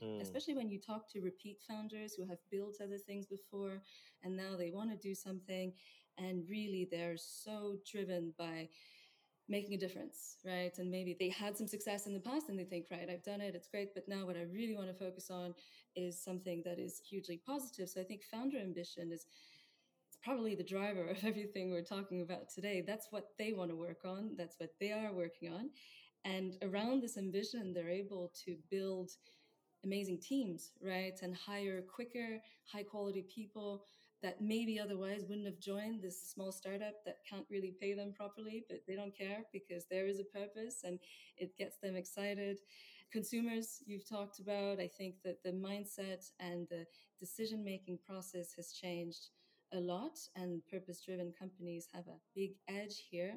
mm. 0.02 0.20
especially 0.20 0.54
when 0.54 0.68
you 0.68 0.80
talk 0.80 1.08
to 1.12 1.20
repeat 1.20 1.58
founders 1.68 2.14
who 2.14 2.26
have 2.26 2.38
built 2.50 2.78
other 2.82 2.98
things 2.98 3.26
before 3.26 3.80
and 4.24 4.36
now 4.36 4.56
they 4.56 4.70
want 4.70 4.90
to 4.90 4.96
do 4.96 5.14
something. 5.14 5.72
And 6.18 6.42
really, 6.50 6.88
they're 6.90 7.16
so 7.16 7.76
driven 7.88 8.34
by 8.36 8.68
making 9.48 9.74
a 9.74 9.78
difference, 9.78 10.38
right? 10.44 10.76
And 10.78 10.90
maybe 10.90 11.16
they 11.18 11.30
had 11.30 11.56
some 11.56 11.66
success 11.66 12.06
in 12.06 12.12
the 12.12 12.20
past 12.20 12.48
and 12.48 12.58
they 12.58 12.64
think, 12.64 12.86
right, 12.90 13.08
I've 13.08 13.22
done 13.22 13.40
it, 13.40 13.54
it's 13.54 13.68
great. 13.68 13.94
But 13.94 14.08
now 14.08 14.26
what 14.26 14.36
I 14.36 14.42
really 14.42 14.74
want 14.74 14.88
to 14.88 14.94
focus 14.94 15.30
on 15.30 15.54
is 15.96 16.22
something 16.22 16.62
that 16.64 16.78
is 16.78 17.00
hugely 17.08 17.40
positive. 17.46 17.88
So 17.88 18.00
I 18.00 18.04
think 18.04 18.22
founder 18.24 18.58
ambition 18.58 19.10
is 19.12 19.26
probably 20.22 20.54
the 20.54 20.64
driver 20.64 21.06
of 21.08 21.18
everything 21.24 21.70
we're 21.70 21.82
talking 21.82 22.22
about 22.22 22.48
today. 22.48 22.82
That's 22.86 23.08
what 23.10 23.30
they 23.38 23.52
want 23.52 23.70
to 23.70 23.76
work 23.76 24.04
on, 24.04 24.34
that's 24.36 24.56
what 24.58 24.70
they 24.80 24.92
are 24.92 25.12
working 25.12 25.52
on. 25.52 25.70
And 26.24 26.56
around 26.62 27.02
this 27.02 27.16
ambition, 27.16 27.72
they're 27.72 27.88
able 27.88 28.32
to 28.44 28.56
build 28.70 29.10
amazing 29.84 30.20
teams, 30.20 30.72
right? 30.82 31.18
And 31.22 31.34
hire 31.34 31.82
quicker, 31.82 32.40
high 32.70 32.82
quality 32.82 33.24
people 33.34 33.84
that 34.22 34.40
maybe 34.40 34.80
otherwise 34.80 35.24
wouldn't 35.28 35.46
have 35.46 35.60
joined 35.60 36.02
this 36.02 36.30
small 36.30 36.50
startup 36.50 36.94
that 37.04 37.18
can't 37.28 37.46
really 37.50 37.74
pay 37.80 37.94
them 37.94 38.12
properly, 38.12 38.64
but 38.68 38.80
they 38.86 38.96
don't 38.96 39.16
care 39.16 39.44
because 39.52 39.84
there 39.88 40.06
is 40.06 40.18
a 40.18 40.24
purpose 40.24 40.80
and 40.82 40.98
it 41.36 41.56
gets 41.56 41.78
them 41.78 41.94
excited. 41.94 42.58
Consumers, 43.12 43.82
you've 43.86 44.08
talked 44.08 44.40
about, 44.40 44.80
I 44.80 44.88
think 44.88 45.14
that 45.24 45.42
the 45.44 45.52
mindset 45.52 46.30
and 46.40 46.66
the 46.68 46.84
decision 47.20 47.64
making 47.64 47.98
process 48.04 48.52
has 48.56 48.72
changed 48.72 49.28
a 49.72 49.80
lot 49.80 50.18
and 50.36 50.62
purpose 50.70 51.02
driven 51.04 51.32
companies 51.38 51.88
have 51.92 52.06
a 52.08 52.18
big 52.34 52.52
edge 52.68 53.04
here. 53.10 53.34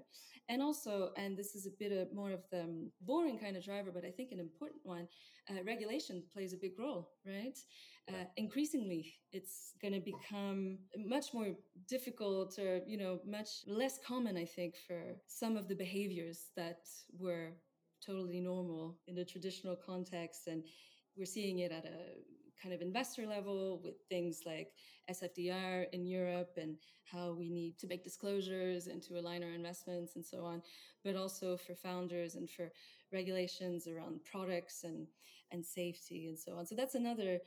And 0.49 0.61
also 0.61 1.11
and 1.17 1.37
this 1.37 1.55
is 1.55 1.65
a 1.65 1.71
bit 1.79 1.91
of 1.91 2.13
more 2.13 2.31
of 2.31 2.43
the 2.51 2.61
um, 2.61 2.91
boring 3.01 3.37
kind 3.37 3.55
of 3.57 3.63
driver 3.63 3.91
but 3.93 4.05
i 4.05 4.11
think 4.11 4.31
an 4.31 4.39
important 4.39 4.81
one 4.83 5.07
uh, 5.49 5.63
regulation 5.65 6.23
plays 6.33 6.53
a 6.53 6.57
big 6.57 6.77
role 6.77 7.09
right? 7.25 7.57
Uh, 8.09 8.25
increasingly 8.35 9.13
it's 9.31 9.73
going 9.81 9.93
to 9.93 9.99
become 9.99 10.77
much 10.97 11.27
more 11.33 11.49
difficult 11.87 12.57
or 12.59 12.81
you 12.87 12.97
know 12.97 13.19
much 13.25 13.49
less 13.67 13.99
common 14.05 14.35
i 14.37 14.45
think 14.45 14.75
for 14.87 15.15
some 15.27 15.55
of 15.55 15.67
the 15.67 15.75
behaviors 15.75 16.49
that 16.57 16.79
were 17.19 17.49
totally 18.05 18.39
normal 18.39 18.97
in 19.07 19.15
the 19.15 19.23
traditional 19.23 19.75
context 19.75 20.47
and 20.47 20.63
we're 21.15 21.25
seeing 21.25 21.59
it 21.59 21.71
at 21.71 21.85
a 21.85 21.97
kind 22.61 22.73
of 22.73 22.81
investor 22.81 23.25
level 23.25 23.81
with 23.83 23.95
things 24.09 24.41
like 24.45 24.73
SFDR 25.09 25.85
in 25.93 26.05
Europe 26.05 26.57
and 26.57 26.75
how 27.05 27.33
we 27.33 27.49
need 27.49 27.77
to 27.79 27.87
make 27.87 28.03
disclosures 28.03 28.87
and 28.87 29.01
to 29.03 29.19
align 29.19 29.43
our 29.43 29.49
investments 29.49 30.15
and 30.15 30.25
so 30.25 30.45
on, 30.45 30.61
but 31.03 31.15
also 31.15 31.57
for 31.57 31.75
founders 31.75 32.35
and 32.35 32.49
for 32.49 32.71
regulations 33.11 33.87
around 33.87 34.23
products 34.23 34.83
and, 34.83 35.07
and 35.51 35.65
safety 35.65 36.27
and 36.27 36.37
so 36.37 36.57
on. 36.57 36.65
So 36.65 36.75
that's 36.75 36.95
another 36.95 37.39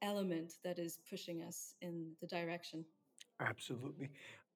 element 0.00 0.54
that 0.64 0.78
is 0.78 0.98
pushing 1.08 1.42
us 1.42 1.74
in 1.80 2.12
the 2.20 2.26
direction. 2.26 2.84
Absolutely. 3.40 4.10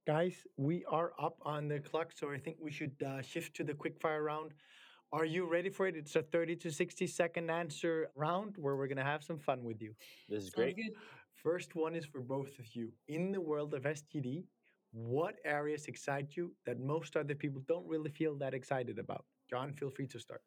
Guys, 0.07 0.47
we 0.57 0.85
are 0.89 1.13
up 1.21 1.37
on 1.43 1.69
the 1.69 1.81
clock, 1.81 2.13
so 2.15 2.31
I 2.31 2.39
think 2.39 2.57
we 2.61 2.71
should 2.71 2.95
uh, 3.05 3.23
shift 3.23 3.55
to 3.57 3.65
the 3.65 3.75
quickfire 3.75 4.25
round. 4.25 4.53
Are 5.13 5.25
you 5.25 5.47
ready 5.47 5.71
for 5.71 5.87
it? 5.87 5.97
It's 5.97 6.17
a 6.17 6.23
30 6.23 6.57
to 6.57 6.71
60 6.71 7.07
second 7.07 7.51
answer 7.51 8.09
round 8.17 8.57
where 8.59 8.77
we're 8.77 8.89
going 8.89 8.97
to 8.99 9.05
have 9.05 9.23
some 9.23 9.39
fun 9.39 9.63
with 9.63 9.81
you. 9.81 9.95
This 10.29 10.43
is 10.43 10.51
great. 10.51 10.77
First 11.35 11.77
one 11.77 11.95
is 11.95 12.05
for 12.05 12.21
both 12.21 12.59
of 12.59 12.75
you. 12.75 12.93
In 13.09 13.31
the 13.31 13.41
world 13.41 13.73
of 13.75 13.85
SDG, 13.85 14.45
what 14.93 15.37
areas 15.45 15.87
excite 15.87 16.37
you 16.37 16.53
that 16.65 16.81
most 16.81 17.17
other 17.17 17.35
people 17.35 17.63
don't 17.69 17.87
really 17.87 18.11
feel 18.11 18.35
that 18.39 18.53
excited 18.53 18.99
about? 18.99 19.25
John, 19.49 19.73
feel 19.75 19.91
free 19.91 20.09
to 20.09 20.19
start. 20.19 20.43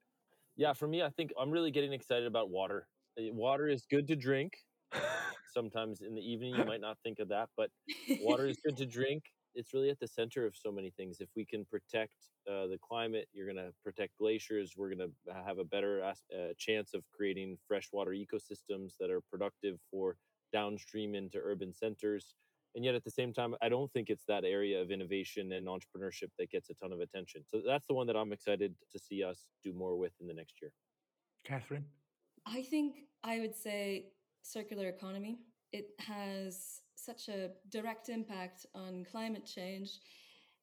Yeah, 0.57 0.73
for 0.73 0.87
me, 0.87 1.03
I 1.03 1.09
think 1.09 1.31
I'm 1.39 1.51
really 1.51 1.71
getting 1.71 1.93
excited 1.93 2.27
about 2.27 2.49
water. 2.49 2.87
Uh, 3.17 3.33
Water 3.33 3.69
is 3.69 3.85
good 3.89 4.07
to 4.07 4.15
drink. 4.15 4.57
Sometimes 5.53 6.01
in 6.01 6.15
the 6.15 6.21
evening, 6.21 6.55
you 6.55 6.65
might 6.65 6.81
not 6.81 6.97
think 7.03 7.19
of 7.19 7.29
that, 7.29 7.49
but 7.55 7.69
water 8.21 8.45
is 8.45 8.57
good 8.63 8.77
to 8.77 8.85
drink. 8.97 9.23
It's 9.55 9.73
really 9.73 9.89
at 9.89 9.99
the 9.99 10.07
center 10.07 10.45
of 10.45 10.55
so 10.55 10.71
many 10.71 10.91
things. 10.91 11.17
If 11.19 11.29
we 11.35 11.45
can 11.45 11.65
protect 11.65 12.13
uh, 12.47 12.67
the 12.67 12.77
climate, 12.81 13.27
you're 13.33 13.45
going 13.45 13.57
to 13.57 13.73
protect 13.83 14.17
glaciers. 14.17 14.73
We're 14.77 14.93
going 14.93 15.09
to 15.09 15.33
have 15.45 15.59
a 15.59 15.63
better 15.63 16.01
as- 16.01 16.23
uh, 16.33 16.53
chance 16.57 16.93
of 16.93 17.03
creating 17.13 17.57
freshwater 17.67 18.11
ecosystems 18.11 18.93
that 18.99 19.09
are 19.09 19.21
productive 19.21 19.79
for 19.91 20.17
downstream 20.53 21.15
into 21.15 21.39
urban 21.43 21.73
centers. 21.73 22.33
And 22.75 22.85
yet, 22.85 22.93
at 22.93 23.03
the 23.03 23.11
same 23.11 23.33
time, 23.33 23.55
I 23.61 23.69
don't 23.69 23.91
think 23.93 24.09
it's 24.09 24.25
that 24.27 24.43
area 24.43 24.79
of 24.79 24.91
innovation 24.91 25.53
and 25.53 25.67
entrepreneurship 25.67 26.29
that 26.37 26.51
gets 26.51 26.69
a 26.69 26.75
ton 26.75 26.91
of 26.91 26.99
attention. 26.99 27.43
So 27.47 27.61
that's 27.65 27.87
the 27.87 27.95
one 27.95 28.05
that 28.07 28.15
I'm 28.15 28.31
excited 28.31 28.75
to 28.91 28.99
see 28.99 29.23
us 29.23 29.45
do 29.63 29.73
more 29.73 29.97
with 29.97 30.13
in 30.21 30.27
the 30.27 30.33
next 30.33 30.61
year. 30.61 30.71
Catherine? 31.43 31.85
I 32.45 32.61
think 32.61 32.95
I 33.23 33.39
would 33.39 33.55
say 33.55 34.11
circular 34.43 34.87
economy. 34.87 35.39
It 35.71 35.87
has 35.99 36.81
such 37.09 37.27
a 37.29 37.49
direct 37.69 38.09
impact 38.09 38.65
on 38.75 39.03
climate 39.11 39.45
change. 39.45 39.99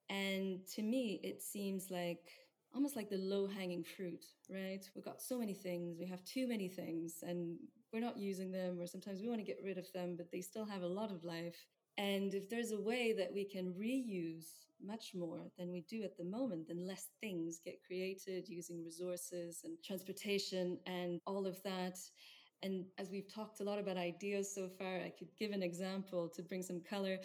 And 0.08 0.60
to 0.74 0.82
me, 0.82 1.20
it 1.24 1.42
seems 1.42 1.90
like 1.90 2.30
almost 2.72 2.94
like 2.94 3.10
the 3.10 3.16
low 3.16 3.48
hanging 3.48 3.82
fruit, 3.82 4.24
right? 4.48 4.88
We've 4.94 5.04
got 5.04 5.20
so 5.20 5.38
many 5.38 5.54
things, 5.54 5.98
we 5.98 6.06
have 6.06 6.22
too 6.24 6.46
many 6.46 6.68
things, 6.68 7.24
and 7.26 7.56
we're 7.92 8.06
not 8.08 8.18
using 8.18 8.52
them, 8.52 8.78
or 8.78 8.86
sometimes 8.86 9.20
we 9.20 9.28
want 9.28 9.40
to 9.40 9.52
get 9.52 9.64
rid 9.64 9.78
of 9.78 9.90
them, 9.92 10.14
but 10.16 10.30
they 10.30 10.40
still 10.40 10.66
have 10.66 10.82
a 10.82 10.94
lot 11.00 11.10
of 11.10 11.24
life. 11.24 11.66
And 11.98 12.34
if 12.34 12.48
there's 12.48 12.72
a 12.72 12.80
way 12.80 13.14
that 13.16 13.32
we 13.32 13.44
can 13.44 13.72
reuse 13.72 14.48
much 14.84 15.12
more 15.14 15.40
than 15.58 15.72
we 15.72 15.80
do 15.88 16.02
at 16.04 16.16
the 16.16 16.24
moment, 16.24 16.68
then 16.68 16.86
less 16.86 17.08
things 17.20 17.60
get 17.64 17.82
created 17.84 18.48
using 18.48 18.84
resources 18.84 19.62
and 19.64 19.78
transportation 19.82 20.78
and 20.86 21.18
all 21.26 21.46
of 21.46 21.60
that. 21.62 21.98
And 22.62 22.84
as 22.98 23.10
we've 23.10 23.32
talked 23.32 23.60
a 23.60 23.64
lot 23.64 23.78
about 23.78 23.96
ideas 23.96 24.52
so 24.54 24.68
far, 24.68 24.96
I 24.96 25.12
could 25.16 25.28
give 25.38 25.52
an 25.52 25.62
example 25.62 26.28
to 26.34 26.42
bring 26.42 26.62
some 26.62 26.80
color. 26.80 27.18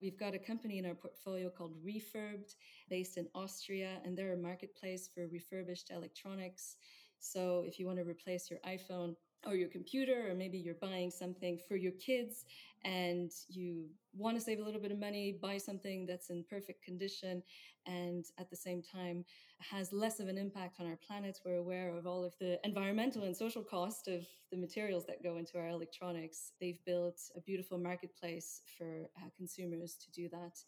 We've 0.00 0.18
got 0.18 0.34
a 0.34 0.38
company 0.38 0.78
in 0.78 0.86
our 0.86 0.94
portfolio 0.94 1.48
called 1.48 1.74
Refurbed, 1.84 2.54
based 2.90 3.16
in 3.16 3.26
Austria, 3.34 4.00
and 4.04 4.16
they're 4.16 4.34
a 4.34 4.36
marketplace 4.36 5.08
for 5.12 5.26
refurbished 5.28 5.90
electronics. 5.90 6.76
So 7.18 7.64
if 7.66 7.78
you 7.78 7.86
want 7.86 7.98
to 7.98 8.04
replace 8.04 8.50
your 8.50 8.60
iPhone 8.66 9.14
or 9.46 9.54
your 9.54 9.68
computer, 9.68 10.30
or 10.30 10.34
maybe 10.34 10.58
you're 10.58 10.74
buying 10.74 11.10
something 11.10 11.58
for 11.68 11.76
your 11.76 11.92
kids 11.92 12.44
and 12.84 13.30
you 13.48 13.86
want 14.14 14.36
to 14.36 14.42
save 14.42 14.58
a 14.58 14.62
little 14.62 14.80
bit 14.80 14.90
of 14.90 14.98
money, 14.98 15.38
buy 15.40 15.56
something 15.56 16.06
that's 16.06 16.30
in 16.30 16.44
perfect 16.48 16.82
condition 16.82 17.42
and 17.86 18.26
at 18.38 18.50
the 18.50 18.56
same 18.56 18.82
time 18.82 19.24
has 19.58 19.92
less 19.92 20.20
of 20.20 20.28
an 20.28 20.38
impact 20.38 20.80
on 20.80 20.86
our 20.86 20.96
planet. 20.96 21.38
We're 21.44 21.56
aware 21.56 21.96
of 21.96 22.06
all 22.06 22.24
of 22.24 22.34
the 22.38 22.58
environmental 22.64 23.24
and 23.24 23.36
social 23.36 23.62
cost 23.62 24.08
of 24.08 24.26
the 24.50 24.56
materials 24.56 25.06
that 25.06 25.22
go 25.22 25.36
into 25.36 25.58
our 25.58 25.68
electronics. 25.68 26.52
They've 26.60 26.82
built 26.84 27.20
a 27.36 27.40
beautiful 27.40 27.78
marketplace 27.78 28.62
for 28.76 29.08
uh, 29.16 29.28
consumers 29.36 29.96
to 29.96 30.10
do 30.10 30.28
that. 30.30 30.58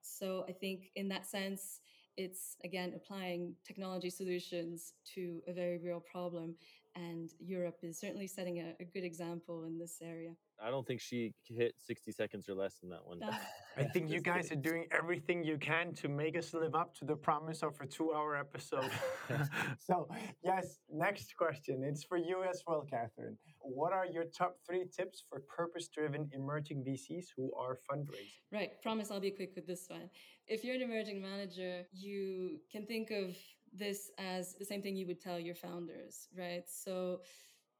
So 0.00 0.44
I 0.48 0.52
think 0.52 0.90
in 0.96 1.08
that 1.08 1.26
sense, 1.26 1.80
it's 2.16 2.56
again 2.64 2.92
applying 2.94 3.54
technology 3.66 4.10
solutions 4.10 4.92
to 5.14 5.40
a 5.48 5.52
very 5.52 5.78
real 5.78 6.00
problem. 6.00 6.56
And 6.94 7.30
Europe 7.40 7.78
is 7.82 7.98
certainly 7.98 8.26
setting 8.26 8.58
a, 8.58 8.74
a 8.80 8.84
good 8.84 9.04
example 9.04 9.64
in 9.64 9.78
this 9.78 9.98
area. 10.02 10.32
I 10.62 10.70
don't 10.70 10.86
think 10.86 11.00
she 11.00 11.32
hit 11.44 11.74
60 11.78 12.12
seconds 12.12 12.48
or 12.48 12.54
less 12.54 12.80
in 12.82 12.90
that 12.90 13.04
one. 13.04 13.20
I 13.76 13.84
think 13.84 14.10
you 14.12 14.20
guys 14.20 14.48
kidding. 14.48 14.58
are 14.58 14.62
doing 14.62 14.86
everything 14.92 15.42
you 15.42 15.56
can 15.56 15.94
to 15.94 16.08
make 16.08 16.36
us 16.36 16.52
live 16.52 16.74
up 16.74 16.94
to 16.96 17.04
the 17.04 17.16
promise 17.16 17.62
of 17.62 17.80
a 17.80 17.86
two 17.86 18.12
hour 18.12 18.36
episode. 18.36 18.90
so, 19.78 20.08
yes, 20.44 20.80
next 20.92 21.34
question. 21.36 21.82
It's 21.82 22.04
for 22.04 22.18
you 22.18 22.44
as 22.48 22.62
well, 22.66 22.86
Catherine. 22.88 23.38
What 23.60 23.92
are 23.92 24.06
your 24.06 24.24
top 24.24 24.56
three 24.66 24.84
tips 24.94 25.24
for 25.28 25.40
purpose 25.40 25.88
driven 25.88 26.28
emerging 26.32 26.84
VCs 26.84 27.26
who 27.36 27.50
are 27.58 27.78
fundraising? 27.90 28.42
Right, 28.52 28.80
promise 28.82 29.10
I'll 29.10 29.20
be 29.20 29.30
quick 29.30 29.52
with 29.56 29.66
this 29.66 29.86
one. 29.88 30.10
If 30.46 30.62
you're 30.62 30.74
an 30.74 30.82
emerging 30.82 31.22
manager, 31.22 31.86
you 31.92 32.58
can 32.70 32.84
think 32.86 33.10
of 33.10 33.36
this 33.72 34.10
as 34.18 34.54
the 34.54 34.64
same 34.64 34.82
thing 34.82 34.96
you 34.96 35.06
would 35.06 35.20
tell 35.20 35.38
your 35.38 35.54
founders, 35.54 36.28
right? 36.36 36.64
So, 36.68 37.20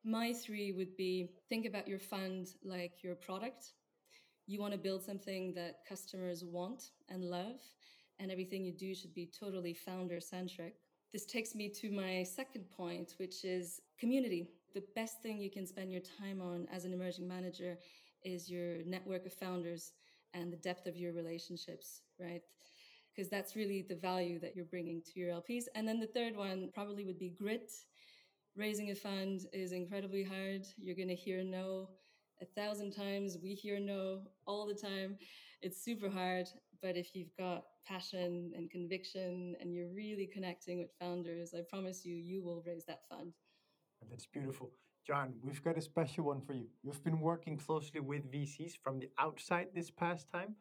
my 0.05 0.33
three 0.33 0.73
would 0.73 0.97
be 0.97 1.31
think 1.49 1.65
about 1.67 1.87
your 1.87 1.99
fund 1.99 2.49
like 2.65 3.03
your 3.05 3.15
product. 3.15 3.73
You 4.47 4.61
want 4.61 4.73
to 4.73 4.79
build 4.79 5.03
something 5.03 5.55
that 5.55 5.85
customers 5.89 6.45
want 6.45 6.91
and 7.09 7.25
love, 7.25 7.61
and 8.19 8.31
everything 8.31 8.65
you 8.65 8.73
do 8.73 8.95
should 8.95 9.15
be 9.15 9.27
totally 9.27 9.75
founder 9.75 10.21
centric. 10.21 10.75
This 11.13 11.27
takes 11.27 11.55
me 11.55 11.69
to 11.69 11.91
my 11.91 12.23
second 12.23 12.65
point, 12.71 13.15
which 13.19 13.45
is 13.45 13.81
community. 13.99 14.49
The 14.75 14.85
best 14.95 15.23
thing 15.23 15.39
you 15.39 15.51
can 15.51 15.67
spend 15.67 15.93
your 15.93 16.01
time 16.19 16.41
on 16.41 16.67
as 16.73 16.85
an 16.85 16.93
emerging 16.93 17.29
manager 17.29 17.79
is 18.25 18.51
your 18.51 18.83
network 18.85 19.27
of 19.27 19.33
founders 19.33 19.93
and 20.35 20.53
the 20.53 20.57
depth 20.57 20.87
of 20.87 20.97
your 20.97 21.13
relationships, 21.13 22.01
right? 22.19 22.43
Because 23.15 23.29
that's 23.29 23.57
really 23.57 23.85
the 23.87 23.97
value 23.97 24.39
that 24.41 24.57
you're 24.57 24.65
bringing 24.65 25.03
to 25.03 25.21
your 25.21 25.31
LPs. 25.31 25.65
And 25.75 25.87
then 25.87 26.01
the 26.01 26.07
third 26.07 26.37
one 26.37 26.71
probably 26.73 27.05
would 27.05 27.19
be 27.19 27.31
grit. 27.31 27.73
Raising 28.57 28.91
a 28.91 28.95
fund 28.95 29.47
is 29.53 29.73
incredibly 29.73 30.23
hard. 30.23 30.67
You're 30.79 30.97
going 30.97 31.09
to 31.09 31.15
hear 31.15 31.43
no 31.43 31.89
a 32.41 32.45
thousand 32.45 32.93
times. 32.93 33.39
We 33.43 33.55
hear 33.55 33.79
no 33.79 34.23
all 34.47 34.67
the 34.67 34.75
time. 34.75 35.17
It's 35.61 35.83
super 35.83 36.11
hard. 36.11 36.49
But 36.83 36.97
if 36.97 37.15
you've 37.15 37.35
got 37.39 37.65
passion 37.87 38.53
and 38.57 38.71
conviction 38.71 39.57
and 39.61 39.73
you're 39.73 39.89
really 39.89 40.27
connecting 40.27 40.79
with 40.79 40.91
founders, 41.01 41.55
I 41.55 41.61
promise 41.69 42.05
you, 42.05 42.15
you 42.15 42.43
will 42.43 42.63
raise 42.67 42.85
that 42.87 43.03
fund. 43.09 43.33
That's 44.11 44.27
beautiful. 44.27 44.73
John, 45.07 45.35
we've 45.43 45.63
got 45.63 45.79
a 45.79 45.81
special 45.81 46.25
one 46.25 46.41
for 46.41 46.55
you. 46.55 46.67
You've 46.83 47.03
been 47.03 47.21
working 47.21 47.57
closely 47.57 48.01
with 48.01 48.31
VCs 48.31 48.73
from 48.83 48.99
the 48.99 49.09
outside 49.19 49.69
this 49.75 49.91
past 49.91 50.31
time. 50.33 50.57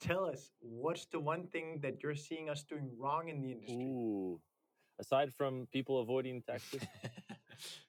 Tell 0.00 0.24
us, 0.24 0.50
what's 0.60 1.06
the 1.06 1.20
one 1.20 1.46
thing 1.46 1.80
that 1.82 2.02
you're 2.02 2.14
seeing 2.14 2.50
us 2.50 2.62
doing 2.62 2.90
wrong 2.98 3.28
in 3.28 3.40
the 3.40 3.52
industry? 3.52 3.84
Ooh. 3.84 4.40
Aside 5.00 5.32
from 5.32 5.66
people 5.72 6.00
avoiding 6.00 6.42
taxes, 6.42 6.82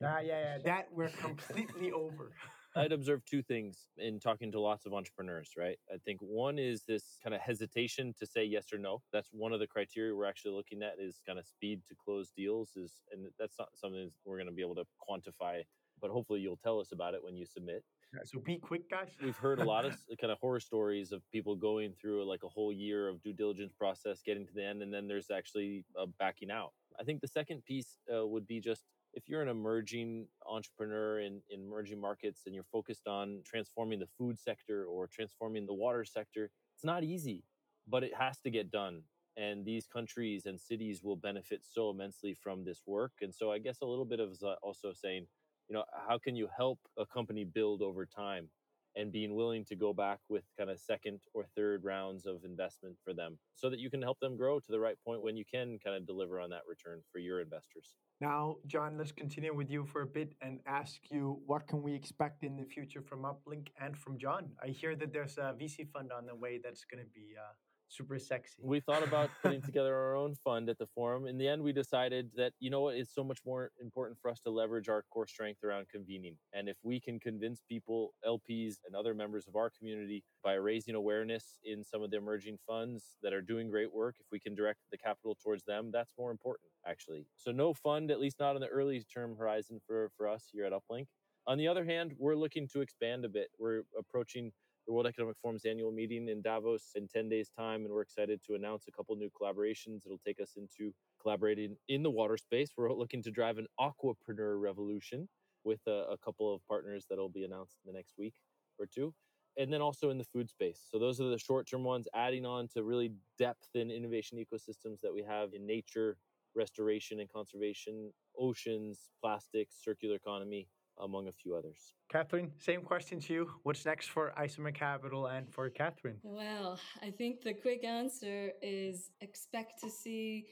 Yeah, 0.01 0.19
yeah, 0.21 0.41
yeah. 0.41 0.57
That 0.63 0.87
we're 0.91 1.09
completely 1.09 1.91
over. 1.91 2.31
I'd 2.77 2.91
observe 2.91 3.23
two 3.23 3.41
things 3.41 3.87
in 3.97 4.19
talking 4.19 4.51
to 4.51 4.59
lots 4.59 4.85
of 4.85 4.93
entrepreneurs, 4.93 5.51
right? 5.57 5.77
I 5.89 5.97
think 6.03 6.19
one 6.19 6.59
is 6.59 6.83
this 6.85 7.17
kind 7.23 7.33
of 7.33 7.39
hesitation 7.39 8.13
to 8.19 8.25
say 8.25 8.43
yes 8.43 8.73
or 8.73 8.77
no. 8.77 9.01
That's 9.13 9.29
one 9.31 9.53
of 9.53 9.61
the 9.61 9.67
criteria 9.67 10.13
we're 10.13 10.25
actually 10.25 10.55
looking 10.55 10.83
at 10.83 10.95
is 10.99 11.21
kind 11.25 11.39
of 11.39 11.45
speed 11.45 11.81
to 11.87 11.95
close 11.95 12.31
deals 12.35 12.71
is 12.75 12.91
and 13.13 13.27
that's 13.39 13.57
not 13.57 13.69
something 13.75 14.11
we're 14.25 14.35
going 14.35 14.49
to 14.49 14.53
be 14.53 14.61
able 14.61 14.75
to 14.75 14.83
quantify, 15.09 15.61
but 16.01 16.11
hopefully 16.11 16.41
you'll 16.41 16.57
tell 16.57 16.81
us 16.81 16.91
about 16.91 17.13
it 17.13 17.23
when 17.23 17.37
you 17.37 17.45
submit. 17.45 17.81
So 18.23 18.39
be 18.39 18.57
quick, 18.57 18.89
guys. 18.89 19.09
We've 19.21 19.35
heard 19.35 19.59
a 19.59 19.63
lot 19.63 19.85
of 19.85 19.97
kind 20.21 20.31
of 20.31 20.39
horror 20.39 20.59
stories 20.59 21.11
of 21.11 21.21
people 21.31 21.55
going 21.55 21.93
through 21.99 22.25
like 22.25 22.43
a 22.43 22.47
whole 22.47 22.71
year 22.71 23.07
of 23.07 23.21
due 23.21 23.33
diligence 23.33 23.73
process, 23.77 24.21
getting 24.25 24.45
to 24.45 24.53
the 24.53 24.63
end, 24.63 24.81
and 24.81 24.93
then 24.93 25.07
there's 25.07 25.29
actually 25.29 25.83
uh, 25.99 26.05
backing 26.19 26.51
out. 26.51 26.71
I 26.99 27.03
think 27.03 27.21
the 27.21 27.27
second 27.27 27.63
piece 27.65 27.97
uh, 28.13 28.25
would 28.25 28.47
be 28.47 28.59
just 28.59 28.83
if 29.13 29.29
you're 29.29 29.41
an 29.41 29.47
emerging 29.47 30.27
entrepreneur 30.45 31.19
in, 31.19 31.41
in 31.49 31.61
emerging 31.61 31.99
markets 31.99 32.41
and 32.45 32.53
you're 32.53 32.65
focused 32.65 33.07
on 33.07 33.41
transforming 33.45 33.99
the 33.99 34.07
food 34.17 34.37
sector 34.37 34.85
or 34.85 35.07
transforming 35.07 35.65
the 35.65 35.73
water 35.73 36.03
sector, 36.03 36.51
it's 36.75 36.83
not 36.83 37.03
easy, 37.03 37.43
but 37.87 38.03
it 38.03 38.13
has 38.13 38.39
to 38.39 38.49
get 38.49 38.71
done. 38.71 39.01
And 39.37 39.65
these 39.65 39.87
countries 39.87 40.45
and 40.45 40.59
cities 40.59 41.01
will 41.03 41.15
benefit 41.15 41.61
so 41.63 41.89
immensely 41.89 42.33
from 42.33 42.63
this 42.63 42.83
work. 42.85 43.11
And 43.21 43.33
so 43.33 43.51
I 43.51 43.59
guess 43.59 43.81
a 43.81 43.85
little 43.85 44.05
bit 44.05 44.19
of 44.19 44.37
uh, 44.43 44.55
also 44.61 44.91
saying, 44.93 45.27
you 45.67 45.75
know, 45.75 45.83
how 46.07 46.17
can 46.17 46.35
you 46.35 46.47
help 46.55 46.79
a 46.97 47.05
company 47.05 47.43
build 47.43 47.81
over 47.81 48.05
time? 48.05 48.49
and 48.95 49.11
being 49.11 49.35
willing 49.35 49.65
to 49.65 49.75
go 49.75 49.93
back 49.93 50.19
with 50.29 50.43
kind 50.57 50.69
of 50.69 50.79
second 50.79 51.19
or 51.33 51.45
third 51.55 51.83
rounds 51.83 52.25
of 52.25 52.43
investment 52.43 52.95
for 53.03 53.13
them 53.13 53.37
so 53.53 53.69
that 53.69 53.79
you 53.79 53.89
can 53.89 54.01
help 54.01 54.19
them 54.19 54.37
grow 54.37 54.59
to 54.59 54.71
the 54.71 54.79
right 54.79 54.97
point 55.05 55.21
when 55.21 55.35
you 55.35 55.43
can 55.45 55.77
kind 55.83 55.95
of 55.95 56.05
deliver 56.05 56.39
on 56.39 56.49
that 56.49 56.61
return 56.67 57.01
for 57.11 57.19
your 57.19 57.41
investors. 57.41 57.95
Now, 58.21 58.55
John, 58.65 58.97
let's 58.97 59.11
continue 59.11 59.53
with 59.53 59.69
you 59.69 59.85
for 59.85 60.01
a 60.01 60.07
bit 60.07 60.33
and 60.41 60.59
ask 60.65 61.01
you 61.11 61.41
what 61.45 61.67
can 61.67 61.83
we 61.83 61.93
expect 61.93 62.43
in 62.43 62.55
the 62.55 62.63
future 62.63 63.01
from 63.01 63.23
Uplink 63.23 63.67
and 63.79 63.97
from 63.97 64.17
John? 64.17 64.51
I 64.63 64.67
hear 64.67 64.95
that 64.95 65.11
there's 65.11 65.37
a 65.37 65.53
VC 65.59 65.89
fund 65.91 66.11
on 66.17 66.25
the 66.25 66.35
way 66.35 66.59
that's 66.63 66.85
going 66.85 67.03
to 67.03 67.09
be 67.09 67.35
uh, 67.37 67.53
super 67.89 68.19
sexy. 68.19 68.55
We 68.61 68.79
thought 68.79 69.03
about 69.03 69.29
putting 69.41 69.61
together 69.61 69.95
our 69.95 70.15
own 70.15 70.35
fund 70.35 70.69
at 70.69 70.77
the 70.77 70.87
forum. 70.87 71.27
In 71.27 71.37
the 71.37 71.47
end, 71.47 71.61
we 71.61 71.73
decided 71.73 72.31
that, 72.35 72.53
you 72.59 72.69
know 72.69 72.81
what, 72.81 72.95
it's 72.95 73.13
so 73.13 73.23
much 73.23 73.39
more 73.45 73.71
important 73.81 74.19
for 74.21 74.29
us 74.29 74.39
to 74.41 74.49
leverage 74.49 74.89
our 74.89 75.03
core 75.11 75.27
strength 75.27 75.63
around 75.63 75.89
convening. 75.89 76.35
And 76.53 76.69
if 76.69 76.77
we 76.83 76.99
can 76.99 77.19
convince 77.19 77.61
people, 77.67 78.13
LPs, 78.25 78.75
and 78.85 78.95
other 78.95 79.13
members 79.13 79.47
of 79.47 79.55
our 79.55 79.69
community 79.69 80.23
by 80.43 80.53
raising 80.53 80.95
awareness 80.95 81.59
in 81.63 81.83
some 81.83 82.01
of 82.01 82.11
the 82.11 82.17
emerging 82.17 82.57
funds 82.67 83.17
that 83.21 83.33
are 83.33 83.41
doing 83.41 83.69
great 83.69 83.93
work, 83.93 84.15
if 84.19 84.25
we 84.31 84.39
can 84.39 84.55
direct 84.55 84.79
the 84.91 84.97
capital 84.97 85.37
towards 85.41 85.63
them, 85.65 85.89
that's 85.91 86.13
more 86.17 86.31
important, 86.31 86.71
actually. 86.87 87.27
So, 87.35 87.51
no 87.51 87.73
fund, 87.73 88.11
at 88.11 88.19
least 88.19 88.39
not 88.39 88.55
on 88.55 88.61
the 88.61 88.67
early 88.67 89.03
term 89.13 89.35
horizon 89.37 89.79
for, 89.85 90.11
for 90.17 90.27
us 90.27 90.45
here 90.51 90.65
at 90.65 90.73
Uplink. 90.73 91.07
On 91.47 91.57
the 91.57 91.67
other 91.67 91.85
hand, 91.85 92.13
we're 92.17 92.35
looking 92.35 92.67
to 92.69 92.81
expand 92.81 93.23
a 93.23 93.29
bit. 93.29 93.49
We're 93.59 93.83
approaching 93.97 94.51
the 94.85 94.93
World 94.93 95.07
Economic 95.07 95.35
Forum's 95.37 95.65
annual 95.65 95.91
meeting 95.91 96.29
in 96.29 96.41
Davos 96.41 96.91
in 96.95 97.07
10 97.07 97.29
days' 97.29 97.49
time. 97.49 97.85
And 97.85 97.93
we're 97.93 98.01
excited 98.01 98.41
to 98.45 98.55
announce 98.55 98.85
a 98.87 98.91
couple 98.91 99.15
new 99.15 99.29
collaborations. 99.29 100.05
It'll 100.05 100.19
take 100.25 100.39
us 100.39 100.53
into 100.57 100.93
collaborating 101.21 101.75
in 101.87 102.03
the 102.03 102.09
water 102.09 102.37
space. 102.37 102.69
We're 102.77 102.93
looking 102.93 103.23
to 103.23 103.31
drive 103.31 103.57
an 103.57 103.67
aquapreneur 103.79 104.61
revolution 104.61 105.27
with 105.63 105.81
a, 105.87 106.05
a 106.11 106.17
couple 106.23 106.53
of 106.53 106.65
partners 106.67 107.05
that'll 107.09 107.29
be 107.29 107.43
announced 107.43 107.77
in 107.83 107.91
the 107.91 107.97
next 107.97 108.13
week 108.17 108.35
or 108.77 108.85
two. 108.85 109.13
And 109.57 109.71
then 109.71 109.81
also 109.81 110.09
in 110.09 110.17
the 110.17 110.25
food 110.25 110.49
space. 110.49 110.81
So 110.91 110.99
those 110.99 111.21
are 111.21 111.29
the 111.29 111.39
short 111.39 111.67
term 111.67 111.83
ones, 111.83 112.07
adding 112.13 112.45
on 112.45 112.67
to 112.75 112.83
really 112.83 113.13
depth 113.39 113.69
and 113.73 113.89
innovation 113.89 114.37
ecosystems 114.37 114.99
that 115.01 115.13
we 115.13 115.23
have 115.23 115.53
in 115.53 115.65
nature, 115.65 116.17
restoration 116.55 117.19
and 117.19 117.31
conservation, 117.31 118.11
oceans, 118.37 119.09
plastics, 119.21 119.77
circular 119.81 120.15
economy, 120.15 120.67
among 120.99 121.27
a 121.27 121.31
few 121.31 121.55
others. 121.55 121.93
Catherine, 122.09 122.51
same 122.57 122.81
question 122.81 123.19
to 123.21 123.33
you. 123.33 123.49
What's 123.63 123.85
next 123.85 124.09
for 124.09 124.33
Isomer 124.37 124.73
Capital 124.73 125.27
and 125.27 125.51
for 125.51 125.69
Catherine? 125.69 126.17
Well, 126.23 126.79
I 127.01 127.11
think 127.11 127.41
the 127.41 127.53
quick 127.53 127.83
answer 127.83 128.51
is 128.61 129.11
expect 129.21 129.81
to 129.81 129.89
see 129.89 130.47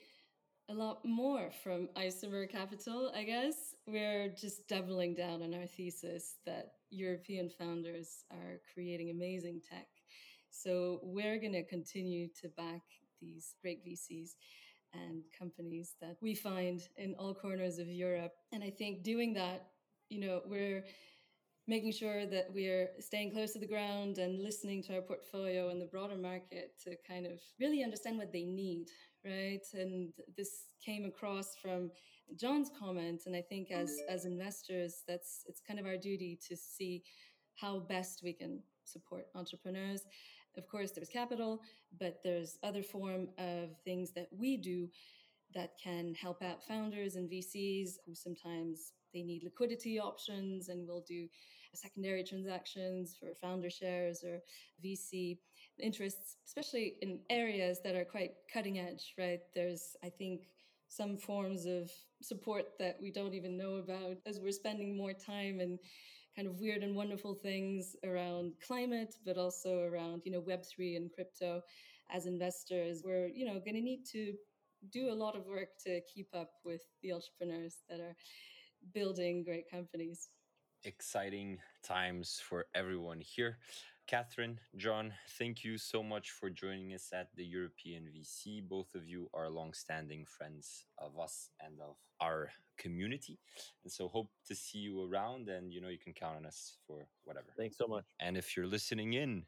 a 0.70 0.74
lot 0.74 1.04
more 1.04 1.52
from 1.64 1.90
Isomer 1.96 2.50
Capital, 2.50 3.12
I 3.16 3.24
guess. 3.24 3.76
We're 3.86 4.30
just 4.30 4.68
doubling 4.68 5.14
down 5.14 5.42
on 5.42 5.54
our 5.54 5.68
thesis 5.68 6.36
that 6.46 6.74
European 6.90 7.50
founders 7.50 8.24
are 8.32 8.60
creating 8.74 9.10
amazing 9.10 9.62
tech. 9.70 9.88
So 10.50 11.00
we're 11.04 11.40
going 11.40 11.54
to 11.54 11.64
continue 11.64 12.28
to 12.42 12.48
back 12.50 12.82
these 13.22 13.56
great 13.62 13.86
VCs 13.86 14.36
and 14.94 15.24
companies 15.38 15.96
that 16.02 16.18
we 16.22 16.36
find 16.36 16.88
in 16.98 17.16
all 17.16 17.34
corners 17.34 17.80
of 17.80 17.88
Europe. 17.88 18.34
And 18.52 18.64
I 18.64 18.70
think 18.70 19.04
doing 19.04 19.34
that, 19.34 19.68
you 20.14 20.20
know, 20.20 20.42
we're 20.46 20.86
making 21.68 21.92
sure 21.92 22.26
that 22.26 22.48
we're 22.54 22.90
staying 23.00 23.32
close 23.32 23.54
to 23.54 23.60
the 23.60 23.68
ground 23.68 24.18
and 24.20 24.44
listening 24.44 24.84
to 24.84 24.96
our 24.96 25.02
portfolio 25.02 25.70
and 25.70 25.82
the 25.82 25.86
broader 25.86 26.16
market 26.16 26.74
to 26.84 26.96
kind 27.08 27.26
of 27.26 27.40
really 27.60 27.84
understand 27.84 28.18
what 28.18 28.32
they 28.32 28.44
need, 28.44 28.88
right? 29.26 29.66
And 29.74 30.14
this 30.38 30.68
came 30.86 31.06
across 31.06 31.56
from 31.56 31.90
John's 32.40 32.70
comment, 32.78 33.24
and 33.26 33.36
I 33.36 33.42
think 33.42 33.72
as 33.72 33.98
as 34.10 34.26
investors, 34.26 35.04
that's 35.08 35.44
it's 35.48 35.62
kind 35.68 35.80
of 35.80 35.86
our 35.86 35.98
duty 35.98 36.40
to 36.48 36.56
see 36.56 37.04
how 37.56 37.80
best 37.80 38.22
we 38.24 38.34
can 38.34 38.62
support 38.84 39.26
entrepreneurs. 39.36 40.02
Of 40.58 40.68
course, 40.68 40.92
there's 40.92 41.10
capital, 41.10 41.62
but 42.00 42.20
there's 42.24 42.58
other 42.62 42.84
form 42.84 43.30
of 43.38 43.70
things 43.84 44.12
that 44.12 44.28
we 44.32 44.58
do 44.58 44.90
that 45.54 45.72
can 45.84 46.14
help 46.14 46.42
out 46.42 46.64
founders 46.64 47.16
and 47.16 47.30
VCs 47.30 47.92
who 48.06 48.16
sometimes 48.16 48.94
they 49.14 49.24
need 49.24 49.44
liquidity 49.44 50.00
options 50.00 50.70
and 50.70 50.88
we'll 50.88 51.06
do 51.08 51.28
secondary 51.76 52.24
transactions 52.24 53.16
for 53.20 53.34
founder 53.34 53.70
shares 53.70 54.24
or 54.24 54.40
VC 54.84 55.40
interests, 55.82 56.38
especially 56.46 56.96
in 57.02 57.20
areas 57.30 57.80
that 57.84 57.96
are 57.96 58.06
quite 58.06 58.32
cutting 58.52 58.80
edge, 58.80 59.14
right? 59.18 59.40
There's, 59.56 59.96
I 60.04 60.10
think, 60.10 60.48
some 60.88 61.18
forms 61.18 61.66
of 61.66 61.90
support 62.22 62.66
that 62.80 62.98
we 63.02 63.12
don't 63.12 63.34
even 63.34 63.58
know 63.58 63.76
about 63.76 64.18
as 64.28 64.40
we're 64.40 64.52
spending 64.52 64.96
more 64.96 65.14
time 65.14 65.60
and 65.60 65.80
kind 66.36 66.48
of 66.48 66.60
weird 66.60 66.84
and 66.84 66.96
wonderful 66.96 67.34
things 67.34 67.96
around 68.06 68.54
climate, 68.66 69.16
but 69.26 69.38
also 69.38 69.80
around, 69.80 70.22
you 70.26 70.32
know, 70.32 70.42
Web3 70.42 70.98
and 70.98 71.12
crypto 71.12 71.62
as 72.12 72.26
investors. 72.26 73.02
We're, 73.06 73.28
you 73.28 73.46
know, 73.46 73.54
going 73.54 73.76
to 73.76 73.82
need 73.82 74.04
to 74.12 74.34
do 74.92 75.12
a 75.12 75.14
lot 75.14 75.36
of 75.36 75.46
work 75.46 75.70
to 75.86 76.02
keep 76.14 76.28
up 76.34 76.52
with 76.66 76.82
the 77.02 77.14
entrepreneurs 77.14 77.78
that 77.90 78.00
are 78.00 78.16
building 78.94 79.44
great 79.44 79.70
companies. 79.70 80.30
Exciting 80.84 81.60
times 81.84 82.42
for 82.48 82.66
everyone 82.76 83.22
here. 83.22 83.58
Catherine, 84.06 84.60
John, 84.76 85.14
thank 85.40 85.64
you 85.64 85.78
so 85.78 86.04
much 86.04 86.32
for 86.32 86.50
joining 86.50 86.94
us 86.94 87.12
at 87.14 87.30
the 87.36 87.46
European 87.46 88.10
VC. 88.14 88.62
Both 88.62 88.96
of 88.96 89.08
you 89.08 89.30
are 89.34 89.50
long-standing 89.50 90.26
friends 90.26 90.86
of 90.98 91.18
us 91.18 91.50
and 91.62 91.80
of 91.80 91.96
our 92.20 92.52
community. 92.78 93.40
And 93.84 93.92
so 93.92 94.10
hope 94.10 94.30
to 94.48 94.56
see 94.56 94.80
you 94.80 95.04
around 95.10 95.48
and 95.48 95.72
you 95.72 95.80
know 95.80 95.88
you 95.88 96.00
can 96.00 96.14
count 96.14 96.36
on 96.38 96.46
us 96.46 96.78
for 96.86 97.08
whatever. 97.24 97.48
Thanks 97.56 97.78
so 97.78 97.88
much. 97.88 98.04
And 98.20 98.36
if 98.36 98.58
you're 98.58 98.68
listening 98.68 99.14
in, 99.14 99.46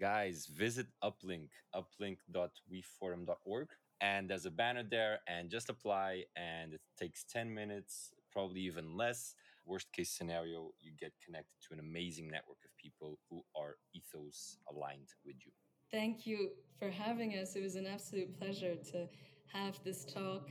guys, 0.00 0.46
visit 0.46 0.86
uplink, 1.02 1.48
uplink.weforum.org. 1.74 3.68
And 4.00 4.30
there's 4.30 4.46
a 4.46 4.50
banner 4.50 4.82
there 4.88 5.20
and 5.26 5.50
just 5.50 5.68
apply 5.68 6.24
and 6.36 6.72
it 6.74 6.80
takes 6.98 7.24
10 7.24 7.52
minutes, 7.52 8.14
probably 8.32 8.60
even 8.60 8.96
less 8.96 9.34
worst 9.64 9.92
case 9.92 10.10
scenario, 10.10 10.70
you 10.80 10.92
get 10.98 11.12
connected 11.24 11.54
to 11.68 11.74
an 11.74 11.80
amazing 11.80 12.28
network 12.28 12.58
of 12.64 12.70
people 12.76 13.18
who 13.28 13.42
are 13.56 13.76
ethos 13.94 14.58
aligned 14.70 15.08
with 15.24 15.36
you. 15.44 15.52
Thank 15.90 16.26
you 16.26 16.50
for 16.78 16.90
having 16.90 17.32
us. 17.36 17.56
It 17.56 17.62
was 17.62 17.76
an 17.76 17.86
absolute 17.86 18.38
pleasure 18.38 18.76
to 18.92 19.08
have 19.52 19.78
this 19.84 20.04
talk. 20.04 20.48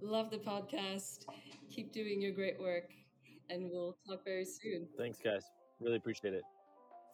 Love 0.00 0.30
the 0.30 0.38
podcast. 0.38 1.24
Keep 1.70 1.92
doing 1.92 2.20
your 2.20 2.32
great 2.32 2.60
work, 2.60 2.90
and 3.48 3.70
we'll 3.70 3.96
talk 4.06 4.24
very 4.24 4.44
soon. 4.44 4.86
Thanks, 4.98 5.18
guys. 5.18 5.44
Really 5.80 5.96
appreciate 5.96 6.34
it. 6.34 6.42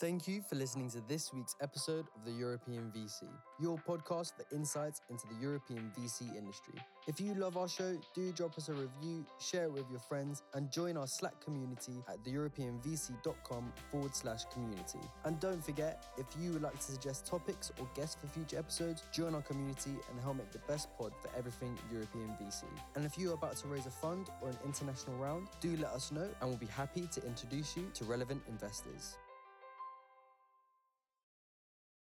Thank 0.01 0.27
you 0.27 0.41
for 0.41 0.55
listening 0.55 0.89
to 0.93 1.03
this 1.09 1.31
week's 1.31 1.55
episode 1.61 2.07
of 2.17 2.25
the 2.25 2.33
European 2.33 2.91
VC, 2.91 3.25
your 3.61 3.77
podcast 3.87 4.33
for 4.35 4.47
insights 4.51 5.03
into 5.11 5.27
the 5.27 5.35
European 5.39 5.93
VC 5.95 6.35
industry. 6.39 6.73
If 7.07 7.21
you 7.21 7.35
love 7.35 7.59
our 7.59 7.69
show, 7.69 7.99
do 8.15 8.33
drop 8.33 8.57
us 8.57 8.71
a 8.71 8.73
review, 8.73 9.27
share 9.39 9.65
it 9.65 9.73
with 9.73 9.85
your 9.91 10.01
friends, 10.01 10.43
and 10.55 10.73
join 10.73 10.97
our 10.97 11.07
Slack 11.07 11.39
community 11.45 12.03
at 12.09 12.25
theeuropeanvc.com 12.25 13.73
forward 13.91 14.17
slash 14.17 14.45
community. 14.51 15.01
And 15.27 15.39
don't 15.39 15.63
forget, 15.63 16.07
if 16.17 16.25
you 16.41 16.53
would 16.53 16.63
like 16.63 16.79
to 16.79 16.93
suggest 16.93 17.27
topics 17.27 17.71
or 17.79 17.87
guests 17.95 18.17
for 18.19 18.27
future 18.29 18.59
episodes, 18.59 19.03
join 19.13 19.35
our 19.35 19.43
community 19.43 19.91
and 20.11 20.19
help 20.23 20.39
make 20.39 20.51
the 20.51 20.61
best 20.61 20.89
pod 20.97 21.13
for 21.21 21.29
everything 21.37 21.77
European 21.93 22.35
VC. 22.41 22.63
And 22.97 23.05
if 23.05 23.19
you 23.19 23.33
are 23.33 23.35
about 23.35 23.57
to 23.59 23.69
raise 23.69 23.85
a 23.85 23.91
fund 23.91 24.31
or 24.41 24.49
an 24.49 24.59
international 24.65 25.19
round, 25.19 25.49
do 25.61 25.77
let 25.77 25.91
us 25.91 26.11
know 26.11 26.27
and 26.41 26.49
we'll 26.49 26.57
be 26.57 26.65
happy 26.65 27.07
to 27.13 27.27
introduce 27.27 27.77
you 27.77 27.91
to 27.93 28.05
relevant 28.05 28.41
investors. 28.49 29.19